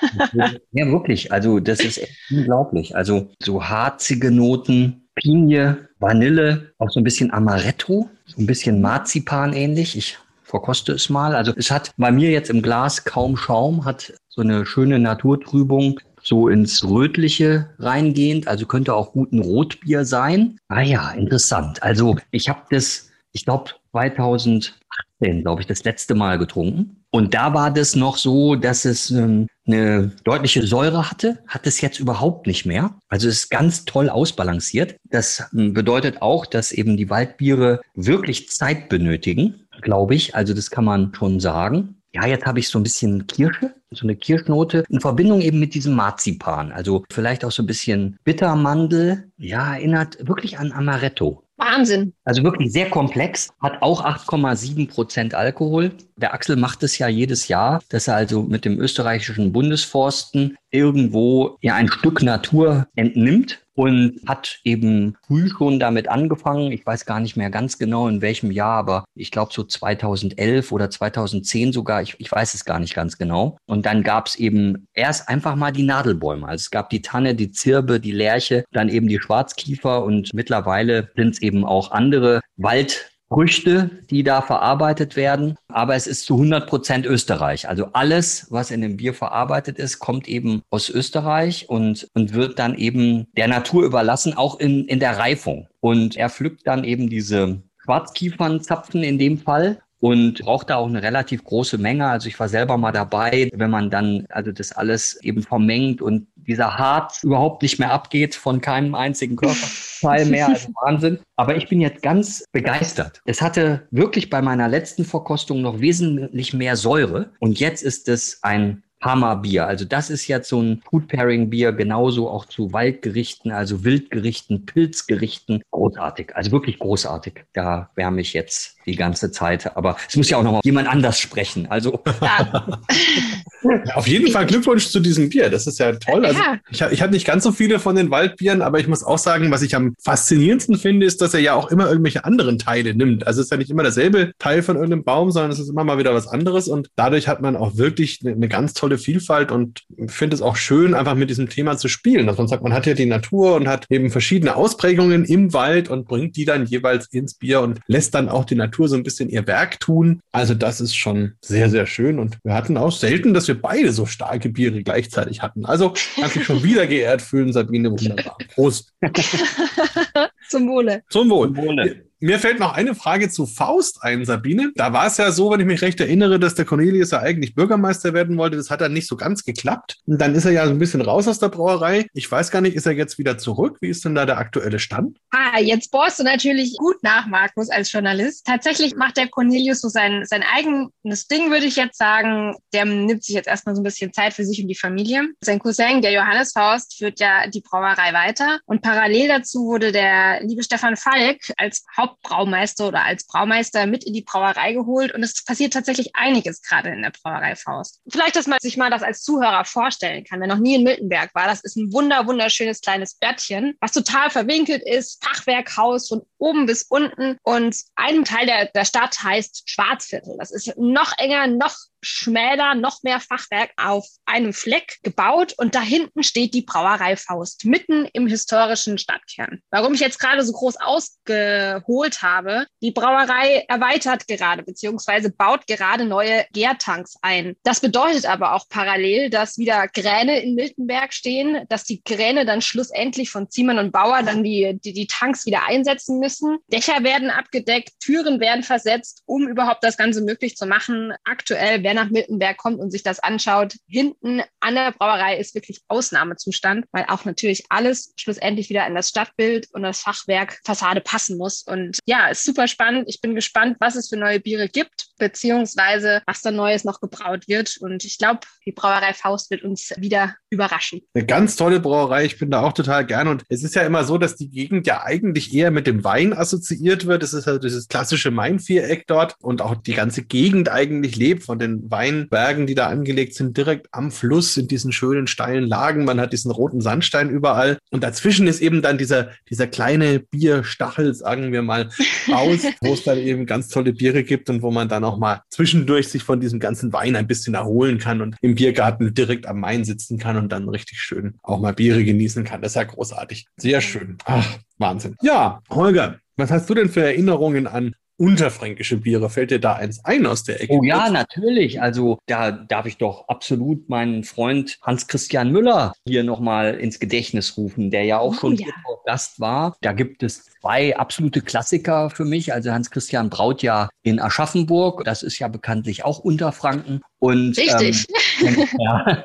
ja, 0.32 0.86
wirklich. 0.86 1.30
Also 1.30 1.60
das 1.60 1.80
ist 1.80 1.98
echt 1.98 2.16
unglaublich. 2.30 2.96
Also 2.96 3.30
so 3.42 3.68
harzige 3.68 4.30
Noten, 4.30 5.03
Pinie, 5.14 5.88
Vanille, 5.98 6.72
auch 6.78 6.90
so 6.90 7.00
ein 7.00 7.04
bisschen 7.04 7.32
Amaretto, 7.32 8.08
so 8.26 8.40
ein 8.40 8.46
bisschen 8.46 8.80
Marzipan 8.80 9.52
ähnlich. 9.52 9.96
Ich 9.96 10.18
verkoste 10.42 10.92
es 10.92 11.08
mal. 11.08 11.34
Also 11.34 11.52
es 11.56 11.70
hat 11.70 11.90
bei 11.96 12.10
mir 12.12 12.30
jetzt 12.30 12.50
im 12.50 12.62
Glas 12.62 13.04
kaum 13.04 13.36
Schaum, 13.36 13.84
hat 13.84 14.12
so 14.28 14.42
eine 14.42 14.66
schöne 14.66 14.98
Naturtrübung, 14.98 16.00
so 16.22 16.48
ins 16.48 16.82
Rötliche 16.84 17.68
reingehend, 17.78 18.48
also 18.48 18.66
könnte 18.66 18.94
auch 18.94 19.12
gut 19.12 19.32
ein 19.32 19.40
Rotbier 19.40 20.04
sein. 20.04 20.58
Ah 20.68 20.80
ja, 20.80 21.10
interessant. 21.10 21.82
Also 21.82 22.16
ich 22.30 22.48
habe 22.48 22.62
das, 22.70 23.10
ich 23.32 23.44
glaube 23.44 23.72
2018, 23.92 25.42
glaube 25.42 25.60
ich, 25.60 25.66
das 25.66 25.84
letzte 25.84 26.14
Mal 26.14 26.38
getrunken. 26.38 27.04
Und 27.10 27.34
da 27.34 27.54
war 27.54 27.70
das 27.70 27.94
noch 27.94 28.16
so, 28.16 28.56
dass 28.56 28.84
es 28.84 29.10
ähm, 29.10 29.46
eine 29.66 30.12
deutliche 30.24 30.66
Säure 30.66 31.10
hatte, 31.10 31.38
hat 31.46 31.66
es 31.66 31.80
jetzt 31.80 31.98
überhaupt 31.98 32.46
nicht 32.46 32.66
mehr. 32.66 32.94
Also 33.08 33.28
ist 33.28 33.50
ganz 33.50 33.84
toll 33.84 34.08
ausbalanciert. 34.08 34.96
Das 35.10 35.44
ähm, 35.54 35.72
bedeutet 35.72 36.22
auch, 36.22 36.46
dass 36.46 36.72
eben 36.72 36.96
die 36.96 37.10
Waldbiere 37.10 37.80
wirklich 37.94 38.50
Zeit 38.50 38.88
benötigen, 38.88 39.66
glaube 39.80 40.14
ich. 40.14 40.34
Also 40.34 40.54
das 40.54 40.70
kann 40.70 40.84
man 40.84 41.12
schon 41.14 41.40
sagen. 41.40 41.96
Ja, 42.14 42.26
jetzt 42.26 42.46
habe 42.46 42.60
ich 42.60 42.68
so 42.68 42.78
ein 42.78 42.84
bisschen 42.84 43.26
Kirsche, 43.26 43.74
so 43.90 44.06
eine 44.06 44.14
Kirschnote 44.14 44.84
in 44.88 45.00
Verbindung 45.00 45.40
eben 45.40 45.58
mit 45.58 45.74
diesem 45.74 45.94
Marzipan. 45.94 46.70
Also 46.70 47.04
vielleicht 47.10 47.44
auch 47.44 47.50
so 47.50 47.64
ein 47.64 47.66
bisschen 47.66 48.18
Bittermandel. 48.22 49.32
Ja, 49.36 49.74
erinnert 49.74 50.24
wirklich 50.24 50.58
an 50.58 50.70
Amaretto. 50.70 51.43
Wahnsinn. 51.64 52.12
Also 52.24 52.42
wirklich 52.42 52.72
sehr 52.72 52.90
komplex, 52.90 53.48
hat 53.60 53.80
auch 53.82 54.04
8,7 54.04 54.88
Prozent 54.88 55.34
Alkohol. 55.34 55.92
Der 56.16 56.34
Axel 56.34 56.56
macht 56.56 56.82
es 56.82 56.98
ja 56.98 57.08
jedes 57.08 57.48
Jahr, 57.48 57.80
dass 57.88 58.08
er 58.08 58.16
also 58.16 58.42
mit 58.42 58.64
dem 58.64 58.78
österreichischen 58.78 59.52
Bundesforsten 59.52 60.56
irgendwo 60.74 61.56
ja 61.60 61.76
ein 61.76 61.88
Stück 61.88 62.22
Natur 62.22 62.88
entnimmt 62.96 63.60
und 63.74 64.20
hat 64.26 64.60
eben 64.64 65.16
früh 65.26 65.48
schon 65.48 65.78
damit 65.78 66.08
angefangen. 66.08 66.72
Ich 66.72 66.84
weiß 66.84 67.06
gar 67.06 67.20
nicht 67.20 67.36
mehr 67.36 67.50
ganz 67.50 67.78
genau 67.78 68.08
in 68.08 68.20
welchem 68.20 68.50
Jahr, 68.50 68.78
aber 68.78 69.04
ich 69.14 69.30
glaube 69.30 69.52
so 69.52 69.64
2011 69.64 70.72
oder 70.72 70.90
2010 70.90 71.72
sogar. 71.72 72.02
Ich, 72.02 72.16
ich 72.18 72.30
weiß 72.30 72.54
es 72.54 72.64
gar 72.64 72.78
nicht 72.78 72.94
ganz 72.94 73.18
genau. 73.18 73.56
Und 73.66 73.86
dann 73.86 74.02
gab 74.02 74.26
es 74.26 74.36
eben 74.36 74.86
erst 74.94 75.28
einfach 75.28 75.56
mal 75.56 75.72
die 75.72 75.82
Nadelbäume. 75.82 76.46
Also 76.46 76.62
es 76.62 76.70
gab 76.70 76.90
die 76.90 77.02
Tanne, 77.02 77.34
die 77.34 77.50
Zirbe, 77.50 78.00
die 78.00 78.12
Lerche, 78.12 78.64
dann 78.72 78.88
eben 78.88 79.08
die 79.08 79.20
Schwarzkiefer 79.20 80.04
und 80.04 80.32
mittlerweile 80.34 81.10
sind 81.16 81.34
es 81.34 81.42
eben 81.42 81.64
auch 81.64 81.90
andere 81.92 82.40
Wald 82.56 83.10
Früchte, 83.34 83.90
die 84.10 84.22
da 84.22 84.42
verarbeitet 84.42 85.16
werden. 85.16 85.56
Aber 85.66 85.96
es 85.96 86.06
ist 86.06 86.24
zu 86.24 86.34
100 86.34 86.68
Prozent 86.68 87.04
Österreich. 87.04 87.68
Also 87.68 87.88
alles, 87.92 88.46
was 88.50 88.70
in 88.70 88.80
dem 88.80 88.96
Bier 88.96 89.12
verarbeitet 89.12 89.76
ist, 89.76 89.98
kommt 89.98 90.28
eben 90.28 90.62
aus 90.70 90.88
Österreich 90.88 91.68
und, 91.68 92.08
und 92.14 92.32
wird 92.32 92.60
dann 92.60 92.76
eben 92.76 93.26
der 93.36 93.48
Natur 93.48 93.84
überlassen, 93.84 94.36
auch 94.36 94.60
in, 94.60 94.84
in 94.86 95.00
der 95.00 95.18
Reifung. 95.18 95.66
Und 95.80 96.16
er 96.16 96.30
pflückt 96.30 96.66
dann 96.66 96.84
eben 96.84 97.10
diese 97.10 97.60
Schwarzkiefernzapfen 97.84 99.02
in 99.02 99.18
dem 99.18 99.38
Fall 99.38 99.80
und 100.04 100.42
braucht 100.42 100.68
da 100.68 100.76
auch 100.76 100.86
eine 100.86 101.02
relativ 101.02 101.44
große 101.44 101.78
Menge. 101.78 102.06
Also 102.06 102.28
ich 102.28 102.38
war 102.38 102.50
selber 102.50 102.76
mal 102.76 102.92
dabei, 102.92 103.50
wenn 103.54 103.70
man 103.70 103.88
dann 103.88 104.26
also 104.28 104.52
das 104.52 104.72
alles 104.72 105.18
eben 105.22 105.42
vermengt 105.42 106.02
und 106.02 106.26
dieser 106.36 106.76
Harz 106.76 107.22
überhaupt 107.22 107.62
nicht 107.62 107.78
mehr 107.78 107.90
abgeht 107.90 108.34
von 108.34 108.60
keinem 108.60 108.94
einzigen 108.94 109.36
Körperteil 109.36 110.26
mehr. 110.26 110.48
Also 110.48 110.68
Wahnsinn. 110.82 111.20
Aber 111.36 111.56
ich 111.56 111.70
bin 111.70 111.80
jetzt 111.80 112.02
ganz 112.02 112.44
begeistert. 112.52 113.22
Es 113.24 113.40
hatte 113.40 113.88
wirklich 113.92 114.28
bei 114.28 114.42
meiner 114.42 114.68
letzten 114.68 115.06
Verkostung 115.06 115.62
noch 115.62 115.80
wesentlich 115.80 116.52
mehr 116.52 116.76
Säure. 116.76 117.30
Und 117.38 117.58
jetzt 117.58 117.82
ist 117.82 118.06
es 118.10 118.40
ein 118.42 118.82
Hammerbier. 119.04 119.66
Also 119.66 119.84
das 119.84 120.10
ist 120.10 120.26
jetzt 120.26 120.48
so 120.48 120.60
ein 120.60 120.82
Food 120.88 121.08
Pairing 121.08 121.50
Bier, 121.50 121.72
genauso 121.72 122.28
auch 122.28 122.46
zu 122.46 122.72
Waldgerichten, 122.72 123.52
also 123.52 123.84
Wildgerichten, 123.84 124.66
Pilzgerichten. 124.66 125.62
Großartig, 125.70 126.34
also 126.34 126.50
wirklich 126.52 126.78
großartig. 126.78 127.44
Da 127.52 127.90
wärme 127.94 128.20
ich 128.20 128.32
jetzt 128.32 128.76
die 128.86 128.96
ganze 128.96 129.30
Zeit. 129.30 129.76
Aber 129.76 129.96
es 130.08 130.16
muss 130.16 130.30
ja 130.30 130.38
auch 130.38 130.42
noch 130.42 130.52
mal 130.52 130.60
jemand 130.64 130.88
anders 130.88 131.20
sprechen. 131.20 131.66
Also. 131.70 132.02
Ja. 132.20 132.66
Auf 133.94 134.06
jeden 134.06 134.30
Fall 134.30 134.46
Glückwunsch 134.46 134.88
zu 134.88 135.00
diesem 135.00 135.28
Bier. 135.28 135.50
Das 135.50 135.66
ist 135.66 135.78
ja 135.78 135.92
toll. 135.92 136.24
Also, 136.24 136.40
Ja. 136.40 136.58
ich, 136.70 136.80
ich 136.92 137.02
habe 137.02 137.12
nicht 137.12 137.26
ganz 137.26 137.44
so 137.44 137.52
viele 137.52 137.78
von 137.78 137.96
den 137.96 138.10
Waldbieren, 138.10 138.62
aber 138.62 138.80
ich 138.80 138.88
muss 138.88 139.02
auch 139.04 139.18
sagen, 139.18 139.50
was 139.50 139.62
ich 139.62 139.74
am 139.74 139.94
faszinierendsten 140.02 140.76
finde, 140.76 141.06
ist, 141.06 141.20
dass 141.20 141.34
er 141.34 141.40
ja 141.40 141.54
auch 141.54 141.70
immer 141.70 141.88
irgendwelche 141.88 142.24
anderen 142.24 142.58
Teile 142.58 142.94
nimmt. 142.94 143.26
Also 143.26 143.40
es 143.40 143.46
ist 143.46 143.50
ja 143.50 143.56
nicht 143.56 143.70
immer 143.70 143.82
derselbe 143.82 144.32
Teil 144.38 144.62
von 144.62 144.76
irgendeinem 144.76 145.04
Baum, 145.04 145.30
sondern 145.30 145.50
es 145.50 145.58
ist 145.58 145.68
immer 145.68 145.84
mal 145.84 145.98
wieder 145.98 146.14
was 146.14 146.26
anderes. 146.28 146.68
Und 146.68 146.88
dadurch 146.96 147.28
hat 147.28 147.40
man 147.42 147.56
auch 147.56 147.76
wirklich 147.76 148.20
eine, 148.24 148.34
eine 148.34 148.48
ganz 148.48 148.74
tolle 148.74 148.98
Vielfalt 148.98 149.50
und 149.52 149.82
finde 150.08 150.34
es 150.34 150.42
auch 150.42 150.56
schön, 150.56 150.94
einfach 150.94 151.14
mit 151.14 151.30
diesem 151.30 151.48
Thema 151.48 151.76
zu 151.76 151.88
spielen. 151.88 152.26
Dass 152.26 152.38
man 152.38 152.48
sagt, 152.48 152.62
man 152.62 152.72
hat 152.72 152.86
ja 152.86 152.94
die 152.94 153.06
Natur 153.06 153.54
und 153.54 153.68
hat 153.68 153.86
eben 153.90 154.10
verschiedene 154.10 154.56
Ausprägungen 154.56 155.24
im 155.24 155.52
Wald 155.52 155.88
und 155.88 156.06
bringt 156.06 156.36
die 156.36 156.44
dann 156.44 156.66
jeweils 156.66 157.06
ins 157.12 157.34
Bier 157.34 157.60
und 157.60 157.80
lässt 157.86 158.14
dann 158.14 158.28
auch 158.28 158.44
die 158.44 158.54
Natur 158.54 158.88
so 158.88 158.96
ein 158.96 159.02
bisschen 159.02 159.28
ihr 159.28 159.46
Werk 159.46 159.80
tun. 159.80 160.20
Also 160.32 160.54
das 160.54 160.80
ist 160.80 160.94
schon 160.94 161.32
sehr, 161.40 161.70
sehr 161.70 161.86
schön. 161.86 162.18
Und 162.18 162.38
wir 162.44 162.54
hatten 162.54 162.76
auch 162.76 162.92
selten, 162.92 163.34
dass 163.34 163.48
wir 163.48 163.53
beide 163.54 163.92
so 163.92 164.06
starke 164.06 164.48
Biere 164.48 164.82
gleichzeitig 164.82 165.42
hatten. 165.42 165.64
Also 165.64 165.94
kannst 166.16 166.36
dich 166.36 166.44
schon 166.44 166.62
wieder 166.62 166.86
geehrt 166.86 167.22
fühlen, 167.22 167.52
Sabine. 167.52 167.90
Wunderbar. 167.90 168.36
Prost. 168.54 168.92
Zum 170.48 170.68
Wohle. 170.68 171.02
Zum 171.10 171.30
Wohl. 171.30 171.56
Wohle. 171.56 172.06
Mir 172.20 172.38
fällt 172.38 172.58
noch 172.58 172.72
eine 172.72 172.94
Frage 172.94 173.28
zu 173.28 173.46
Faust 173.46 174.02
ein, 174.02 174.24
Sabine. 174.24 174.72
Da 174.76 174.92
war 174.92 175.06
es 175.06 175.16
ja 175.16 175.30
so, 175.30 175.50
wenn 175.50 175.60
ich 175.60 175.66
mich 175.66 175.82
recht 175.82 176.00
erinnere, 176.00 176.38
dass 176.38 176.54
der 176.54 176.64
Cornelius 176.64 177.10
ja 177.10 177.20
eigentlich 177.20 177.54
Bürgermeister 177.54 178.14
werden 178.14 178.36
wollte. 178.38 178.56
Das 178.56 178.70
hat 178.70 178.80
dann 178.80 178.92
nicht 178.92 179.06
so 179.06 179.16
ganz 179.16 179.44
geklappt. 179.44 179.98
Und 180.06 180.20
dann 180.20 180.34
ist 180.34 180.44
er 180.44 180.52
ja 180.52 180.66
so 180.66 180.72
ein 180.72 180.78
bisschen 180.78 181.00
raus 181.00 181.28
aus 181.28 181.38
der 181.38 181.48
Brauerei. 181.48 182.06
Ich 182.14 182.30
weiß 182.30 182.50
gar 182.50 182.60
nicht, 182.60 182.76
ist 182.76 182.86
er 182.86 182.92
jetzt 182.92 183.18
wieder 183.18 183.36
zurück? 183.38 183.78
Wie 183.80 183.88
ist 183.88 184.04
denn 184.04 184.14
da 184.14 184.26
der 184.26 184.38
aktuelle 184.38 184.78
Stand? 184.78 185.18
Ah, 185.30 185.58
jetzt 185.60 185.90
bohrst 185.90 186.18
du 186.18 186.24
natürlich 186.24 186.76
gut 186.78 187.02
nach, 187.02 187.26
Markus, 187.26 187.68
als 187.68 187.90
Journalist. 187.92 188.46
Tatsächlich 188.46 188.96
macht 188.96 189.16
der 189.16 189.28
Cornelius 189.28 189.80
so 189.80 189.88
sein, 189.88 190.24
sein 190.24 190.44
eigenes 190.54 191.26
Ding, 191.26 191.50
würde 191.50 191.66
ich 191.66 191.76
jetzt 191.76 191.98
sagen. 191.98 192.54
Der 192.72 192.84
nimmt 192.84 193.24
sich 193.24 193.34
jetzt 193.34 193.48
erstmal 193.48 193.74
so 193.74 193.80
ein 193.80 193.84
bisschen 193.84 194.12
Zeit 194.12 194.34
für 194.34 194.44
sich 194.44 194.62
und 194.62 194.68
die 194.68 194.74
Familie. 194.74 195.28
Sein 195.40 195.58
Cousin, 195.58 196.00
der 196.00 196.12
Johannes 196.12 196.52
Faust, 196.52 196.96
führt 196.98 197.20
ja 197.20 197.48
die 197.48 197.60
Brauerei 197.60 198.12
weiter. 198.12 198.60
Und 198.66 198.82
parallel 198.82 199.28
dazu 199.28 199.66
wurde 199.66 199.92
der 199.92 200.42
liebe 200.42 200.62
Stefan 200.62 200.96
Falk 200.96 201.40
als 201.56 201.84
Hauptbraumeister 202.14 202.88
oder 202.88 203.04
als 203.04 203.26
Braumeister 203.26 203.86
mit 203.86 204.04
in 204.04 204.14
die 204.14 204.22
Brauerei 204.22 204.72
geholt. 204.72 205.12
Und 205.12 205.22
es 205.22 205.44
passiert 205.44 205.72
tatsächlich 205.72 206.14
einiges 206.14 206.62
gerade 206.62 206.90
in 206.90 207.02
der 207.02 207.10
Brauerei 207.10 207.56
Faust. 207.56 208.00
Vielleicht, 208.08 208.36
dass 208.36 208.46
man 208.46 208.58
sich 208.60 208.76
mal 208.76 208.90
das 208.90 209.02
als 209.02 209.22
Zuhörer 209.22 209.64
vorstellen 209.64 210.24
kann, 210.24 210.40
wer 210.40 210.48
noch 210.48 210.58
nie 210.58 210.76
in 210.76 210.84
Miltenberg 210.84 211.34
war. 211.34 211.46
Das 211.46 211.62
ist 211.62 211.76
ein 211.76 211.92
wunder, 211.92 212.26
wunderschönes 212.26 212.80
kleines 212.80 213.14
Bärtchen, 213.14 213.76
was 213.80 213.92
total 213.92 214.30
verwinkelt 214.30 214.82
ist. 214.84 215.24
Fachwerkhaus 215.24 216.08
von 216.08 216.22
oben 216.38 216.66
bis 216.66 216.84
unten. 216.84 217.38
Und 217.42 217.76
ein 217.96 218.24
Teil 218.24 218.46
der, 218.46 218.66
der 218.66 218.84
Stadt 218.84 219.16
heißt 219.22 219.68
Schwarzviertel. 219.68 220.36
Das 220.38 220.50
ist 220.50 220.76
noch 220.76 221.12
enger, 221.18 221.46
noch 221.46 221.74
schmäler, 222.04 222.74
noch 222.74 223.02
mehr 223.02 223.20
Fachwerk 223.20 223.70
auf 223.76 224.06
einem 224.24 224.52
Fleck 224.52 224.98
gebaut 225.02 225.54
und 225.56 225.74
da 225.74 225.80
hinten 225.80 226.22
steht 226.22 226.54
die 226.54 226.62
Brauerei 226.62 227.16
Faust, 227.16 227.64
mitten 227.64 228.06
im 228.12 228.26
historischen 228.26 228.98
Stadtkern. 228.98 229.60
Warum 229.70 229.94
ich 229.94 230.00
jetzt 230.00 230.20
gerade 230.20 230.42
so 230.42 230.52
groß 230.52 230.76
ausgeholt 230.76 232.22
habe, 232.22 232.66
die 232.82 232.92
Brauerei 232.92 233.64
erweitert 233.68 234.26
gerade, 234.28 234.62
beziehungsweise 234.62 235.30
baut 235.30 235.66
gerade 235.66 236.04
neue 236.04 236.46
Gärtanks 236.52 237.16
ein. 237.22 237.56
Das 237.62 237.80
bedeutet 237.80 238.26
aber 238.26 238.54
auch 238.54 238.68
parallel, 238.68 239.30
dass 239.30 239.58
wieder 239.58 239.88
Kräne 239.88 240.40
in 240.40 240.54
Miltenberg 240.54 241.12
stehen, 241.12 241.64
dass 241.68 241.84
die 241.84 242.02
Kräne 242.02 242.44
dann 242.44 242.62
schlussendlich 242.62 243.30
von 243.30 243.50
Ziemann 243.50 243.78
und 243.78 243.92
Bauer 243.92 244.22
dann 244.22 244.42
die, 244.42 244.78
die, 244.84 244.92
die 244.92 245.06
Tanks 245.06 245.46
wieder 245.46 245.66
einsetzen 245.66 246.18
müssen. 246.18 246.58
Dächer 246.68 247.02
werden 247.02 247.30
abgedeckt, 247.30 247.90
Türen 248.00 248.40
werden 248.40 248.62
versetzt, 248.62 249.22
um 249.26 249.48
überhaupt 249.48 249.84
das 249.84 249.96
Ganze 249.96 250.22
möglich 250.22 250.56
zu 250.56 250.66
machen. 250.66 251.12
Aktuell, 251.24 251.82
wer 251.94 252.04
nach 252.04 252.10
Miltenberg 252.10 252.56
kommt 252.56 252.80
und 252.80 252.90
sich 252.90 253.02
das 253.02 253.20
anschaut, 253.20 253.76
hinten 253.86 254.42
an 254.60 254.74
der 254.74 254.92
Brauerei 254.92 255.38
ist 255.38 255.54
wirklich 255.54 255.80
Ausnahmezustand, 255.88 256.86
weil 256.92 257.04
auch 257.08 257.24
natürlich 257.24 257.64
alles 257.68 258.12
schlussendlich 258.16 258.68
wieder 258.68 258.86
in 258.86 258.94
das 258.94 259.08
Stadtbild 259.08 259.68
und 259.72 259.82
das 259.82 260.00
Fachwerk 260.00 260.60
Fassade 260.64 261.00
passen 261.00 261.38
muss. 261.38 261.62
Und 261.62 261.98
ja, 262.06 262.28
ist 262.28 262.44
super 262.44 262.68
spannend. 262.68 263.04
Ich 263.08 263.20
bin 263.20 263.34
gespannt, 263.34 263.76
was 263.80 263.96
es 263.96 264.08
für 264.08 264.16
neue 264.16 264.40
Biere 264.40 264.68
gibt, 264.68 265.08
beziehungsweise 265.18 266.22
was 266.26 266.42
da 266.42 266.50
Neues 266.50 266.84
noch 266.84 267.00
gebraut 267.00 267.46
wird. 267.48 267.76
Und 267.80 268.04
ich 268.04 268.18
glaube, 268.18 268.40
die 268.66 268.72
Brauerei 268.72 269.12
Faust 269.14 269.50
wird 269.50 269.62
uns 269.62 269.92
wieder 269.96 270.34
überraschen. 270.50 271.00
Eine 271.14 271.26
ganz 271.26 271.56
tolle 271.56 271.80
Brauerei. 271.80 272.24
Ich 272.24 272.38
bin 272.38 272.50
da 272.50 272.62
auch 272.62 272.72
total 272.72 273.06
gern. 273.06 273.28
Und 273.28 273.44
es 273.48 273.62
ist 273.62 273.74
ja 273.74 273.82
immer 273.82 274.04
so, 274.04 274.18
dass 274.18 274.36
die 274.36 274.50
Gegend 274.50 274.86
ja 274.86 275.02
eigentlich 275.02 275.54
eher 275.54 275.70
mit 275.70 275.86
dem 275.86 276.04
Wein 276.04 276.32
assoziiert 276.32 277.06
wird. 277.06 277.22
Es 277.22 277.34
ist 277.34 277.46
halt 277.46 277.64
dieses 277.64 277.88
klassische 277.88 278.30
Mainviereck 278.30 279.06
dort 279.06 279.36
und 279.40 279.62
auch 279.62 279.74
die 279.76 279.94
ganze 279.94 280.24
Gegend 280.24 280.68
eigentlich 280.68 281.16
lebt 281.16 281.44
von 281.44 281.58
den 281.58 281.83
Weinbergen, 281.90 282.66
die 282.66 282.74
da 282.74 282.88
angelegt 282.88 283.34
sind, 283.34 283.56
direkt 283.56 283.88
am 283.92 284.10
Fluss 284.10 284.56
in 284.56 284.68
diesen 284.68 284.92
schönen 284.92 285.26
steilen 285.26 285.64
Lagen. 285.64 286.04
Man 286.04 286.20
hat 286.20 286.32
diesen 286.32 286.50
roten 286.50 286.80
Sandstein 286.80 287.30
überall. 287.30 287.78
Und 287.90 288.02
dazwischen 288.02 288.46
ist 288.46 288.60
eben 288.60 288.82
dann 288.82 288.98
dieser, 288.98 289.30
dieser 289.50 289.66
kleine 289.66 290.20
Bierstachel, 290.20 291.14
sagen 291.14 291.52
wir 291.52 291.62
mal, 291.62 291.90
aus, 292.32 292.60
wo 292.80 292.94
es 292.94 293.04
dann 293.04 293.18
eben 293.18 293.46
ganz 293.46 293.68
tolle 293.68 293.92
Biere 293.92 294.24
gibt 294.24 294.48
und 294.50 294.62
wo 294.62 294.70
man 294.70 294.88
dann 294.88 295.04
auch 295.04 295.18
mal 295.18 295.42
zwischendurch 295.50 296.08
sich 296.08 296.22
von 296.22 296.40
diesem 296.40 296.60
ganzen 296.60 296.92
Wein 296.92 297.16
ein 297.16 297.26
bisschen 297.26 297.54
erholen 297.54 297.98
kann 297.98 298.20
und 298.20 298.36
im 298.40 298.54
Biergarten 298.54 299.12
direkt 299.14 299.46
am 299.46 299.60
Main 299.60 299.84
sitzen 299.84 300.18
kann 300.18 300.36
und 300.36 300.50
dann 300.50 300.68
richtig 300.68 301.00
schön 301.00 301.34
auch 301.42 301.60
mal 301.60 301.74
Biere 301.74 302.04
genießen 302.04 302.44
kann. 302.44 302.62
Das 302.62 302.72
ist 302.72 302.76
ja 302.76 302.84
großartig. 302.84 303.46
Sehr 303.56 303.80
schön. 303.80 304.18
Ach, 304.24 304.58
Wahnsinn. 304.78 305.16
Ja, 305.22 305.62
Holger, 305.70 306.18
was 306.36 306.50
hast 306.50 306.68
du 306.68 306.74
denn 306.74 306.88
für 306.88 307.02
Erinnerungen 307.02 307.66
an 307.66 307.94
unterfränkische 308.16 308.98
Biere? 308.98 309.30
Fällt 309.30 309.50
dir 309.50 309.60
da 309.60 309.74
eins 309.74 310.04
ein 310.04 310.26
aus 310.26 310.44
der 310.44 310.62
Ecke? 310.62 310.72
Oh 310.72 310.82
ja, 310.82 311.10
natürlich. 311.10 311.80
Also 311.80 312.18
da 312.26 312.50
darf 312.50 312.86
ich 312.86 312.96
doch 312.98 313.28
absolut 313.28 313.88
meinen 313.88 314.24
Freund 314.24 314.78
Hans-Christian 314.82 315.50
Müller 315.50 315.92
hier 316.06 316.24
nochmal 316.24 316.74
ins 316.74 317.00
Gedächtnis 317.00 317.56
rufen, 317.56 317.90
der 317.90 318.04
ja 318.04 318.18
auch 318.18 318.34
Oh 318.34 318.40
schon 318.40 318.56
ja. 318.56 318.64
hier 318.64 318.74
Gast 319.04 319.40
war. 319.40 319.76
Da 319.80 319.92
gibt 319.92 320.22
es 320.22 320.44
zwei 320.60 320.96
absolute 320.96 321.42
Klassiker 321.42 322.10
für 322.10 322.24
mich. 322.24 322.52
Also 322.52 322.72
Hans-Christian 322.72 323.30
braut 323.30 323.62
ja 323.62 323.88
in 324.02 324.20
Aschaffenburg. 324.20 325.04
Das 325.04 325.22
ist 325.22 325.38
ja 325.38 325.48
bekanntlich 325.48 326.04
auch 326.04 326.18
Unterfranken. 326.20 327.02
Und, 327.18 327.56
Richtig. 327.56 328.06
Ähm, 328.40 328.56
und, 328.56 328.68
ja. 328.78 329.24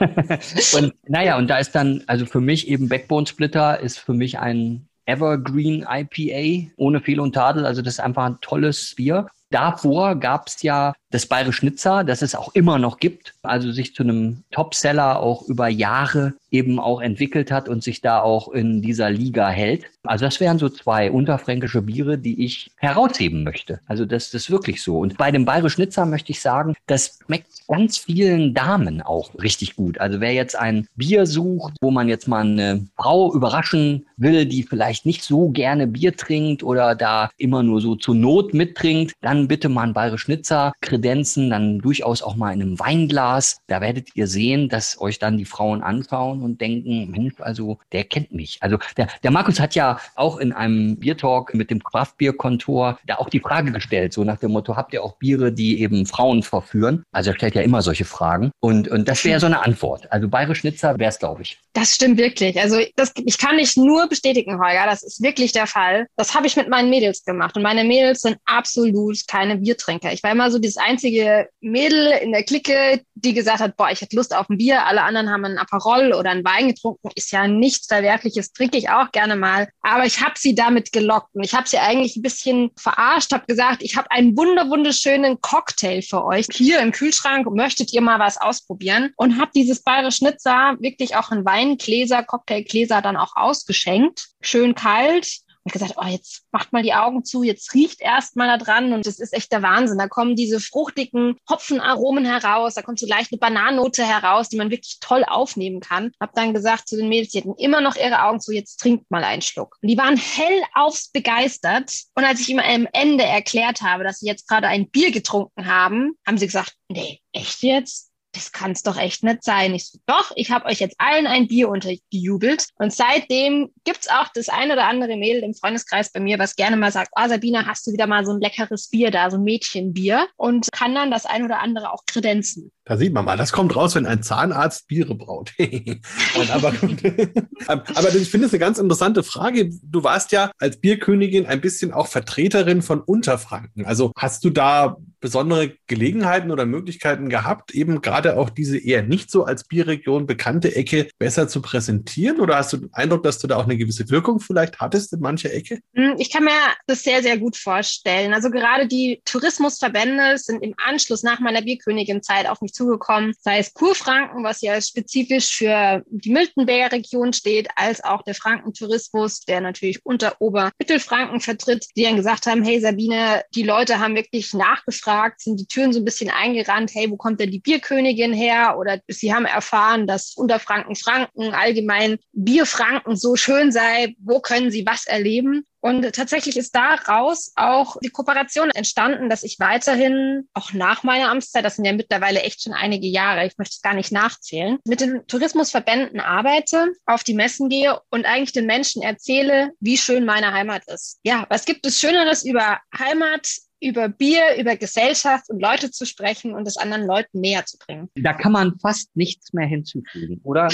und 0.78 0.94
naja, 1.08 1.38
und 1.38 1.48
da 1.48 1.58
ist 1.58 1.74
dann, 1.76 2.04
also 2.08 2.26
für 2.26 2.42
mich 2.42 2.68
eben 2.68 2.90
Backbone 2.90 3.28
Splitter 3.28 3.80
ist 3.80 4.00
für 4.00 4.14
mich 4.14 4.40
ein 4.40 4.89
Evergreen 5.10 5.86
IPA 5.90 6.72
ohne 6.78 7.02
Fehl 7.02 7.20
und 7.20 7.34
Tadel. 7.34 7.66
Also 7.66 7.82
das 7.82 7.96
ist 7.96 8.00
einfach 8.00 8.26
ein 8.26 8.38
tolles 8.42 8.94
Bier. 8.96 9.28
Davor 9.50 10.16
gab 10.16 10.48
es 10.48 10.62
ja 10.62 10.94
das 11.12 11.26
Bayerisch 11.26 11.58
Schnitzer, 11.58 12.04
das 12.04 12.22
es 12.22 12.36
auch 12.36 12.54
immer 12.54 12.78
noch 12.78 13.00
gibt, 13.00 13.34
also 13.42 13.72
sich 13.72 13.96
zu 13.96 14.04
einem 14.04 14.44
Topseller 14.52 15.20
auch 15.20 15.44
über 15.48 15.68
Jahre 15.68 16.34
eben 16.52 16.80
auch 16.80 17.02
entwickelt 17.02 17.52
hat 17.52 17.70
und 17.70 17.84
sich 17.84 18.02
da 18.02 18.22
auch 18.22 18.50
in 18.50 18.82
dieser 18.82 19.10
Liga 19.10 19.50
hält. 19.50 19.86
Also 20.04 20.26
das 20.26 20.40
wären 20.40 20.58
so 20.58 20.70
zwei 20.70 21.12
unterfränkische 21.12 21.82
Biere, 21.82 22.18
die 22.18 22.44
ich 22.44 22.72
herausheben 22.78 23.44
möchte. 23.44 23.80
Also 23.88 24.06
das, 24.06 24.32
das 24.32 24.44
ist 24.44 24.52
wirklich 24.52 24.82
so. 24.82 25.00
Und 25.00 25.18
bei 25.18 25.32
dem 25.32 25.46
Bayerisch 25.46 25.74
Schnitzer 25.74 26.06
möchte 26.06 26.32
ich 26.32 26.42
sagen, 26.42 26.74
das 26.88 27.20
schmeckt 27.26 27.68
ganz 27.68 27.98
vielen 27.98 28.54
Damen 28.54 29.02
auch 29.02 29.32
richtig 29.42 29.76
gut. 29.76 30.00
Also 30.00 30.20
wer 30.20 30.34
jetzt 30.34 30.58
ein 30.58 30.88
Bier 30.96 31.26
sucht, 31.26 31.74
wo 31.82 31.92
man 31.92 32.08
jetzt 32.08 32.28
mal 32.28 32.42
eine 32.42 32.88
Frau 32.98 33.34
überraschen 33.34 34.08
will, 34.18 34.46
die 34.46 34.64
vielleicht 34.64 35.06
nicht 35.06 35.24
so 35.24 35.50
gerne 35.50 35.88
Bier 35.88 36.16
trinkt 36.16 36.64
oder 36.64 36.96
da 36.96 37.30
immer 37.38 37.62
nur 37.62 37.82
so 37.82 37.96
zur 37.96 38.16
Not 38.16 38.54
mittrinkt, 38.54 39.14
dann 39.22 39.48
bitte 39.48 39.70
mal 39.70 39.84
ein 39.84 39.94
Bayerisch 39.94 40.24
Schnitzer 40.24 40.74
kredenzen, 41.00 41.50
dann 41.50 41.80
durchaus 41.80 42.22
auch 42.22 42.36
mal 42.36 42.52
in 42.52 42.62
einem 42.62 42.80
Weinglas. 42.80 43.58
Da 43.68 43.82
werdet 43.82 44.16
ihr 44.16 44.28
sehen, 44.28 44.70
dass 44.70 45.00
euch 45.00 45.20
dann 45.20 45.38
die 45.38 45.46
Frauen 45.46 45.82
anschauen 45.82 46.42
und 46.42 46.60
denken, 46.62 47.10
Mensch, 47.10 47.36
also 47.40 47.80
der 47.92 48.04
kennt 48.04 48.34
mich. 48.34 48.58
Also 48.62 48.78
der, 48.98 49.08
der 49.24 49.32
Markus 49.32 49.60
hat 49.60 49.76
ja 49.76 50.00
auch 50.16 50.38
in 50.38 50.52
einem 50.52 50.98
Biertalk 50.98 51.54
mit 51.54 51.70
dem 51.70 51.82
Craftbierkontor 51.84 53.00
da 53.08 53.16
auch 53.16 53.30
die 53.30 53.40
Frage 53.40 53.72
gestellt, 53.72 54.14
so 54.14 54.24
nach 54.24 54.38
dem 54.38 54.52
Motto, 54.52 54.76
habt 54.76 54.94
ihr 54.94 55.04
auch 55.04 55.18
Biere, 55.18 55.52
die 55.52 55.82
eben 55.82 56.06
Frauen 56.06 56.44
verführen? 56.44 57.04
Also 57.12 57.32
er 57.32 57.36
stellt 57.36 57.56
ja 57.56 57.62
immer 57.62 57.82
solche 57.82 58.06
Fragen. 58.06 58.52
Und, 58.60 58.88
und 58.88 59.08
das 59.08 59.24
wäre 59.24 59.40
so 59.40 59.46
eine 59.46 59.64
Antwort. 59.64 60.12
Also 60.12 60.28
Bayerisch 60.28 60.60
Schnitzer 60.60 60.98
wäre 61.00 61.10
es, 61.10 61.20
glaube 61.20 61.44
ich. 61.44 61.58
Das 61.74 61.96
stimmt 61.96 62.18
wirklich. 62.18 62.60
Also 62.60 62.78
das, 62.96 63.14
ich 63.26 63.38
kann 63.38 63.58
dich 63.58 63.78
nur 63.78 64.08
bestätigen, 64.10 64.60
Holger. 64.60 64.86
Das 64.86 65.04
ist 65.04 65.22
wirklich 65.22 65.52
der 65.52 65.68
Fall. 65.68 66.08
Das 66.18 66.36
habe 66.36 66.48
ich 66.48 66.56
mit 66.56 66.68
meinen 66.68 66.90
Mädels 66.90 67.24
gemacht. 67.24 67.56
Und 67.56 67.64
meine 67.64 67.84
Mädels 67.84 68.22
sind 68.22 68.38
absolut 68.46 69.18
keine 69.28 69.58
Biertrinker. 69.58 70.12
Ich 70.12 70.24
war 70.24 70.32
immer 70.32 70.52
so 70.52 70.60
dieses 70.60 70.78
einzige 70.90 71.50
Mädel 71.62 72.14
in 72.22 72.32
der 72.32 72.44
Clique, 72.44 73.02
die 73.14 73.34
gesagt 73.34 73.60
hat, 73.60 73.78
boah, 73.78 73.90
ich 73.92 74.02
hätte 74.02 74.16
Lust 74.16 74.36
auf 74.36 74.50
ein 74.50 74.58
Bier. 74.58 74.86
Alle 74.86 75.04
anderen 75.04 75.30
haben 75.30 75.46
ein 75.46 75.58
Aperol 75.58 76.14
oder 76.14 76.32
einen 76.32 76.44
Wein 76.44 76.70
getrunken. 76.70 77.10
Ist 77.16 77.32
ja 77.32 77.48
nichts 77.48 77.88
Verwerfliches, 77.88 78.54
trinke 78.54 78.78
ich 78.78 78.90
auch 78.90 79.12
gerne 79.12 79.36
mal. 79.36 79.68
Aber 79.82 80.06
ich 80.06 80.22
habe 80.22 80.34
sie 80.38 80.56
damit 80.56 80.92
gelockt 80.92 81.30
und 81.34 81.44
ich 81.44 81.54
habe 81.54 81.68
sie 81.68 81.78
eigentlich 81.78 82.16
ein 82.16 82.24
bisschen 82.24 82.72
verarscht, 82.76 83.32
habe 83.32 83.46
gesagt, 83.46 83.84
ich 83.84 83.96
habe 83.96 84.10
einen 84.12 84.36
wunder 84.36 84.70
wunderschönen 84.70 85.40
Cocktail 85.42 86.02
für 86.02 86.26
euch 86.26 86.48
hier 86.52 86.80
im 86.80 86.92
Kühlschrank. 86.92 87.48
Möchtet 87.54 87.94
ihr 87.94 88.02
mal 88.02 88.20
was 88.20 88.38
ausprobieren? 88.38 89.12
Und 89.16 89.40
habe 89.40 89.52
dieses 89.54 89.84
Bayerisch 89.84 90.18
Schnitzer 90.18 90.76
wirklich 90.80 91.16
auch 91.16 91.32
in 91.32 91.46
Weingläser, 91.46 92.24
Cocktailgläser 92.24 93.02
dann 93.02 93.16
auch 93.16 93.36
ausgeschenkt. 93.36 94.30
Schön 94.42 94.76
kalt. 94.76 95.40
Hat 95.70 95.74
gesagt, 95.74 95.96
oh, 95.98 96.08
jetzt 96.08 96.44
macht 96.52 96.74
mal 96.74 96.84
die 96.84 96.94
Augen 96.94 97.24
zu, 97.24 97.44
jetzt 97.44 97.74
riecht 97.74 98.02
erst 98.02 98.36
mal 98.36 98.48
da 98.48 98.58
dran 98.58 98.94
und 98.94 99.06
das 99.06 99.20
ist 99.20 99.34
echt 99.34 99.52
der 99.52 99.62
Wahnsinn. 99.62 99.98
Da 99.98 100.08
kommen 100.08 100.36
diese 100.36 100.60
fruchtigen 100.60 101.36
Hopfenaromen 101.50 102.26
heraus, 102.26 102.76
da 102.76 102.82
kommt 102.82 103.00
so 103.00 103.08
leicht 103.08 103.32
eine 103.32 103.40
Bananennote 103.40 104.06
heraus, 104.06 104.50
die 104.50 104.58
man 104.58 104.72
wirklich 104.72 104.98
toll 105.00 105.24
aufnehmen 105.24 105.80
kann. 105.80 106.12
Hab 106.20 106.34
dann 106.34 106.54
gesagt 106.54 106.88
zu 106.88 106.98
den 106.98 107.10
Mädels, 107.10 107.32
die 107.32 107.40
hatten 107.40 107.56
immer 107.56 107.82
noch 107.82 107.96
ihre 107.96 108.24
Augen 108.24 108.40
zu, 108.40 108.52
jetzt 108.52 108.80
trinkt 108.80 109.10
mal 109.10 109.24
einen 109.24 109.42
Schluck. 109.42 109.78
Und 109.82 109.90
die 109.90 109.98
waren 109.98 110.18
hellaufs 110.18 111.12
begeistert. 111.12 111.92
Und 112.16 112.24
als 112.24 112.42
ich 112.42 112.50
ihm 112.50 112.60
am 112.60 112.88
Ende 112.94 113.24
erklärt 113.24 113.82
habe, 113.82 114.04
dass 114.04 114.20
sie 114.20 114.28
jetzt 114.28 114.48
gerade 114.48 114.68
ein 114.68 114.90
Bier 114.90 115.12
getrunken 115.12 115.68
haben, 115.68 116.14
haben 116.26 116.38
sie 116.38 116.48
gesagt, 116.48 116.76
nee, 116.90 117.20
echt 117.32 117.64
jetzt? 117.64 118.09
Das 118.34 118.52
kann 118.52 118.72
es 118.72 118.84
doch 118.84 118.98
echt 118.98 119.24
nicht 119.24 119.44
sein. 119.44 119.74
Ich 119.74 119.88
so, 119.88 120.00
doch, 120.06 120.32
ich 120.36 120.52
habe 120.52 120.66
euch 120.66 120.80
jetzt 120.80 120.96
allen 121.00 121.28
ein 121.28 121.48
Bier 121.48 121.70
untergejubelt. 121.70 122.68
Und 122.76 122.94
seitdem 122.94 123.72
gibt's 123.86 124.08
auch 124.08 124.28
das 124.34 124.50
ein 124.50 124.72
oder 124.72 124.88
andere 124.88 125.18
Mädel 125.18 125.44
im 125.44 125.54
Freundeskreis 125.54 126.12
bei 126.12 126.20
mir, 126.20 126.38
was 126.38 126.56
gerne 126.56 126.78
mal 126.78 126.92
sagt, 126.92 127.12
oh, 127.16 127.28
Sabina, 127.28 127.66
hast 127.66 127.88
du 127.88 127.92
wieder 127.92 128.08
mal 128.08 128.26
so 128.26 128.32
ein 128.32 128.40
leckeres 128.40 128.90
Bier 128.90 129.12
da, 129.12 129.32
so 129.32 129.38
ein 129.38 129.44
Mädchenbier? 129.44 130.28
Und 130.38 130.72
kann 130.72 130.94
dann 130.94 131.12
das 131.12 131.26
ein 131.26 131.44
oder 131.44 131.60
andere 131.60 131.92
auch 131.92 132.04
kredenzen. 132.06 132.72
Da 132.86 132.98
sieht 132.98 133.14
man 133.14 133.26
mal, 133.26 133.38
das 133.38 133.52
kommt 133.52 133.76
raus, 133.76 133.96
wenn 133.96 134.06
ein 134.06 134.24
Zahnarzt 134.24 134.88
Biere 134.88 135.16
braut. 135.16 135.54
aber, 136.52 136.74
aber 137.68 138.16
ich 138.16 138.30
finde 138.30 138.48
es 138.48 138.54
eine 138.54 138.60
ganz 138.60 138.80
interessante 138.80 139.24
Frage. 139.24 139.70
Du 139.84 140.04
warst 140.04 140.32
ja 140.32 140.52
als 140.58 140.80
Bierkönigin 140.80 141.46
ein 141.46 141.62
bisschen 141.62 141.94
auch 141.94 142.08
Vertreterin 142.08 142.82
von 142.82 143.02
Unterfranken. 143.02 143.86
Also 143.86 144.12
hast 144.18 144.44
du 144.44 144.50
da 144.50 144.98
besondere 145.20 145.76
Gelegenheiten 145.88 146.52
oder 146.52 146.66
Möglichkeiten 146.66 147.30
gehabt, 147.30 147.74
eben 147.74 148.02
gerade 148.02 148.38
auch 148.38 148.50
diese 148.50 148.78
eher 148.78 149.04
nicht 149.04 149.32
so 149.32 149.44
als 149.44 149.64
Bierregion 149.64 150.26
bekannte 150.26 150.76
Ecke 150.76 151.10
besser 151.18 151.48
zu 151.48 151.62
präsentieren? 151.62 152.40
Oder 152.40 152.58
hast 152.58 152.74
du 152.74 152.78
den 152.78 152.94
Eindruck, 152.94 153.24
dass 153.24 153.40
du 153.40 153.48
da 153.48 153.58
auch 153.58 153.66
eine 153.66 153.78
gewisse 153.78 154.10
Wirkung 154.10 154.40
vielleicht 154.40 154.80
hattest 154.80 155.14
in 155.14 155.20
mancher 155.20 155.54
Ecke? 155.54 155.80
Hm, 155.94 156.16
ich 156.18 156.32
kann 156.32 156.44
mir 156.44 156.52
das 156.88 157.04
sehr, 157.04 157.22
sehr 157.22 157.38
gut 157.38 157.58
vorstellen. 157.58 158.34
Also 158.34 158.50
gerade 158.50 158.88
die 158.88 159.22
Tourismusverbände 159.26 160.38
sind 160.38 160.64
im 160.64 160.74
Anschluss 160.78 161.24
nach 161.24 161.40
meiner 161.40 161.62
Bierkönigin-Zeit 161.62 162.48
auf 162.48 162.62
mich 162.62 162.74
zugekommen, 162.74 163.34
sei 163.42 163.60
es 163.60 163.74
Kurfranken, 163.74 164.44
was 164.44 164.62
ja 164.62 164.80
spezifisch 164.82 165.58
für 165.58 166.04
die 166.10 166.32
Miltenberger 166.32 166.92
Region 166.94 167.34
steht, 167.34 167.68
als 167.76 168.04
auch 168.04 168.22
der 168.24 168.36
Frankentourismus, 168.36 169.42
der 169.42 169.62
natürlich 169.62 170.06
unter 170.06 170.40
Obermittelfranken 170.40 171.40
vertritt, 171.40 171.88
die 171.96 172.04
dann 172.04 172.16
gesagt 172.16 172.46
haben, 172.46 172.64
hey 172.64 172.80
Sabine, 172.80 173.44
die 173.56 173.64
Leute 173.64 174.00
haben 174.00 174.16
wirklich 174.16 174.54
nachgefragt, 174.54 175.09
gefragt, 175.10 175.42
sind 175.42 175.60
die 175.60 175.66
Türen 175.66 175.92
so 175.92 176.00
ein 176.00 176.06
bisschen 176.06 176.30
eingerannt, 176.30 176.92
hey, 176.94 177.10
wo 177.10 177.18
kommt 177.18 177.40
denn 177.40 177.52
die 177.52 177.60
Bierkönigin 177.60 178.34
her? 178.34 178.78
Oder 178.78 179.00
sie 179.08 179.34
haben 179.34 179.46
erfahren, 179.46 180.06
dass 180.06 180.34
unter 180.36 180.60
Franken 180.60 180.96
Franken 180.96 181.54
allgemein 181.54 182.18
Bierfranken 182.34 183.16
so 183.16 183.36
schön 183.36 183.72
sei, 183.72 184.16
wo 184.20 184.40
können 184.40 184.72
sie 184.72 184.86
was 184.86 185.08
erleben? 185.08 185.66
Und 185.82 186.14
tatsächlich 186.14 186.58
ist 186.58 186.76
daraus 186.76 187.54
auch 187.56 187.96
die 188.04 188.10
Kooperation 188.10 188.70
entstanden, 188.70 189.30
dass 189.30 189.44
ich 189.44 189.60
weiterhin, 189.60 190.50
auch 190.54 190.74
nach 190.74 191.04
meiner 191.04 191.30
Amtszeit, 191.30 191.64
das 191.64 191.78
sind 191.78 191.86
ja 191.86 191.94
mittlerweile 191.94 192.42
echt 192.42 192.62
schon 192.62 192.74
einige 192.74 193.08
Jahre, 193.08 193.46
ich 193.46 193.58
möchte 193.58 193.76
es 193.76 193.82
gar 193.82 193.94
nicht 193.94 194.12
nachzählen, 194.12 194.78
mit 194.86 195.00
den 195.00 195.26
Tourismusverbänden 195.28 196.20
arbeite, 196.20 196.92
auf 197.06 197.24
die 197.24 197.34
Messen 197.34 197.70
gehe 197.70 197.98
und 198.10 198.26
eigentlich 198.26 198.52
den 198.52 198.66
Menschen 198.66 199.02
erzähle, 199.02 199.72
wie 199.80 199.98
schön 199.98 200.26
meine 200.26 200.52
Heimat 200.52 200.84
ist. 200.88 201.20
Ja, 201.24 201.46
was 201.50 201.64
gibt 201.64 201.86
es 201.86 201.98
Schöneres 201.98 202.44
über 202.44 202.80
Heimat 202.98 203.48
über 203.82 204.10
Bier, 204.10 204.42
über 204.60 204.76
Gesellschaft 204.76 205.50
und 205.50 205.62
Leute 205.62 205.92
zu 205.92 206.06
sprechen 206.06 206.54
und 206.54 206.68
es 206.68 206.78
anderen 206.78 207.06
Leuten 207.06 207.40
näher 207.40 207.66
zu 207.66 207.78
bringen. 207.78 208.10
Da 208.16 208.34
kann 208.34 208.52
man 208.52 208.78
fast 208.80 209.16
nichts 209.16 209.54
mehr 209.54 209.68
hinzufügen, 209.68 210.42
oder? 210.44 210.68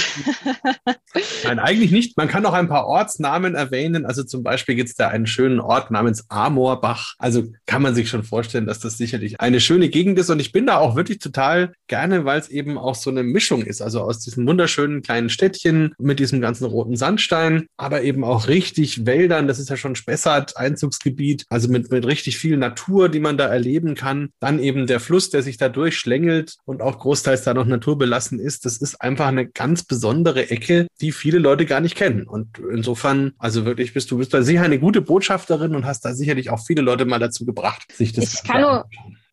Nein, 1.44 1.60
eigentlich 1.60 1.92
nicht. 1.92 2.18
Man 2.18 2.28
kann 2.28 2.44
noch 2.44 2.54
ein 2.54 2.68
paar 2.68 2.88
Ortsnamen 2.88 3.56
erwähnen. 3.56 4.06
Also 4.06 4.24
zum 4.24 4.44
Beispiel 4.44 4.76
gibt 4.76 4.90
es 4.90 4.96
da 4.96 5.10
einen 5.10 5.28
schönen 5.28 5.60
Ort 5.60 5.92
namens 5.92 6.26
Amorbach. 6.30 7.14
Also 7.20 7.44
kann 7.66 7.82
man 7.82 7.96
sich 7.96 8.10
schon 8.10 8.24
vorstellen, 8.24 8.66
dass 8.66 8.80
das 8.80 8.98
sicherlich 8.98 9.40
eine 9.40 9.60
schöne 9.60 9.90
Gegend 9.90 10.18
ist. 10.18 10.30
Und 10.30 10.40
ich 10.40 10.52
bin 10.52 10.66
da 10.66 10.78
auch 10.78 10.96
wirklich 10.96 11.20
total 11.20 11.74
gerne, 11.88 12.26
weil 12.26 12.40
es 12.40 12.50
eben 12.50 12.78
auch 12.78 12.96
so 12.96 13.10
eine 13.10 13.24
Mischung 13.24 13.62
ist. 13.62 13.82
Also 13.82 14.02
aus 14.02 14.20
diesem 14.20 14.48
wunderschönen 14.48 15.02
kleinen 15.02 15.30
Städtchen 15.30 15.94
mit 16.00 16.20
diesem 16.20 16.42
ganzen 16.42 16.66
roten 16.66 16.96
Sandstein, 16.96 17.68
aber 17.78 18.02
eben 18.02 18.24
auch 18.24 18.48
richtig 18.48 19.06
Wäldern. 19.06 19.48
Das 19.48 19.60
ist 19.60 19.70
ja 19.70 19.78
schon 19.78 19.96
Spessart, 19.96 20.58
Einzugsgebiet. 20.58 21.46
Also 21.50 21.70
mit, 21.70 21.92
mit 21.92 22.06
richtig 22.06 22.38
viel 22.38 22.58
Natur 22.58 22.95
Natur, 22.96 23.10
die 23.10 23.20
man 23.20 23.38
da 23.38 23.48
erleben 23.48 23.96
kann. 23.96 24.30
Dann 24.40 24.60
eben 24.60 24.88
der 24.88 25.00
Fluss, 25.00 25.30
der 25.30 25.44
sich 25.44 25.58
da 25.58 25.70
durchschlängelt 25.70 26.56
und 26.66 26.82
auch 26.82 27.00
großteils 27.00 27.44
da 27.44 27.54
noch 27.54 27.66
naturbelassen 27.66 28.40
ist. 28.40 28.66
Das 28.66 28.78
ist 28.78 29.02
einfach 29.02 29.28
eine 29.28 29.48
ganz 29.48 29.84
besondere 29.84 30.50
Ecke, 30.50 30.88
die 31.02 31.12
viele 31.12 31.40
Leute 31.40 31.66
gar 31.66 31.82
nicht 31.82 31.96
kennen. 31.96 32.26
Und 32.26 32.60
insofern, 32.60 33.34
also 33.38 33.66
wirklich 33.66 33.94
bist 33.94 34.10
du 34.12 34.18
bist 34.18 34.34
da 34.34 34.42
sicher 34.42 34.64
eine 34.64 34.80
gute 34.80 35.02
Botschafterin 35.02 35.76
und 35.76 35.86
hast 35.86 36.06
da 36.06 36.14
sicherlich 36.14 36.50
auch 36.50 36.66
viele 36.66 36.82
Leute 36.82 37.06
mal 37.06 37.20
dazu 37.20 37.46
gebracht, 37.46 37.84
sich 37.94 38.14
das 38.14 38.34
ich 38.34 38.44
kann 38.44 38.62
nur, 38.62 38.86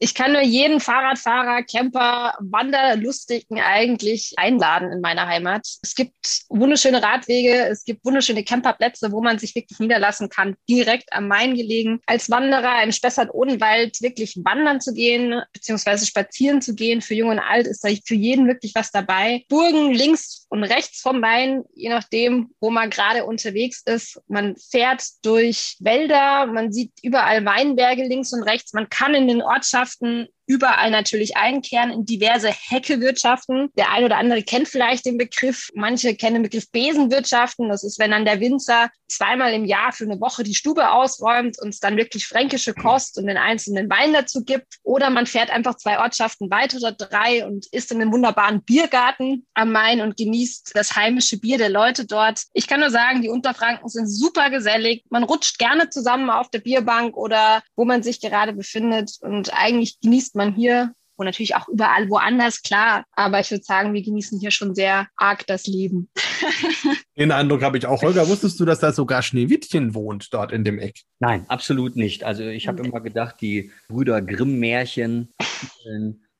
ich 0.02 0.14
kann 0.14 0.32
nur 0.32 0.42
jeden 0.42 0.80
Fahrradfahrer, 0.80 1.62
Camper, 1.62 2.34
Wanderlustigen 2.40 3.60
eigentlich 3.60 4.32
einladen 4.36 4.90
in 4.90 5.00
meiner 5.00 5.28
Heimat. 5.28 5.64
Es 5.80 5.94
gibt 5.94 6.16
wunderschöne 6.48 7.00
Radwege, 7.00 7.68
es 7.68 7.84
gibt 7.84 8.04
wunderschöne 8.04 8.42
Camperplätze, 8.42 9.12
wo 9.12 9.22
man 9.22 9.38
sich 9.38 9.54
wirklich 9.54 9.78
niederlassen 9.78 10.28
kann, 10.28 10.56
direkt 10.68 11.12
am 11.12 11.28
Main 11.28 11.54
gelegen. 11.54 12.00
Als 12.06 12.28
Wanderer 12.30 12.82
im 12.82 12.90
Spessart-Odenwald 12.90 14.02
wirklich 14.02 14.34
wandern 14.44 14.80
zu 14.80 14.92
gehen, 14.92 15.40
beziehungsweise 15.52 16.04
spazieren 16.04 16.60
zu 16.60 16.74
gehen, 16.74 17.00
für 17.00 17.14
Jung 17.14 17.28
und 17.28 17.38
Alt 17.38 17.68
ist 17.68 17.84
da 17.84 17.88
für 18.04 18.16
jeden 18.16 18.48
wirklich 18.48 18.74
was 18.74 18.90
dabei. 18.90 19.44
Burgen 19.48 19.92
links 19.92 20.46
und 20.48 20.64
rechts 20.64 21.00
vom 21.00 21.20
Main, 21.20 21.62
je 21.76 21.90
nachdem, 21.90 22.50
wo 22.60 22.70
man 22.70 22.90
gerade 22.90 23.24
unterwegs 23.24 23.82
ist. 23.86 24.20
Man 24.26 24.56
fährt 24.56 25.04
durch 25.22 25.76
Wälder, 25.78 26.46
man 26.46 26.72
sieht 26.72 26.90
überall 27.02 27.44
Weinberge 27.44 28.02
links 28.02 28.32
und 28.32 28.42
rechts. 28.42 28.72
Man 28.72 28.88
kann 28.88 29.14
in 29.14 29.28
den 29.28 29.42
Ortschaften 29.42 29.91
Wirtschaften 30.00 30.28
überall 30.52 30.90
natürlich 30.90 31.36
einkehren 31.36 31.90
in 31.90 32.04
diverse 32.04 32.50
Heckewirtschaften. 32.50 33.70
Der 33.78 33.90
eine 33.90 34.06
oder 34.06 34.18
andere 34.18 34.42
kennt 34.42 34.68
vielleicht 34.68 35.06
den 35.06 35.16
Begriff. 35.16 35.70
Manche 35.74 36.14
kennen 36.14 36.36
den 36.36 36.42
Begriff 36.42 36.70
Besenwirtschaften. 36.70 37.68
Das 37.70 37.84
ist, 37.84 37.98
wenn 37.98 38.10
dann 38.10 38.26
der 38.26 38.40
Winzer 38.40 38.90
zweimal 39.08 39.52
im 39.52 39.64
Jahr 39.64 39.92
für 39.92 40.04
eine 40.04 40.20
Woche 40.20 40.42
die 40.42 40.54
Stube 40.54 40.90
ausräumt 40.90 41.60
und 41.60 41.68
es 41.68 41.80
dann 41.80 41.96
wirklich 41.96 42.26
fränkische 42.26 42.74
Kost 42.74 43.18
und 43.18 43.26
den 43.26 43.36
einzelnen 43.36 43.88
Wein 43.90 44.12
dazu 44.12 44.44
gibt. 44.44 44.78
Oder 44.82 45.10
man 45.10 45.26
fährt 45.26 45.50
einfach 45.50 45.76
zwei 45.76 45.98
Ortschaften 45.98 46.50
weiter 46.50 46.78
oder 46.78 46.92
drei 46.92 47.46
und 47.46 47.66
isst 47.72 47.92
in 47.92 48.00
einem 48.00 48.12
wunderbaren 48.12 48.62
Biergarten 48.62 49.46
am 49.54 49.72
Main 49.72 50.00
und 50.00 50.16
genießt 50.16 50.72
das 50.74 50.96
heimische 50.96 51.38
Bier 51.38 51.58
der 51.58 51.68
Leute 51.68 52.06
dort. 52.06 52.42
Ich 52.52 52.66
kann 52.66 52.80
nur 52.80 52.90
sagen, 52.90 53.22
die 53.22 53.28
Unterfranken 53.28 53.88
sind 53.88 54.06
super 54.06 54.50
gesellig. 54.50 55.04
Man 55.10 55.24
rutscht 55.24 55.58
gerne 55.58 55.90
zusammen 55.90 56.30
auf 56.30 56.50
der 56.50 56.60
Bierbank 56.60 57.16
oder 57.16 57.62
wo 57.76 57.84
man 57.84 58.02
sich 58.02 58.20
gerade 58.20 58.52
befindet 58.52 59.12
und 59.20 59.52
eigentlich 59.54 60.00
genießt 60.00 60.34
man 60.36 60.41
hier 60.50 60.94
und 61.16 61.26
natürlich 61.26 61.54
auch 61.54 61.68
überall 61.68 62.08
woanders, 62.10 62.62
klar. 62.62 63.04
Aber 63.12 63.40
ich 63.40 63.50
würde 63.50 63.64
sagen, 63.64 63.92
wir 63.94 64.02
genießen 64.02 64.40
hier 64.40 64.50
schon 64.50 64.74
sehr 64.74 65.08
arg 65.16 65.46
das 65.46 65.66
Leben. 65.66 66.08
Den 67.16 67.30
Eindruck 67.30 67.62
habe 67.62 67.78
ich 67.78 67.86
auch. 67.86 68.02
Holger, 68.02 68.26
wusstest 68.28 68.58
du, 68.58 68.64
dass 68.64 68.80
da 68.80 68.92
sogar 68.92 69.22
Schneewittchen 69.22 69.94
wohnt 69.94 70.32
dort 70.32 70.50
in 70.50 70.64
dem 70.64 70.78
Eck? 70.78 71.02
Nein, 71.20 71.44
absolut 71.48 71.96
nicht. 71.96 72.24
Also 72.24 72.44
ich 72.44 72.68
habe 72.68 72.82
immer 72.82 73.00
gedacht, 73.00 73.36
die 73.40 73.70
Brüder 73.88 74.22
Grimm-Märchen 74.22 75.32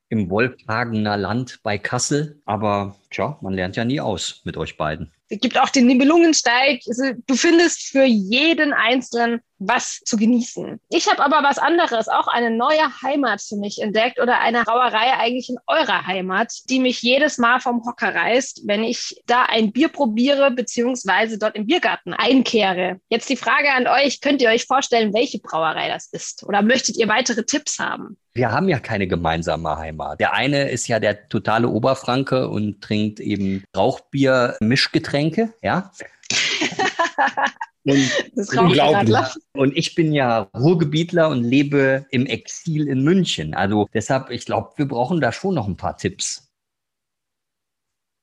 im 0.09 0.29
Wolfhagener 0.29 1.17
Land 1.17 1.59
bei 1.63 1.77
Kassel. 1.77 2.41
Aber 2.45 2.95
tja, 3.09 3.37
man 3.41 3.53
lernt 3.53 3.75
ja 3.75 3.85
nie 3.85 4.01
aus 4.01 4.41
mit 4.43 4.57
euch 4.57 4.77
beiden. 4.77 5.11
Es 5.29 5.39
gibt 5.39 5.57
auch 5.57 5.69
den 5.69 5.87
Nibelungensteig. 5.87 6.81
Also, 6.87 7.11
du 7.25 7.35
findest 7.35 7.87
für 7.87 8.03
jeden 8.03 8.73
Einzelnen 8.73 9.41
was 9.67 10.01
zu 10.05 10.17
genießen. 10.17 10.79
Ich 10.89 11.09
habe 11.09 11.23
aber 11.23 11.41
was 11.47 11.57
anderes, 11.57 12.07
auch 12.07 12.27
eine 12.27 12.51
neue 12.51 13.01
Heimat 13.01 13.41
für 13.41 13.55
mich 13.55 13.81
entdeckt 13.81 14.19
oder 14.19 14.39
eine 14.39 14.63
Brauerei 14.63 15.13
eigentlich 15.13 15.49
in 15.49 15.57
eurer 15.67 16.05
Heimat, 16.05 16.51
die 16.69 16.79
mich 16.79 17.01
jedes 17.01 17.37
Mal 17.37 17.59
vom 17.59 17.85
Hocker 17.85 18.13
reißt, 18.13 18.63
wenn 18.65 18.83
ich 18.83 19.21
da 19.25 19.43
ein 19.43 19.71
Bier 19.71 19.89
probiere 19.89 20.51
beziehungsweise 20.51 21.37
dort 21.37 21.55
im 21.55 21.65
Biergarten 21.65 22.13
einkehre. 22.13 22.99
Jetzt 23.09 23.29
die 23.29 23.37
Frage 23.37 23.71
an 23.71 23.87
euch, 23.87 24.21
könnt 24.21 24.41
ihr 24.41 24.49
euch 24.49 24.65
vorstellen, 24.65 25.13
welche 25.13 25.39
Brauerei 25.39 25.87
das 25.87 26.07
ist 26.07 26.43
oder 26.43 26.61
möchtet 26.61 26.97
ihr 26.97 27.07
weitere 27.07 27.43
Tipps 27.43 27.79
haben? 27.79 28.17
Wir 28.35 28.51
haben 28.51 28.67
ja 28.67 28.79
keine 28.79 29.07
gemeinsame 29.07 29.77
Heimat. 29.77 30.19
Der 30.19 30.33
eine 30.33 30.69
ist 30.69 30.87
ja 30.87 30.99
der 30.99 31.29
totale 31.29 31.69
Oberfranke 31.69 32.49
und 32.49 32.81
trinkt 32.81 33.19
eben 33.19 33.63
Rauchbier, 33.75 34.57
Mischgetränke, 34.59 35.53
ja. 35.61 35.91
Und, 37.85 38.57
unglaublich. 38.57 39.17
und 39.51 39.75
ich 39.75 39.93
bin 39.93 40.13
ja 40.13 40.47
Ruhrgebietler 40.57 41.27
und 41.27 41.43
lebe 41.43 42.05
im 42.11 42.25
Exil 42.25 42.87
in 42.87 43.03
München. 43.03 43.53
Also 43.53 43.89
deshalb, 43.93 44.29
ich 44.29 44.45
glaube, 44.45 44.71
wir 44.77 44.87
brauchen 44.87 45.19
da 45.19 45.33
schon 45.33 45.55
noch 45.55 45.67
ein 45.67 45.75
paar 45.75 45.97
Tipps. 45.97 46.49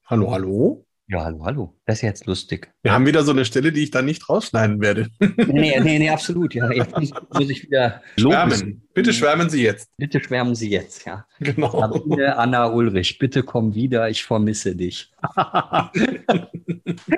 Hallo, 0.07 0.31
hallo? 0.31 0.87
Ja, 1.12 1.25
hallo, 1.25 1.44
hallo. 1.44 1.75
Das 1.87 1.96
ist 1.96 2.03
jetzt 2.03 2.27
lustig. 2.27 2.73
Wir 2.83 2.92
haben 2.92 3.05
wieder 3.05 3.25
so 3.25 3.33
eine 3.33 3.44
Stelle, 3.44 3.73
die 3.73 3.83
ich 3.83 3.90
dann 3.90 4.05
nicht 4.05 4.29
rausschneiden 4.29 4.81
werde. 4.81 5.09
nee, 5.18 5.81
nee, 5.81 5.99
nee, 5.99 6.09
absolut. 6.09 6.55
Ja, 6.55 6.70
jetzt 6.70 6.96
muss, 6.96 7.51
ich 7.51 7.64
wieder 7.64 8.01
schwärmen. 8.16 8.87
Bitte 8.94 9.12
schwärmen 9.12 9.51
Sie 9.51 9.61
jetzt. 9.61 9.90
Bitte 9.96 10.20
schwärmen 10.20 10.55
Sie 10.55 10.70
jetzt, 10.70 11.05
ja. 11.07 11.27
Genau. 11.40 11.81
Sabine 11.81 12.37
Anna 12.37 12.68
Ulrich, 12.68 13.18
bitte 13.18 13.42
komm 13.42 13.75
wieder, 13.75 14.09
ich 14.09 14.23
vermisse 14.23 14.77
dich. 14.77 15.11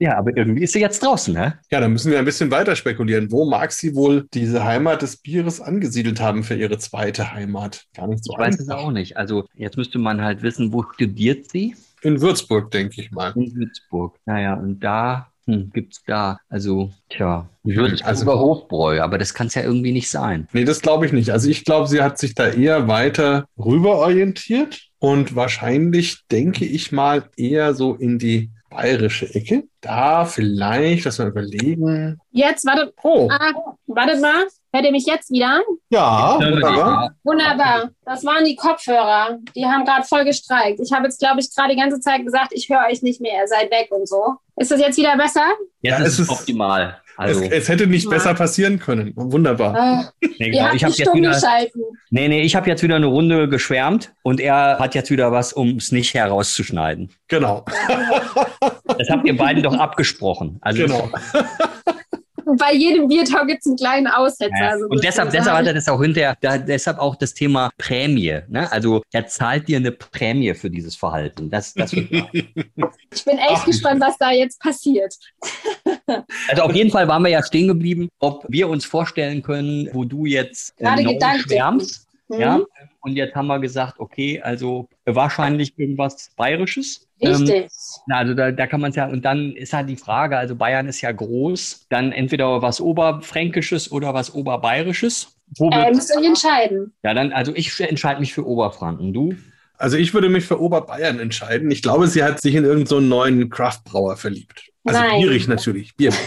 Ja, 0.00 0.16
aber 0.16 0.36
irgendwie 0.36 0.62
ist 0.62 0.74
sie 0.74 0.80
jetzt 0.80 1.02
draußen, 1.02 1.34
ne? 1.34 1.58
Ja, 1.72 1.80
dann 1.80 1.92
müssen 1.92 2.12
wir 2.12 2.20
ein 2.20 2.24
bisschen 2.24 2.52
weiter 2.52 2.76
spekulieren. 2.76 3.32
Wo 3.32 3.44
mag 3.44 3.72
sie 3.72 3.96
wohl 3.96 4.28
diese 4.32 4.64
Heimat 4.64 5.02
des 5.02 5.16
Bieres 5.16 5.60
angesiedelt 5.60 6.20
haben 6.20 6.44
für 6.44 6.54
ihre 6.54 6.78
zweite 6.78 7.32
Heimat? 7.32 7.84
Gar 7.96 8.06
nicht 8.06 8.24
so 8.24 8.32
Ich 8.32 8.38
weiß 8.38 8.60
es 8.60 8.68
auch 8.68 8.92
nicht. 8.92 9.16
Also 9.16 9.46
jetzt 9.54 9.76
müsste 9.76 9.98
man 9.98 10.22
halt 10.22 10.42
wissen, 10.42 10.72
wo 10.72 10.84
studiert 10.84 11.50
sie? 11.50 11.74
In 12.02 12.20
Würzburg, 12.20 12.70
denke 12.70 13.00
ich 13.00 13.10
mal. 13.10 13.32
In 13.36 13.54
Würzburg. 13.54 14.18
Naja, 14.26 14.54
und 14.54 14.80
da 14.80 15.28
hm, 15.46 15.70
gibt's 15.72 16.02
da, 16.06 16.38
also, 16.48 16.90
tja, 17.08 17.48
ich 17.64 17.76
würde 17.76 17.96
also- 18.04 18.22
über 18.22 18.38
Hofbräu, 18.38 19.00
aber 19.00 19.16
das 19.18 19.32
kann 19.32 19.46
es 19.46 19.54
ja 19.54 19.62
irgendwie 19.62 19.92
nicht 19.92 20.10
sein. 20.10 20.46
Nee, 20.52 20.64
das 20.64 20.80
glaube 20.80 21.06
ich 21.06 21.12
nicht. 21.12 21.30
Also 21.30 21.48
ich 21.48 21.64
glaube, 21.64 21.88
sie 21.88 22.02
hat 22.02 22.18
sich 22.18 22.34
da 22.34 22.48
eher 22.48 22.86
weiter 22.86 23.46
rüber 23.58 23.96
orientiert 23.96 24.80
und 24.98 25.34
wahrscheinlich, 25.36 26.26
denke 26.30 26.64
ich 26.66 26.92
mal, 26.92 27.30
eher 27.36 27.72
so 27.74 27.94
in 27.94 28.18
die 28.18 28.50
bayerische 28.70 29.34
Ecke. 29.34 29.64
Da 29.80 30.26
vielleicht, 30.26 31.04
lass 31.06 31.18
mal 31.18 31.28
überlegen. 31.28 32.18
Jetzt, 32.30 32.66
wartet, 32.66 32.92
Oh, 33.02 33.28
ah, 33.30 33.52
wartet 33.86 34.20
mal. 34.20 34.44
Hört 34.72 34.84
ihr 34.84 34.92
mich 34.92 35.06
jetzt 35.06 35.30
wieder? 35.30 35.60
ja, 35.90 36.36
wunderbar. 36.38 37.10
Wunderbar. 37.24 37.90
Das 38.04 38.24
waren 38.24 38.44
die 38.44 38.54
Kopfhörer. 38.54 39.38
Die 39.56 39.64
haben 39.64 39.84
gerade 39.84 40.06
voll 40.06 40.24
gestreikt. 40.24 40.78
Ich 40.80 40.92
habe 40.92 41.04
jetzt, 41.04 41.18
glaube 41.20 41.40
ich, 41.40 41.54
gerade 41.54 41.74
die 41.74 41.80
ganze 41.80 42.00
Zeit 42.00 42.24
gesagt, 42.24 42.48
ich 42.52 42.68
höre 42.68 42.84
euch 42.90 43.02
nicht 43.02 43.20
mehr, 43.20 43.46
seid 43.46 43.70
weg 43.70 43.88
und 43.90 44.06
so. 44.06 44.34
Ist 44.56 44.70
das 44.70 44.80
jetzt 44.80 44.98
wieder 44.98 45.16
besser? 45.16 45.44
Jetzt 45.80 45.98
Ja, 45.98 46.04
ist 46.04 46.18
es 46.18 46.28
optimal. 46.28 47.00
Also, 47.16 47.40
es, 47.42 47.50
es 47.50 47.68
hätte 47.68 47.86
nicht 47.88 48.04
Ja. 48.04 48.10
besser 48.10 48.34
passieren 48.34 48.78
können. 48.78 49.12
Wunderbar. 49.16 49.74
Ah, 49.74 50.12
nee, 50.20 50.28
ihr 50.38 50.50
genau, 50.52 50.64
habt 50.66 50.74
ich 50.76 50.84
habe 50.84 50.94
jetzt 50.94 51.14
wieder, 51.14 51.40
nee, 52.10 52.28
nee, 52.28 52.42
ich 52.42 52.54
habe 52.54 52.68
jetzt 52.68 52.82
wieder 52.84 52.94
eine 52.94 53.06
Runde 53.06 53.48
geschwärmt 53.48 54.12
und 54.22 54.38
er 54.38 54.78
hat 54.78 54.94
jetzt 54.94 55.10
wieder 55.10 55.32
was, 55.32 55.52
um 55.52 55.78
es 55.78 55.90
nicht 55.90 56.14
herauszuschneiden. 56.14 57.10
Genau. 57.26 57.64
Das 58.98 59.08
habt 59.10 59.26
ihr 59.26 59.36
beiden 59.36 59.62
doch 59.64 59.74
abgesprochen. 59.78 60.58
Also 60.60 60.82
Genau. 60.84 61.10
Bei 62.58 62.72
jedem 62.74 63.08
Biertau 63.08 63.44
gibt 63.46 63.60
es 63.60 63.66
einen 63.66 63.76
kleinen 63.76 64.06
Aussetzer. 64.06 64.52
Ja. 64.60 64.70
also 64.70 64.86
Und 64.86 65.02
deshalb, 65.04 65.30
deshalb 65.30 65.56
hat 65.56 65.66
er 65.66 65.74
das 65.74 65.88
auch 65.88 66.00
hinterher, 66.00 66.36
da, 66.40 66.58
deshalb 66.58 66.98
auch 66.98 67.16
das 67.16 67.34
Thema 67.34 67.70
Prämie. 67.78 68.40
Ne? 68.48 68.70
Also 68.70 69.02
er 69.12 69.26
zahlt 69.26 69.68
dir 69.68 69.78
eine 69.78 69.92
Prämie 69.92 70.54
für 70.54 70.70
dieses 70.70 70.96
Verhalten. 70.96 71.50
Das, 71.50 71.74
das 71.74 71.94
wird. 71.94 72.08
Ich 73.10 73.24
bin 73.24 73.38
echt 73.38 73.50
Ach, 73.50 73.64
gespannt, 73.64 74.00
was 74.00 74.16
da 74.18 74.30
jetzt 74.30 74.60
passiert. 74.60 75.14
Also 76.48 76.62
auf 76.62 76.74
jeden 76.74 76.90
Fall 76.90 77.06
waren 77.06 77.22
wir 77.22 77.30
ja 77.30 77.42
stehen 77.42 77.68
geblieben, 77.68 78.08
ob 78.18 78.44
wir 78.48 78.68
uns 78.68 78.86
vorstellen 78.86 79.42
können, 79.42 79.88
wo 79.92 80.04
du 80.04 80.24
jetzt 80.24 80.72
äh, 80.78 80.84
Gerade 80.84 81.04
gedanklich. 81.04 81.42
schwärmst. 81.42 82.07
Mhm. 82.28 82.40
Ja? 82.40 82.60
Und 83.00 83.16
jetzt 83.16 83.34
haben 83.34 83.46
wir 83.46 83.58
gesagt, 83.58 83.98
okay, 83.98 84.40
also 84.40 84.88
wahrscheinlich 85.04 85.78
irgendwas 85.78 86.30
Bayerisches. 86.36 87.08
Ähm, 87.20 87.32
Richtig. 87.32 87.68
na, 88.06 88.18
also 88.18 88.34
da, 88.34 88.52
da 88.52 88.66
kann 88.66 88.80
man 88.80 88.90
es 88.90 88.96
ja, 88.96 89.06
und 89.06 89.24
dann 89.24 89.52
ist 89.52 89.72
halt 89.72 89.88
die 89.88 89.96
Frage, 89.96 90.36
also 90.36 90.54
Bayern 90.54 90.86
ist 90.86 91.00
ja 91.00 91.10
groß, 91.10 91.86
dann 91.88 92.12
entweder 92.12 92.62
was 92.62 92.80
Oberfränkisches 92.80 93.90
oder 93.90 94.14
was 94.14 94.34
Oberbayerisches. 94.34 95.34
Wo 95.56 95.70
äh, 95.70 95.90
müsst 95.90 96.10
ihr 96.10 96.20
euch 96.20 96.26
entscheiden. 96.26 96.92
ja, 97.02 97.14
dann, 97.14 97.32
also 97.32 97.52
ich 97.54 97.80
entscheide 97.80 98.20
mich 98.20 98.34
für 98.34 98.46
Oberfranken. 98.46 99.12
Du? 99.12 99.34
Also 99.78 99.96
ich 99.96 100.12
würde 100.12 100.28
mich 100.28 100.44
für 100.44 100.60
Oberbayern 100.60 101.20
entscheiden. 101.20 101.70
Ich 101.70 101.82
glaube, 101.82 102.08
sie 102.08 102.22
hat 102.22 102.40
sich 102.40 102.54
in 102.54 102.64
irgendeinen 102.64 102.86
so 102.86 103.00
neuen 103.00 103.48
Craftbrauer 103.48 104.16
verliebt. 104.16 104.70
Also 104.84 105.00
Nein. 105.00 105.20
bierig 105.20 105.48
natürlich. 105.48 105.96
Bier. 105.96 106.12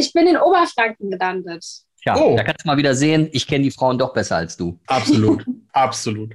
Ich 0.00 0.12
bin 0.14 0.26
in 0.26 0.38
Oberfranken 0.38 1.10
gelandet. 1.10 1.64
Tja, 2.02 2.16
Oh. 2.16 2.36
da 2.36 2.44
kannst 2.44 2.64
du 2.64 2.68
mal 2.68 2.76
wieder 2.76 2.94
sehen, 2.94 3.28
ich 3.32 3.46
kenne 3.46 3.64
die 3.64 3.70
Frauen 3.70 3.98
doch 3.98 4.12
besser 4.12 4.36
als 4.36 4.56
du. 4.56 4.78
Absolut. 4.86 5.44
Absolut. 5.72 6.34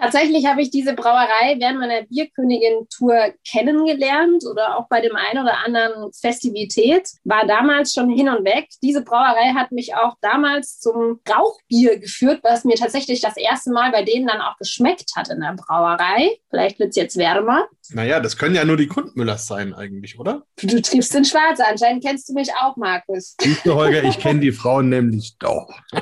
Tatsächlich 0.00 0.46
habe 0.46 0.62
ich 0.62 0.70
diese 0.70 0.94
Brauerei 0.94 1.56
während 1.58 1.78
meiner 1.78 2.02
Bierkönigin-Tour 2.02 3.34
kennengelernt 3.46 4.44
oder 4.50 4.78
auch 4.78 4.88
bei 4.88 5.02
dem 5.02 5.14
einen 5.14 5.42
oder 5.42 5.58
anderen 5.66 6.10
Festivität. 6.12 7.06
War 7.24 7.46
damals 7.46 7.92
schon 7.92 8.08
hin 8.08 8.30
und 8.30 8.46
weg. 8.46 8.68
Diese 8.82 9.02
Brauerei 9.02 9.52
hat 9.54 9.72
mich 9.72 9.94
auch 9.94 10.16
damals 10.22 10.80
zum 10.80 11.20
Rauchbier 11.28 11.98
geführt, 11.98 12.40
was 12.42 12.64
mir 12.64 12.76
tatsächlich 12.76 13.20
das 13.20 13.36
erste 13.36 13.72
Mal 13.72 13.90
bei 13.92 14.02
denen 14.02 14.26
dann 14.26 14.40
auch 14.40 14.56
geschmeckt 14.56 15.10
hat 15.16 15.28
in 15.28 15.40
der 15.40 15.54
Brauerei. 15.54 16.30
Vielleicht 16.48 16.78
wird 16.78 16.90
es 16.90 16.96
jetzt 16.96 17.16
wärmer. 17.18 17.66
Naja, 17.90 18.20
das 18.20 18.38
können 18.38 18.54
ja 18.54 18.64
nur 18.64 18.78
die 18.78 18.86
Kundmüllers 18.86 19.46
sein 19.46 19.74
eigentlich, 19.74 20.18
oder? 20.18 20.44
Du, 20.62 20.80
triebst 20.80 21.14
in 21.14 21.26
Schwarz. 21.26 21.60
Anscheinend 21.60 22.02
kennst 22.02 22.28
du 22.30 22.32
mich 22.32 22.48
auch, 22.54 22.76
Markus. 22.76 23.36
Siehst 23.38 23.66
du, 23.66 23.74
Holger, 23.74 24.02
ich 24.04 24.18
kenne 24.18 24.40
die 24.40 24.52
Frauen 24.52 24.88
nämlich 24.88 25.36
doch. 25.38 25.68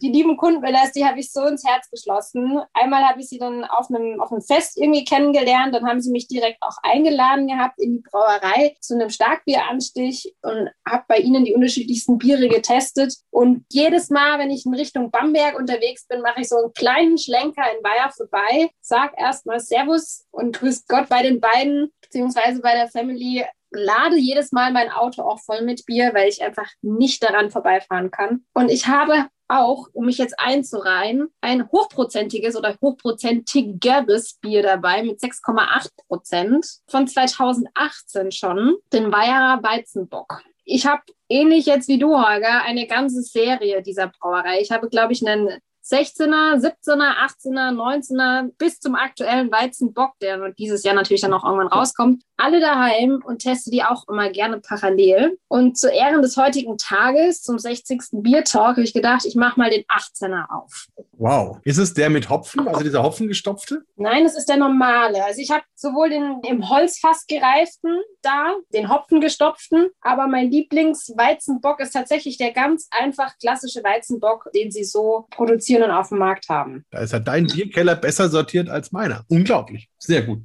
die 0.00 0.10
lieben 0.10 0.36
Kundmüllers, 0.36 0.92
die 0.92 1.04
habe 1.04 1.20
ich 1.20 1.32
so 1.32 1.44
ins 1.46 1.64
Herz 1.64 1.88
geschlossen. 1.90 2.60
Einmal 2.72 3.04
habe 3.04 3.20
ich 3.20 3.28
sie 3.28 3.38
dann 3.38 3.64
auf 3.64 3.88
einem, 3.88 4.20
auf 4.20 4.32
einem 4.32 4.42
Fest 4.42 4.76
irgendwie 4.76 5.04
kennengelernt, 5.04 5.74
dann 5.74 5.86
haben 5.86 6.00
sie 6.00 6.10
mich 6.10 6.26
direkt 6.26 6.62
auch 6.62 6.76
eingeladen 6.82 7.46
gehabt 7.46 7.78
in 7.78 7.94
die 7.94 8.02
Brauerei 8.02 8.76
zu 8.80 8.94
einem 8.94 9.10
Starkbieranstich 9.10 10.34
und 10.42 10.70
habe 10.86 11.04
bei 11.08 11.18
ihnen 11.18 11.44
die 11.44 11.54
unterschiedlichsten 11.54 12.18
Biere 12.18 12.48
getestet. 12.48 13.14
Und 13.30 13.64
jedes 13.70 14.10
Mal, 14.10 14.38
wenn 14.38 14.50
ich 14.50 14.66
in 14.66 14.74
Richtung 14.74 15.10
Bamberg 15.10 15.58
unterwegs 15.58 16.06
bin, 16.06 16.20
mache 16.20 16.40
ich 16.40 16.48
so 16.48 16.56
einen 16.56 16.72
kleinen 16.72 17.18
Schlenker 17.18 17.64
in 17.74 17.82
Bayer 17.82 18.10
vorbei, 18.10 18.70
sag 18.80 19.18
erstmal 19.18 19.60
Servus 19.60 20.26
und 20.30 20.58
grüßt 20.58 20.88
Gott 20.88 21.08
bei 21.08 21.22
den 21.22 21.40
beiden, 21.40 21.92
beziehungsweise 22.00 22.60
bei 22.60 22.74
der 22.74 22.88
Family 22.88 23.44
lade 23.74 24.16
jedes 24.16 24.52
Mal 24.52 24.72
mein 24.72 24.90
Auto 24.90 25.22
auch 25.22 25.40
voll 25.40 25.62
mit 25.62 25.84
Bier, 25.86 26.12
weil 26.14 26.28
ich 26.28 26.42
einfach 26.42 26.68
nicht 26.82 27.22
daran 27.22 27.50
vorbeifahren 27.50 28.10
kann. 28.10 28.44
Und 28.54 28.70
ich 28.70 28.86
habe 28.86 29.26
auch, 29.48 29.88
um 29.92 30.06
mich 30.06 30.18
jetzt 30.18 30.38
einzureihen, 30.38 31.28
ein 31.40 31.70
hochprozentiges 31.70 32.56
oder 32.56 32.76
hochprozentigeres 32.80 34.38
Bier 34.40 34.62
dabei 34.62 35.02
mit 35.02 35.20
6,8 35.20 35.88
Prozent 36.08 36.66
von 36.88 37.06
2018 37.06 38.32
schon, 38.32 38.76
den 38.92 39.12
Weierer 39.12 39.62
Weizenbock. 39.62 40.42
Ich 40.64 40.86
habe 40.86 41.02
ähnlich 41.28 41.66
jetzt 41.66 41.88
wie 41.88 41.98
du, 41.98 42.16
Holger, 42.16 42.62
eine 42.62 42.86
ganze 42.86 43.22
Serie 43.22 43.82
dieser 43.82 44.08
Brauerei. 44.08 44.60
Ich 44.60 44.70
habe, 44.70 44.88
glaube 44.88 45.12
ich, 45.12 45.26
einen 45.26 45.58
16er, 45.84 46.56
17er, 46.56 47.14
18er, 47.26 47.74
19er 47.74 48.50
bis 48.56 48.80
zum 48.80 48.94
aktuellen 48.94 49.52
Weizenbock, 49.52 50.18
der 50.20 50.50
dieses 50.52 50.82
Jahr 50.82 50.94
natürlich 50.94 51.20
dann 51.20 51.34
auch 51.34 51.44
irgendwann 51.44 51.68
rauskommt, 51.68 52.22
alle 52.36 52.60
daheim 52.60 53.22
und 53.24 53.40
teste 53.40 53.70
die 53.70 53.84
auch 53.84 54.08
immer 54.08 54.30
gerne 54.30 54.60
parallel. 54.60 55.38
Und 55.48 55.78
zu 55.78 55.90
Ehren 55.90 56.22
des 56.22 56.36
heutigen 56.36 56.78
Tages, 56.78 57.42
zum 57.42 57.58
60. 57.58 58.00
Biertalk, 58.12 58.76
habe 58.76 58.82
ich 58.82 58.94
gedacht, 58.94 59.24
ich 59.26 59.34
mache 59.36 59.60
mal 59.60 59.70
den 59.70 59.84
18er 59.84 60.46
auf. 60.50 60.86
Wow. 61.12 61.58
Ist 61.64 61.78
es 61.78 61.94
der 61.94 62.10
mit 62.10 62.28
Hopfen, 62.30 62.66
also 62.66 62.82
dieser 62.82 63.02
Hopfengestopfte? 63.02 63.84
Nein, 63.96 64.24
das 64.24 64.36
ist 64.36 64.48
der 64.48 64.56
normale. 64.56 65.24
Also 65.24 65.40
ich 65.40 65.50
habe 65.50 65.62
sowohl 65.74 66.10
den 66.10 66.40
im 66.48 66.68
Holzfass 66.68 67.26
gereiften 67.26 68.00
da, 68.22 68.54
den 68.72 68.88
Hopfengestopften, 68.88 69.90
aber 70.00 70.26
mein 70.26 70.50
Lieblingsweizenbock 70.50 71.80
ist 71.80 71.92
tatsächlich 71.92 72.38
der 72.38 72.52
ganz 72.52 72.88
einfach 72.90 73.36
klassische 73.38 73.84
Weizenbock, 73.84 74.50
den 74.54 74.70
sie 74.70 74.84
so 74.84 75.26
produzieren 75.30 75.73
und 75.82 75.90
auf 75.90 76.08
dem 76.08 76.18
Markt 76.18 76.48
haben. 76.48 76.84
Da 76.90 77.00
ist 77.00 77.12
ja 77.12 77.18
dein 77.18 77.46
Bierkeller 77.46 77.96
besser 77.96 78.28
sortiert 78.28 78.68
als 78.68 78.92
meiner. 78.92 79.24
Unglaublich. 79.28 79.88
Sehr 79.98 80.22
gut. 80.22 80.44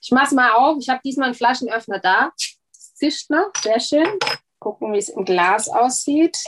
Ich 0.00 0.10
mach's 0.10 0.32
mal 0.32 0.52
auf. 0.52 0.78
Ich 0.80 0.88
habe 0.88 1.00
diesmal 1.04 1.26
einen 1.26 1.34
Flaschenöffner 1.34 1.98
da. 1.98 2.30
Es 2.72 2.94
zischt 2.94 3.30
noch, 3.30 3.50
sehr 3.60 3.80
schön. 3.80 4.06
Gucken, 4.58 4.92
wie 4.92 4.98
es 4.98 5.08
im 5.08 5.24
Glas 5.24 5.68
aussieht. 5.68 6.38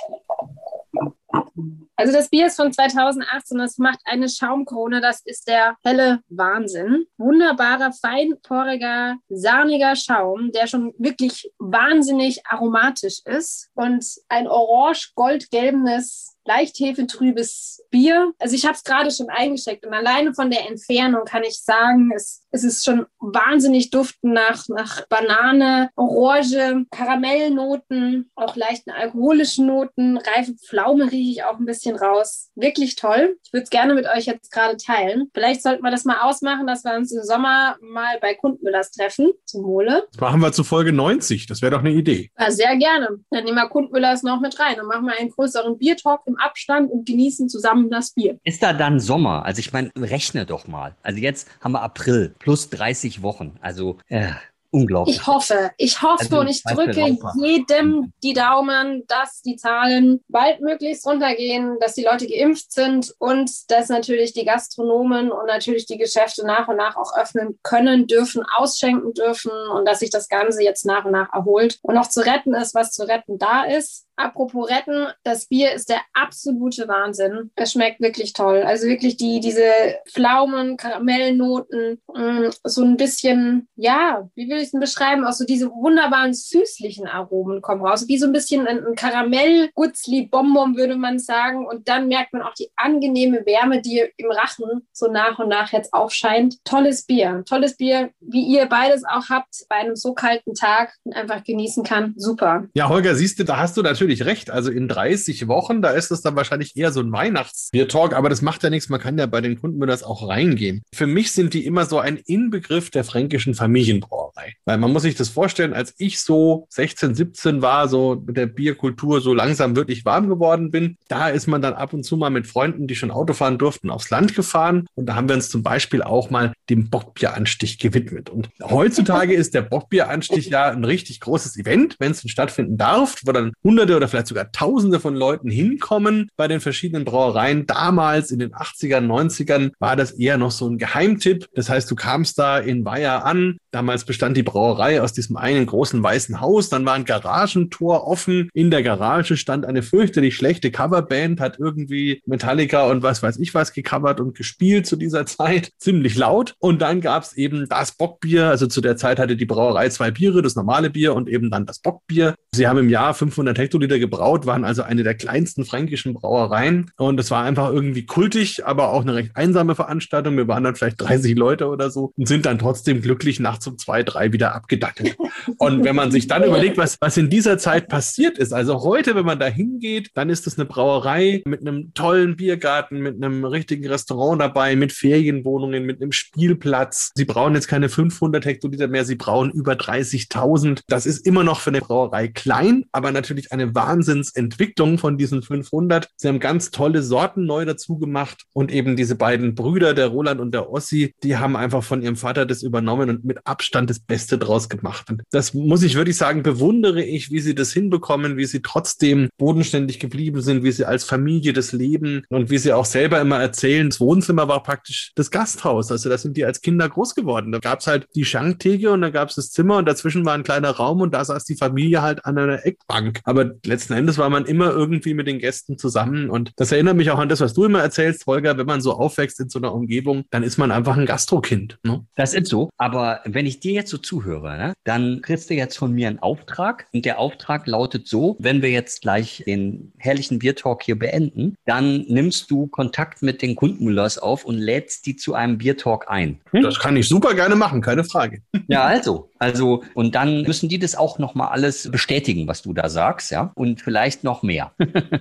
Also 1.96 2.12
das 2.12 2.28
Bier 2.28 2.46
ist 2.46 2.56
von 2.56 2.72
2018, 2.72 3.58
das 3.58 3.78
macht 3.78 4.00
eine 4.04 4.28
Schaumkrone, 4.28 5.00
das 5.00 5.20
ist 5.24 5.46
der 5.46 5.76
helle 5.84 6.20
Wahnsinn. 6.28 7.06
Wunderbarer, 7.18 7.92
feinporiger, 7.92 9.16
sahniger 9.28 9.94
Schaum, 9.94 10.50
der 10.52 10.66
schon 10.66 10.92
wirklich 10.98 11.52
wahnsinnig 11.58 12.44
aromatisch 12.46 13.20
ist 13.24 13.70
und 13.74 14.04
ein 14.28 14.48
orange-goldgelbenes 14.48 16.34
leicht 16.46 16.78
hefetrübes 16.78 17.83
Bier. 17.90 18.33
Also 18.38 18.54
ich 18.54 18.64
habe 18.64 18.74
es 18.74 18.85
gerade 18.85 19.11
schon 19.11 19.28
eingeschickt 19.28 19.85
und 19.87 19.92
alleine 19.92 20.35
von 20.35 20.50
der 20.50 20.68
Entfernung 20.68 21.24
kann 21.24 21.42
ich 21.42 21.59
sagen, 21.59 22.11
es, 22.14 22.46
es 22.50 22.64
ist 22.64 22.85
schon 22.85 23.07
wahnsinnig 23.18 23.90
duftend 23.90 24.35
nach, 24.35 24.68
nach 24.68 25.07
Banane, 25.09 25.90
Orange, 25.96 26.87
Karamellnoten, 26.90 28.30
auch 28.35 28.57
leichten 28.57 28.90
alkoholischen 28.90 29.66
Noten, 29.66 30.18
reife 30.18 30.54
Pflaume 30.54 31.11
rieche 31.11 31.30
ich 31.30 31.44
auch 31.44 31.59
ein 31.59 31.66
bisschen 31.66 31.96
raus. 31.96 32.50
Wirklich 32.54 32.96
toll. 32.96 33.38
Ich 33.44 33.52
würde 33.52 33.64
es 33.64 33.70
gerne 33.70 33.94
mit 33.94 34.07
euch 34.07 34.26
jetzt 34.26 34.50
gerade 34.50 34.76
teilen. 34.76 35.30
Vielleicht 35.35 35.62
sollten 35.62 35.83
wir 35.83 35.90
das 35.90 36.04
mal 36.04 36.22
ausmachen, 36.22 36.66
dass 36.66 36.85
wir 36.85 36.94
uns 36.94 37.12
im 37.12 37.22
Sommer 37.22 37.76
mal 37.80 38.18
bei 38.20 38.35
Kundmüllers 38.35 38.90
treffen. 38.92 39.33
Zum. 39.44 39.64
Das 39.64 40.20
machen 40.20 40.40
wir 40.40 40.52
zu 40.52 40.64
Folge 40.64 40.92
90. 40.92 41.46
Das 41.46 41.62
wäre 41.62 41.72
doch 41.72 41.80
eine 41.80 41.90
Idee. 41.90 42.30
Ja, 42.38 42.50
sehr 42.50 42.76
gerne. 42.76 43.20
Dann 43.30 43.44
nehmen 43.44 43.57
wir 43.57 43.68
Kundmüllers 43.68 44.22
noch 44.22 44.40
mit 44.40 44.59
rein. 44.61 44.74
Dann 44.76 44.87
machen 44.87 45.07
wir 45.07 45.18
einen 45.18 45.30
größeren 45.30 45.78
Biertalk 45.78 46.20
im 46.26 46.34
Abstand 46.38 46.90
und 46.90 47.07
genießen 47.07 47.49
zusammen 47.49 47.90
das 47.90 48.12
Bier. 48.12 48.38
Ist 48.44 48.62
da 48.62 48.73
dann 48.73 49.01
Sommer? 49.01 49.44
Also 49.44 49.61
ich 49.61 49.73
meine, 49.73 49.90
rechne 49.97 50.47
doch 50.47 50.66
mal. 50.66 50.94
Also 51.03 51.20
jetzt 51.20 51.49
haben 51.61 51.73
wir 51.73 51.83
April 51.83 52.35
plus 52.38 52.70
30 52.70 53.23
Wochen. 53.23 53.57
Also 53.61 53.99
äh, 54.09 54.33
unglaublich. 54.75 55.16
Ich 55.16 55.27
hoffe, 55.27 55.70
ich 55.79 56.03
hoffe 56.03 56.25
Also 56.25 56.40
und 56.40 56.49
ich 56.49 56.62
drücke 56.64 57.16
jedem 57.40 58.12
die 58.23 58.35
Daumen, 58.35 59.05
dass 59.07 59.40
die 59.42 59.57
Zahlen 59.57 60.20
baldmöglichst 60.29 61.07
runtergehen, 61.07 61.79
dass 61.81 61.94
die 61.94 62.03
Leute 62.03 62.27
geimpft 62.27 62.73
sind 62.73 63.14
und 63.18 63.51
dass 63.70 63.88
natürlich 63.88 64.33
die 64.33 64.44
Gastronomen 64.44 65.31
und 65.31 65.47
natürlich 65.47 65.87
die 65.87 65.97
Geschäfte 65.97 66.44
nach 66.44 66.66
und 66.66 66.77
nach 66.77 66.97
auch 66.97 67.16
öffnen 67.16 67.59
können, 67.62 68.09
dürfen, 68.09 68.42
ausschenken 68.57 69.14
dürfen 69.14 69.53
und 69.73 69.87
dass 69.87 70.01
sich 70.01 70.11
das 70.11 70.29
Ganze 70.29 70.62
jetzt 70.62 70.85
nach 70.85 71.05
und 71.05 71.12
nach 71.12 71.33
erholt 71.33 71.79
und 71.83 71.94
noch 71.94 72.09
zu 72.09 72.20
retten 72.20 72.55
ist, 72.55 72.75
was 72.75 72.90
zu 72.90 73.07
retten 73.07 73.38
da 73.38 73.62
ist. 73.64 74.03
Apropos 74.16 74.70
retten, 74.70 75.09
das 75.24 75.46
Bier 75.46 75.72
ist 75.72 75.88
der 75.88 76.00
absolute 76.12 76.87
Wahnsinn. 76.88 77.50
Es 77.57 77.72
schmeckt 77.72 78.00
wirklich 78.00 78.33
toll. 78.33 78.62
Also 78.62 78.87
wirklich 78.87 79.16
die, 79.16 79.40
diese 79.40 79.62
Pflaumen, 80.09 80.77
Karamellnoten, 80.77 82.00
mh, 82.14 82.50
so 82.64 82.83
ein 82.83 82.96
bisschen, 82.96 83.68
ja, 83.77 84.29
wie 84.35 84.48
will 84.48 84.59
ich 84.59 84.64
es 84.64 84.70
denn 84.70 84.81
beschreiben? 84.81 85.24
Auch 85.24 85.33
so 85.33 85.44
diese 85.44 85.70
wunderbaren 85.70 86.33
süßlichen 86.33 87.07
Aromen 87.07 87.61
kommen 87.61 87.85
raus. 87.85 88.07
Wie 88.09 88.18
so 88.18 88.27
ein 88.27 88.33
bisschen 88.33 88.66
ein, 88.66 88.85
ein 88.87 88.94
Karamell, 88.94 89.70
Gutzli, 89.74 90.27
Bonbon 90.27 90.77
würde 90.77 90.96
man 90.96 91.18
sagen. 91.18 91.66
Und 91.66 91.88
dann 91.88 92.09
merkt 92.09 92.33
man 92.33 92.42
auch 92.42 92.55
die 92.55 92.70
angenehme 92.77 93.44
Wärme, 93.46 93.81
die 93.83 94.05
im 94.16 94.31
Rachen 94.31 94.87
so 94.92 95.11
nach 95.11 95.38
und 95.38 95.48
nach 95.48 95.72
jetzt 95.72 95.92
aufscheint. 95.92 96.64
Tolles 96.64 97.05
Bier. 97.07 97.42
Tolles 97.46 97.77
Bier, 97.77 98.11
wie 98.20 98.44
ihr 98.44 98.66
beides 98.66 99.05
auch 99.05 99.29
habt, 99.29 99.64
bei 99.68 99.77
einem 99.77 99.96
so 99.96 100.14
kalten 100.14 100.55
Tag 100.55 100.94
und 101.05 101.14
einfach 101.14 101.42
genießen 101.42 101.83
kann. 101.83 102.14
Super. 102.16 102.68
Ja, 102.74 102.88
Holger, 102.88 103.14
siehst 103.14 103.38
du, 103.38 103.44
da 103.44 103.57
hast 103.57 103.77
du 103.77 103.83
natürlich 103.83 104.03
recht. 104.08 104.50
Also 104.50 104.70
in 104.70 104.88
30 104.88 105.48
Wochen, 105.48 105.82
da 105.82 105.90
ist 105.90 106.10
es 106.10 106.20
dann 106.20 106.36
wahrscheinlich 106.36 106.76
eher 106.76 106.92
so 106.92 107.00
ein 107.00 107.12
Weihnachtsbier-Talk, 107.12 108.14
aber 108.14 108.28
das 108.28 108.42
macht 108.42 108.62
ja 108.62 108.70
nichts. 108.70 108.88
Man 108.88 109.00
kann 109.00 109.18
ja 109.18 109.26
bei 109.26 109.40
den 109.40 109.60
Kundenmüllers 109.60 110.02
auch 110.02 110.28
reingehen. 110.28 110.82
Für 110.92 111.06
mich 111.06 111.32
sind 111.32 111.54
die 111.54 111.66
immer 111.66 111.86
so 111.86 111.98
ein 111.98 112.16
Inbegriff 112.16 112.90
der 112.90 113.04
fränkischen 113.04 113.54
Familienbrauerei. 113.54 114.54
Weil 114.64 114.78
man 114.78 114.92
muss 114.92 115.02
sich 115.02 115.14
das 115.14 115.28
vorstellen, 115.28 115.72
als 115.72 115.94
ich 115.98 116.20
so 116.20 116.66
16, 116.70 117.14
17 117.14 117.62
war, 117.62 117.88
so 117.88 118.22
mit 118.26 118.36
der 118.36 118.46
Bierkultur 118.46 119.20
so 119.20 119.34
langsam 119.34 119.76
wirklich 119.76 120.04
warm 120.04 120.28
geworden 120.28 120.70
bin, 120.70 120.96
da 121.08 121.28
ist 121.28 121.46
man 121.46 121.62
dann 121.62 121.74
ab 121.74 121.92
und 121.92 122.04
zu 122.04 122.16
mal 122.16 122.30
mit 122.30 122.46
Freunden, 122.46 122.86
die 122.86 122.96
schon 122.96 123.10
Auto 123.10 123.32
fahren 123.32 123.58
durften, 123.58 123.90
aufs 123.90 124.10
Land 124.10 124.34
gefahren. 124.34 124.86
Und 124.94 125.06
da 125.06 125.14
haben 125.14 125.28
wir 125.28 125.36
uns 125.36 125.48
zum 125.48 125.62
Beispiel 125.62 126.02
auch 126.02 126.30
mal 126.30 126.52
dem 126.70 126.90
Bockbieranstich 126.90 127.78
gewidmet. 127.78 128.30
Und 128.30 128.50
heutzutage 128.62 129.34
ist 129.34 129.54
der 129.54 129.62
Bockbieranstich 129.62 130.46
ja 130.46 130.70
ein 130.70 130.84
richtig 130.84 131.20
großes 131.20 131.56
Event, 131.56 131.96
wenn 131.98 132.12
es 132.12 132.22
denn 132.22 132.30
stattfinden 132.30 132.76
darf, 132.76 133.16
wo 133.24 133.32
dann 133.32 133.52
hunderte 133.62 133.93
oder 133.96 134.09
vielleicht 134.09 134.28
sogar 134.28 134.50
tausende 134.52 135.00
von 135.00 135.14
Leuten 135.14 135.50
hinkommen 135.50 136.30
bei 136.37 136.48
den 136.48 136.61
verschiedenen 136.61 137.04
Brauereien. 137.04 137.66
Damals 137.66 138.30
in 138.30 138.38
den 138.38 138.52
80ern, 138.52 139.07
90ern 139.07 139.72
war 139.78 139.96
das 139.96 140.12
eher 140.12 140.38
noch 140.38 140.50
so 140.50 140.68
ein 140.68 140.78
Geheimtipp. 140.78 141.48
Das 141.54 141.68
heißt, 141.68 141.90
du 141.90 141.94
kamst 141.94 142.38
da 142.38 142.59
in 142.59 142.85
Weiher 142.85 143.24
an. 143.24 143.59
Damals 143.70 144.04
bestand 144.04 144.37
die 144.37 144.42
Brauerei 144.42 145.02
aus 145.02 145.12
diesem 145.12 145.37
einen 145.37 145.66
großen 145.66 146.02
weißen 146.02 146.40
Haus. 146.40 146.68
Dann 146.68 146.87
war 146.87 146.94
ein 146.94 147.04
Garagentor 147.04 148.07
offen. 148.07 148.48
In 148.54 148.70
der 148.70 148.83
Garage 148.83 149.37
stand 149.37 149.66
eine 149.66 149.83
fürchterlich 149.83 150.37
schlechte 150.37 150.70
Coverband, 150.70 151.40
hat 151.40 151.59
irgendwie 151.59 152.22
Metallica 152.26 152.88
und 152.88 153.02
was 153.02 153.22
weiß 153.22 153.38
ich 153.38 153.54
was 153.54 153.72
gecovert 153.72 154.20
und 154.20 154.37
gespielt 154.37 154.87
zu 154.87 154.96
dieser 154.96 155.26
Zeit. 155.26 155.70
Ziemlich 155.78 156.16
laut. 156.16 156.54
Und 156.59 156.83
dann 156.83 157.00
gab 157.00 157.24
es 157.24 157.33
eben 157.35 157.68
das 157.68 157.92
Bockbier. 157.92 158.48
Also 158.48 158.66
zu 158.66 158.80
der 158.80 158.96
Zeit 158.96 159.18
hatte 159.18 159.37
die 159.37 159.46
Brauerei 159.46 159.88
zwei 159.88 160.11
Biere, 160.11 160.42
das 160.42 160.57
normale 160.57 160.90
Bier 160.90 161.14
und 161.14 161.28
eben 161.28 161.50
dann 161.50 161.66
das 161.66 161.80
Bockbier. 161.80 162.35
Sie 162.54 162.68
haben 162.68 162.78
im 162.78 162.88
Jahr 162.88 163.14
500 163.14 163.59
Hektoliter 163.59 163.84
gebraut, 163.88 164.47
waren 164.47 164.64
also 164.64 164.83
eine 164.83 165.03
der 165.03 165.14
kleinsten 165.14 165.64
fränkischen 165.64 166.14
Brauereien. 166.14 166.90
Und 166.97 167.18
es 167.20 167.31
war 167.31 167.44
einfach 167.44 167.73
irgendwie 167.73 168.07
kultig, 168.07 168.66
aber 168.66 168.90
auch 168.90 169.03
eine 169.03 169.14
recht 169.14 169.31
einsame 169.35 169.75
Veranstaltung. 169.75 170.37
Wir 170.37 170.49
waren 170.49 170.64
dann 170.64 170.75
vielleicht 170.75 171.01
30 171.01 171.37
Leute 171.37 171.68
oder 171.68 171.90
so 171.90 172.12
und 172.16 172.29
sind 172.29 172.47
dann 172.47 172.59
trotzdem 172.59 173.03
glücklich 173.03 173.40
nachts 173.40 173.66
um 173.66 173.79
zwei, 173.79 174.03
drei 174.03 174.33
wieder 174.33 174.55
abgedackelt. 174.55 175.16
Und 175.59 175.85
wenn 175.85 175.97
man 175.97 176.11
sich 176.11 176.27
dann 176.27 176.44
überlegt, 176.44 176.77
was, 176.77 176.97
was 177.01 177.16
in 177.16 177.31
dieser 177.31 177.59
Zeit 177.59 177.88
passiert 177.88 178.38
ist, 178.38 178.53
also 178.53 178.83
heute, 178.83 179.14
wenn 179.14 179.25
man 179.25 179.38
da 179.38 179.47
hingeht, 179.47 180.11
dann 180.14 180.31
ist 180.31 180.47
es 180.47 180.59
eine 180.59 180.66
Brauerei 180.66 181.42
mit 181.44 181.61
einem 181.61 181.92
tollen 181.94 182.37
Biergarten, 182.37 183.01
mit 183.01 183.16
einem 183.16 183.44
richtigen 183.44 183.87
Restaurant 183.87 184.40
dabei, 184.40 184.77
mit 184.77 184.92
Ferienwohnungen, 184.92 185.85
mit 185.85 186.01
einem 186.01 186.12
Spielplatz. 186.12 187.11
Sie 187.14 187.25
brauchen 187.25 187.55
jetzt 187.55 187.68
keine 187.68 187.88
500 187.88 188.44
Hektoliter 188.44 188.88
mehr, 188.88 189.05
sie 189.05 189.16
brauchen 189.16 189.51
über 189.51 189.73
30.000. 189.75 190.83
Das 190.87 191.07
ist 191.07 191.27
immer 191.27 191.44
noch 191.44 191.61
für 191.61 191.70
eine 191.70 191.81
Brauerei 191.81 192.29
klein, 192.29 192.85
aber 192.92 193.12
natürlich 193.12 193.53
eine 193.53 193.73
Wahnsinnsentwicklung 193.74 194.98
von 194.98 195.18
diesen 195.18 195.42
500. 195.42 196.08
Sie 196.16 196.28
haben 196.28 196.40
ganz 196.40 196.70
tolle 196.70 197.02
Sorten 197.02 197.46
neu 197.46 197.64
dazu 197.64 197.98
gemacht 197.98 198.44
und 198.52 198.72
eben 198.72 198.96
diese 198.96 199.14
beiden 199.14 199.54
Brüder, 199.54 199.94
der 199.94 200.08
Roland 200.08 200.40
und 200.40 200.52
der 200.52 200.70
Ossi, 200.70 201.14
die 201.22 201.37
haben 201.37 201.56
einfach 201.56 201.82
von 201.82 202.02
ihrem 202.02 202.16
Vater 202.16 202.46
das 202.46 202.62
übernommen 202.62 203.10
und 203.10 203.24
mit 203.24 203.46
Abstand 203.46 203.90
das 203.90 204.00
Beste 204.00 204.38
draus 204.38 204.68
gemacht. 204.68 205.10
Und 205.10 205.22
das 205.30 205.54
muss 205.54 205.82
ich 205.82 205.94
wirklich 205.94 206.16
sagen, 206.16 206.42
bewundere 206.42 207.02
ich, 207.02 207.30
wie 207.30 207.40
sie 207.40 207.54
das 207.54 207.72
hinbekommen, 207.72 208.37
wie 208.37 208.46
sie 208.46 208.62
trotzdem 208.62 209.28
bodenständig 209.38 209.98
geblieben 210.00 210.40
sind, 210.40 210.62
wie 210.62 210.72
sie 210.72 210.84
als 210.84 211.04
Familie 211.04 211.52
das 211.52 211.72
leben 211.72 212.24
und 212.28 212.50
wie 212.50 212.58
sie 212.58 212.72
auch 212.72 212.84
selber 212.84 213.20
immer 213.20 213.40
erzählen, 213.40 213.88
das 213.88 214.00
Wohnzimmer 214.00 214.48
war 214.48 214.62
praktisch 214.62 215.12
das 215.14 215.30
Gasthaus. 215.30 215.90
Also 215.90 216.08
da 216.08 216.18
sind 216.18 216.37
die 216.37 216.44
als 216.44 216.60
Kinder 216.60 216.88
groß 216.88 217.14
geworden. 217.14 217.52
Da 217.52 217.58
gab 217.58 217.80
es 217.80 217.87
halt 217.87 218.06
die 218.14 218.24
Schanktheke 218.24 218.90
und 218.90 219.02
da 219.02 219.10
gab 219.10 219.28
es 219.28 219.37
das 219.37 219.50
Zimmer 219.50 219.78
und 219.78 219.87
dazwischen 219.87 220.24
war 220.24 220.34
ein 220.34 220.42
kleiner 220.42 220.70
Raum 220.70 221.00
und 221.00 221.14
da 221.14 221.24
saß 221.24 221.44
die 221.44 221.56
Familie 221.56 222.02
halt 222.02 222.24
an 222.24 222.38
einer 222.38 222.64
Eckbank. 222.64 223.20
Aber 223.24 223.44
letzten 223.66 223.94
Endes 223.94 224.18
war 224.18 224.31
man 224.31 224.44
immer 224.46 224.70
irgendwie 224.70 225.14
mit 225.14 225.27
den 225.27 225.38
Gästen 225.38 225.79
zusammen 225.79 226.31
und 226.31 226.53
das 226.57 226.72
erinnert 226.72 226.96
mich 226.96 227.11
auch 227.11 227.18
an 227.18 227.29
das, 227.29 227.40
was 227.40 227.55
du 227.55 227.64
immer 227.64 227.81
erzählst, 227.81 228.27
Holger, 228.27 228.57
wenn 228.59 228.66
man 228.66 228.81
so 228.81 228.92
aufwächst 228.92 229.40
in 229.40 229.48
so 229.48 229.59
einer 229.59 229.74
Umgebung, 229.74 230.24
dann 230.31 230.42
ist 230.42 230.59
man 230.59 230.70
einfach 230.70 230.96
ein 230.96 231.07
Gastrokind. 231.07 231.79
Ne? 231.83 232.05
Das 232.14 232.35
ist 232.35 232.48
so. 232.48 232.70
Aber 232.77 233.20
wenn 233.24 233.46
ich 233.46 233.61
dir 233.61 233.72
jetzt 233.72 233.90
so 233.90 233.98
zuhöre, 233.98 234.57
ne, 234.57 234.74
dann 234.85 235.20
kriegst 235.22 235.50
du 235.50 235.55
jetzt 235.55 235.77
von 235.77 235.92
mir 235.92 236.09
einen 236.09 236.18
Auftrag. 236.18 236.87
Und 236.92 237.05
der 237.05 237.18
Auftrag 237.18 237.66
lautet 237.66 238.09
so, 238.09 238.37
wenn 238.38 238.62
wir 238.62 238.70
jetzt 238.70 239.03
gleich 239.03 239.42
den 239.46 239.92
herrlichen 239.98 240.38
Biertalk 240.38 240.83
hier 240.83 240.98
beenden, 240.98 241.57
dann 241.64 242.05
nimmst 242.09 242.50
du 242.50 242.66
Kontakt 242.66 243.22
mit 243.22 243.42
den 243.42 243.57
Kundenmüllers 243.57 244.18
auf 244.18 244.44
und 244.44 244.59
lädst 244.59 245.07
die 245.07 245.16
zu 245.16 245.35
einem 245.35 245.59
Biertalk 245.59 246.09
ein. 246.09 246.40
Hm? 246.50 246.62
Das 246.62 246.79
kann 246.79 246.96
ich 246.96 247.09
super 247.09 247.35
gerne 247.35 247.57
machen, 247.57 247.81
keine 247.81 248.05
Frage. 248.05 248.42
Ja, 248.68 248.85
also. 248.85 249.31
Also, 249.38 249.83
und 249.94 250.14
dann 250.14 250.42
müssen 250.42 250.68
die 250.68 250.79
das 250.79 250.94
auch 250.94 251.18
nochmal 251.18 251.48
alles 251.48 251.90
bestätigen, 251.90 252.48
was 252.48 252.62
du 252.62 252.72
da 252.72 252.88
sagst, 252.88 253.31
ja. 253.31 253.53
Und 253.54 253.80
vielleicht 253.80 254.24
noch 254.24 254.42
mehr. 254.42 254.72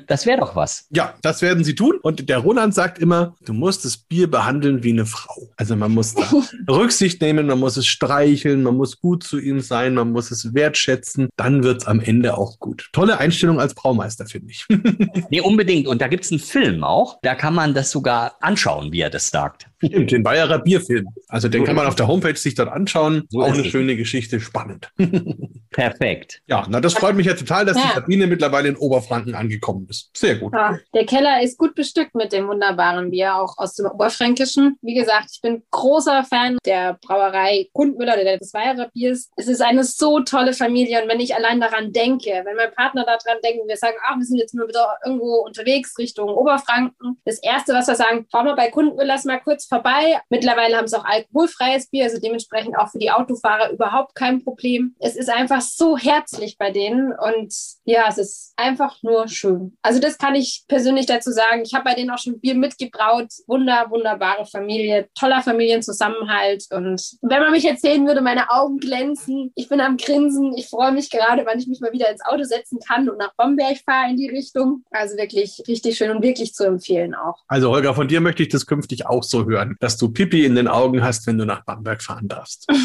das 0.08 0.26
wäre 0.26 0.40
doch 0.40 0.56
was. 0.56 0.88
Ja, 0.96 1.16
das 1.22 1.42
werden 1.42 1.64
sie 1.64 1.74
tun. 1.76 2.00
Und 2.02 2.30
der 2.30 2.38
Roland 2.38 2.74
sagt 2.74 3.00
immer, 3.00 3.36
du 3.46 3.54
musst 3.54 3.84
das 3.84 3.98
Bier 3.98 4.30
behandeln 4.30 4.84
wie 4.84 4.92
eine 4.92 5.06
Frau. 5.06 5.50
Also 5.58 5.76
man 5.76 5.92
muss 5.92 6.14
da 6.14 6.24
Rücksicht 6.70 7.20
nehmen, 7.22 7.48
man 7.48 7.60
muss 7.60 7.78
es 7.78 7.88
streicheln, 7.88 8.62
man 8.64 8.76
muss 8.76 9.00
gut 9.00 9.24
zu 9.24 9.40
ihm 9.40 9.60
sein, 9.60 9.96
man 9.96 10.12
muss 10.12 10.30
es 10.30 10.54
wertschätzen. 10.54 11.30
Dann 11.36 11.64
wird 11.64 11.82
es 11.82 11.88
am 11.88 12.00
Ende 12.00 12.38
auch 12.38 12.60
gut. 12.60 12.90
Tolle 12.94 13.18
Einstellung 13.18 13.60
als 13.60 13.74
Braumeister, 13.74 14.26
finde 14.26 14.52
ich. 14.52 14.66
Nee, 15.30 15.42
unbedingt. 15.42 15.88
Und 15.88 16.02
da 16.02 16.08
gibt's 16.08 16.32
einen 16.32 16.40
Film 16.40 16.84
auch. 16.84 17.18
Da 17.24 17.34
kann 17.36 17.56
man 17.56 17.74
das 17.74 17.92
sogar 17.92 18.36
anschauen, 18.42 18.92
wie 18.92 19.00
er 19.02 19.10
das 19.10 19.30
sagt. 19.30 19.68
Stimmt, 19.86 20.12
den 20.12 20.24
Bayerer 20.24 20.60
Bierfilm. 20.60 21.08
Also 21.28 21.48
den 21.50 21.64
kann 21.64 21.76
man 21.76 21.88
auf 21.88 21.96
der 21.96 22.08
Homepage 22.08 22.36
sich 22.36 22.56
dort 22.56 22.70
anschauen. 22.70 23.24
So 23.30 23.42
auch 23.42 23.48
eine 23.52 23.62
es. 23.62 23.68
schöne 23.68 23.96
Geschichte, 23.96 24.40
spannend. 24.40 24.92
Perfekt. 25.72 26.42
Ja, 26.48 26.66
na, 26.70 26.80
das 26.80 26.94
freut 26.94 27.16
mich 27.16 27.26
ja 27.26 27.34
total, 27.34 27.66
dass 27.66 27.78
die 27.78 27.84
Ja. 27.88 27.96
Sabine 27.96 28.28
mittlerweile 28.28 28.70
in 28.70 28.76
Oberfranken 28.78 29.34
angekommen 29.36 29.88
ist. 29.90 30.10
Sehr 30.16 30.36
gut. 30.36 30.54
Ja, 30.54 30.78
der 30.94 31.06
Keller 31.06 31.42
ist 31.42 31.58
gut 31.58 31.76
bestückt 31.76 32.16
mit 32.16 32.32
dem 32.32 32.48
wunderbaren 32.48 33.10
Bier, 33.12 33.36
auch 33.36 33.58
aus 33.58 33.74
dem 33.76 33.88
Oberfränkischen. 33.88 34.78
Wie 34.82 34.94
gesagt, 34.94 35.30
ich 35.34 35.42
bin 35.42 35.64
großer 35.72 36.24
Fan 36.24 36.58
der 36.66 36.98
Brauerei 37.02 37.68
Kundmüller 37.74 38.14
oder 38.14 38.38
des 38.38 38.54
Weiherer 38.54 38.90
Biers. 38.94 39.30
Es 39.36 39.48
ist 39.48 39.62
eine 39.62 39.84
so 39.84 40.20
tolle 40.22 40.54
Familie 40.54 41.02
und 41.02 41.10
wenn 41.10 41.20
ich 41.20 41.36
allein 41.36 41.60
daran 41.60 41.92
denke, 41.92 42.30
wenn 42.46 42.56
mein 42.56 42.72
Partner 42.74 43.04
daran 43.06 43.38
denkt, 43.44 43.68
wir 43.68 43.78
sagen, 43.78 43.96
ach, 44.08 44.18
wir 44.18 44.26
sind 44.26 44.38
jetzt 44.38 44.54
nur 44.54 44.68
wieder 44.68 44.98
irgendwo 45.06 45.44
unterwegs 45.46 45.98
Richtung 45.98 46.30
Oberfranken. 46.30 47.18
Das 47.26 47.40
Erste, 47.42 47.74
was 47.74 47.88
wir 47.88 47.96
sagen, 47.96 48.28
fahren 48.32 48.46
wir 48.46 48.56
bei 48.56 48.70
Kundmüllers 48.70 49.26
mal 49.26 49.40
kurz 49.40 49.66
vorbei. 49.74 50.20
Mittlerweile 50.30 50.78
haben 50.78 50.88
sie 50.88 50.98
auch 51.00 51.06
alkoholfreies 51.06 51.88
Bier, 51.90 52.04
also 52.04 52.20
dementsprechend 52.20 52.78
auch 52.78 52.92
für 52.92 53.00
die 53.00 53.10
Autofahrer 53.10 53.72
überhaupt 53.72 54.14
kein 54.14 54.44
Problem. 54.44 54.96
Es 55.00 55.16
ist 55.16 55.30
einfach 55.30 55.62
so 55.62 55.98
herzlich 55.98 56.58
bei 56.60 56.70
denen 56.70 57.12
und 57.12 57.52
ja, 57.86 58.06
es 58.08 58.20
ist 58.20 58.54
einfach 58.56 59.02
nur 59.02 59.28
schön. 59.28 59.76
Also 59.82 60.00
das 60.00 60.20
kann 60.20 60.36
ich 60.36 60.66
persönlich 60.68 61.08
dazu 61.08 61.32
sagen. 61.32 61.64
Ich 61.66 61.74
habe 61.74 61.86
bei 61.86 61.96
denen 61.96 62.12
auch 62.12 62.20
schon 62.20 62.40
Bier 62.40 62.54
mitgebraut. 62.54 63.30
Wunder, 63.48 63.88
wunderbare 63.90 64.46
Familie, 64.46 65.10
toller 65.18 65.42
Familienzusammenhalt 65.42 66.66
und 66.72 67.02
wenn 67.22 67.42
man 67.42 67.52
mich 67.52 67.66
erzählen 67.66 68.06
würde, 68.06 68.22
meine 68.22 68.52
Augen 68.52 68.78
glänzen. 68.78 69.52
Ich 69.56 69.70
bin 69.70 69.82
am 69.82 69.98
Grinsen. 69.98 70.54
Ich 70.56 70.68
freue 70.68 70.92
mich 70.92 71.10
gerade, 71.10 71.46
wann 71.48 71.58
ich 71.58 71.68
mich 71.68 71.80
mal 71.80 71.92
wieder 71.92 72.12
ins 72.12 72.24
Auto 72.24 72.44
setzen 72.44 72.80
kann 72.88 73.10
und 73.10 73.18
nach 73.18 73.34
Bomberg 73.38 73.78
fahre 73.84 74.12
in 74.12 74.18
die 74.18 74.30
Richtung. 74.30 74.84
Also 74.92 75.18
wirklich 75.18 75.64
richtig 75.68 75.98
schön 75.98 76.12
und 76.12 76.22
wirklich 76.22 76.54
zu 76.54 76.64
empfehlen 76.64 77.16
auch. 77.16 77.40
Also 77.48 77.72
Holger, 77.72 77.96
von 77.96 78.08
dir 78.08 78.22
möchte 78.22 78.44
ich 78.44 78.50
das 78.50 78.68
künftig 78.68 79.08
auch 79.08 79.24
so 79.24 79.46
hören. 79.46 79.63
Hören, 79.64 79.78
dass 79.80 79.98
du 79.98 80.10
Pipi 80.10 80.46
in 80.46 80.56
den 80.56 80.68
Augen 80.68 81.04
hast, 81.04 81.28
wenn 81.28 81.38
du 81.38 81.46
nach 81.46 81.64
Bamberg 81.64 82.02
fahren 82.02 82.28
darfst. 82.28 82.68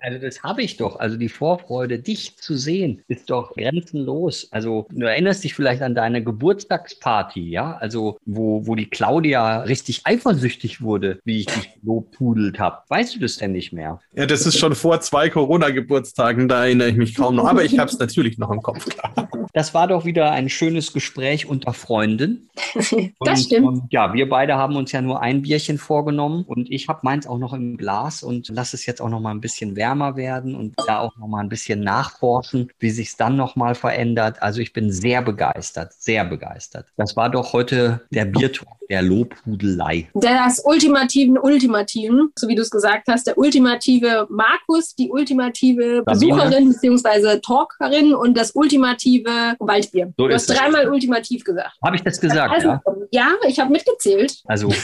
Also 0.00 0.18
das 0.18 0.42
habe 0.42 0.62
ich 0.62 0.76
doch. 0.76 0.96
Also 0.96 1.16
die 1.16 1.28
Vorfreude, 1.28 1.98
dich 1.98 2.36
zu 2.36 2.56
sehen, 2.56 3.02
ist 3.08 3.30
doch 3.30 3.54
grenzenlos. 3.54 4.48
Also 4.50 4.86
du 4.90 5.06
erinnerst 5.06 5.44
dich 5.44 5.54
vielleicht 5.54 5.82
an 5.82 5.94
deine 5.94 6.22
Geburtstagsparty, 6.22 7.48
ja? 7.48 7.76
Also 7.76 8.18
wo, 8.24 8.66
wo 8.66 8.74
die 8.74 8.88
Claudia 8.88 9.62
richtig 9.62 10.02
eifersüchtig 10.04 10.82
wurde, 10.82 11.20
wie 11.24 11.40
ich 11.40 11.46
dich 11.46 11.70
lobpudelt 11.82 12.58
habe. 12.58 12.78
Weißt 12.88 13.14
du 13.14 13.20
das 13.20 13.36
denn 13.36 13.52
nicht 13.52 13.72
mehr? 13.72 14.00
Ja, 14.14 14.26
das 14.26 14.46
ist 14.46 14.58
schon 14.58 14.74
vor 14.74 15.00
zwei 15.00 15.28
Corona-Geburtstagen, 15.28 16.48
da 16.48 16.64
erinnere 16.64 16.88
ich 16.88 16.96
mich 16.96 17.14
kaum 17.14 17.36
noch. 17.36 17.46
Aber 17.46 17.64
ich 17.64 17.78
habe 17.78 17.90
es 17.90 17.98
natürlich 17.98 18.38
noch 18.38 18.50
im 18.50 18.62
Kopf. 18.62 18.84
Klar. 18.86 19.28
Das 19.54 19.72
war 19.72 19.86
doch 19.86 20.04
wieder 20.04 20.32
ein 20.32 20.48
schönes 20.48 20.92
Gespräch 20.92 21.46
unter 21.46 21.72
Freunden. 21.72 22.50
das 22.74 22.88
Und, 23.18 23.38
stimmt. 23.38 23.66
ähm, 23.66 23.82
ja, 23.90 24.12
wir 24.12 24.28
beide 24.28 24.56
haben 24.56 24.74
uns 24.74 24.90
ja 24.90 25.00
nur 25.00 25.22
ein 25.22 25.42
Bierchen 25.42 25.78
vorgenommen 25.78 26.44
und 26.44 26.70
ich 26.72 26.88
habe 26.88 27.00
meins 27.02 27.28
auch 27.28 27.38
noch 27.38 27.52
im 27.52 27.76
Glas 27.76 28.24
und 28.24 28.48
lass 28.48 28.74
es 28.74 28.84
jetzt 28.84 29.00
auch 29.00 29.08
noch 29.08 29.20
mal 29.20 29.30
ein 29.30 29.40
bisschen 29.40 29.76
wärmer 29.76 30.16
werden 30.16 30.56
und 30.56 30.74
da 30.88 30.98
auch 30.98 31.16
noch 31.16 31.28
mal 31.28 31.40
ein 31.40 31.48
bisschen 31.48 31.80
nachforschen, 31.80 32.72
wie 32.80 32.90
sich 32.90 33.08
es 33.08 33.16
dann 33.16 33.36
noch 33.36 33.54
mal 33.54 33.76
verändert. 33.76 34.42
Also 34.42 34.60
ich 34.60 34.72
bin 34.72 34.90
sehr 34.90 35.22
begeistert, 35.22 35.92
sehr 35.92 36.24
begeistert. 36.24 36.88
Das 36.96 37.14
war 37.14 37.30
doch 37.30 37.52
heute 37.52 38.00
der 38.10 38.24
Biertalk 38.24 38.68
der 38.94 39.02
Lobhudelei. 39.02 40.08
Das 40.14 40.62
ultimativen 40.64 41.36
Ultimativen, 41.36 42.30
so 42.38 42.46
wie 42.46 42.54
du 42.54 42.62
es 42.62 42.70
gesagt 42.70 43.08
hast, 43.08 43.26
der 43.26 43.36
ultimative 43.36 44.28
Markus, 44.30 44.94
die 44.94 45.10
ultimative. 45.10 46.04
Besucherin 46.06 46.68
bzw. 46.68 47.40
Talkerin 47.40 48.14
und 48.14 48.36
das 48.36 48.52
ultimative 48.52 49.56
Waldbier. 49.58 50.12
So 50.16 50.28
du 50.28 50.34
hast 50.34 50.46
dreimal 50.46 50.88
ultimativ 50.88 51.42
gesagt. 51.42 51.76
Habe 51.84 51.96
ich 51.96 52.02
das 52.02 52.20
gesagt, 52.20 52.54
also, 52.54 52.68
ja? 52.68 52.80
ja, 53.10 53.28
ich 53.48 53.58
habe 53.58 53.72
mitgezählt. 53.72 54.42
Also 54.44 54.70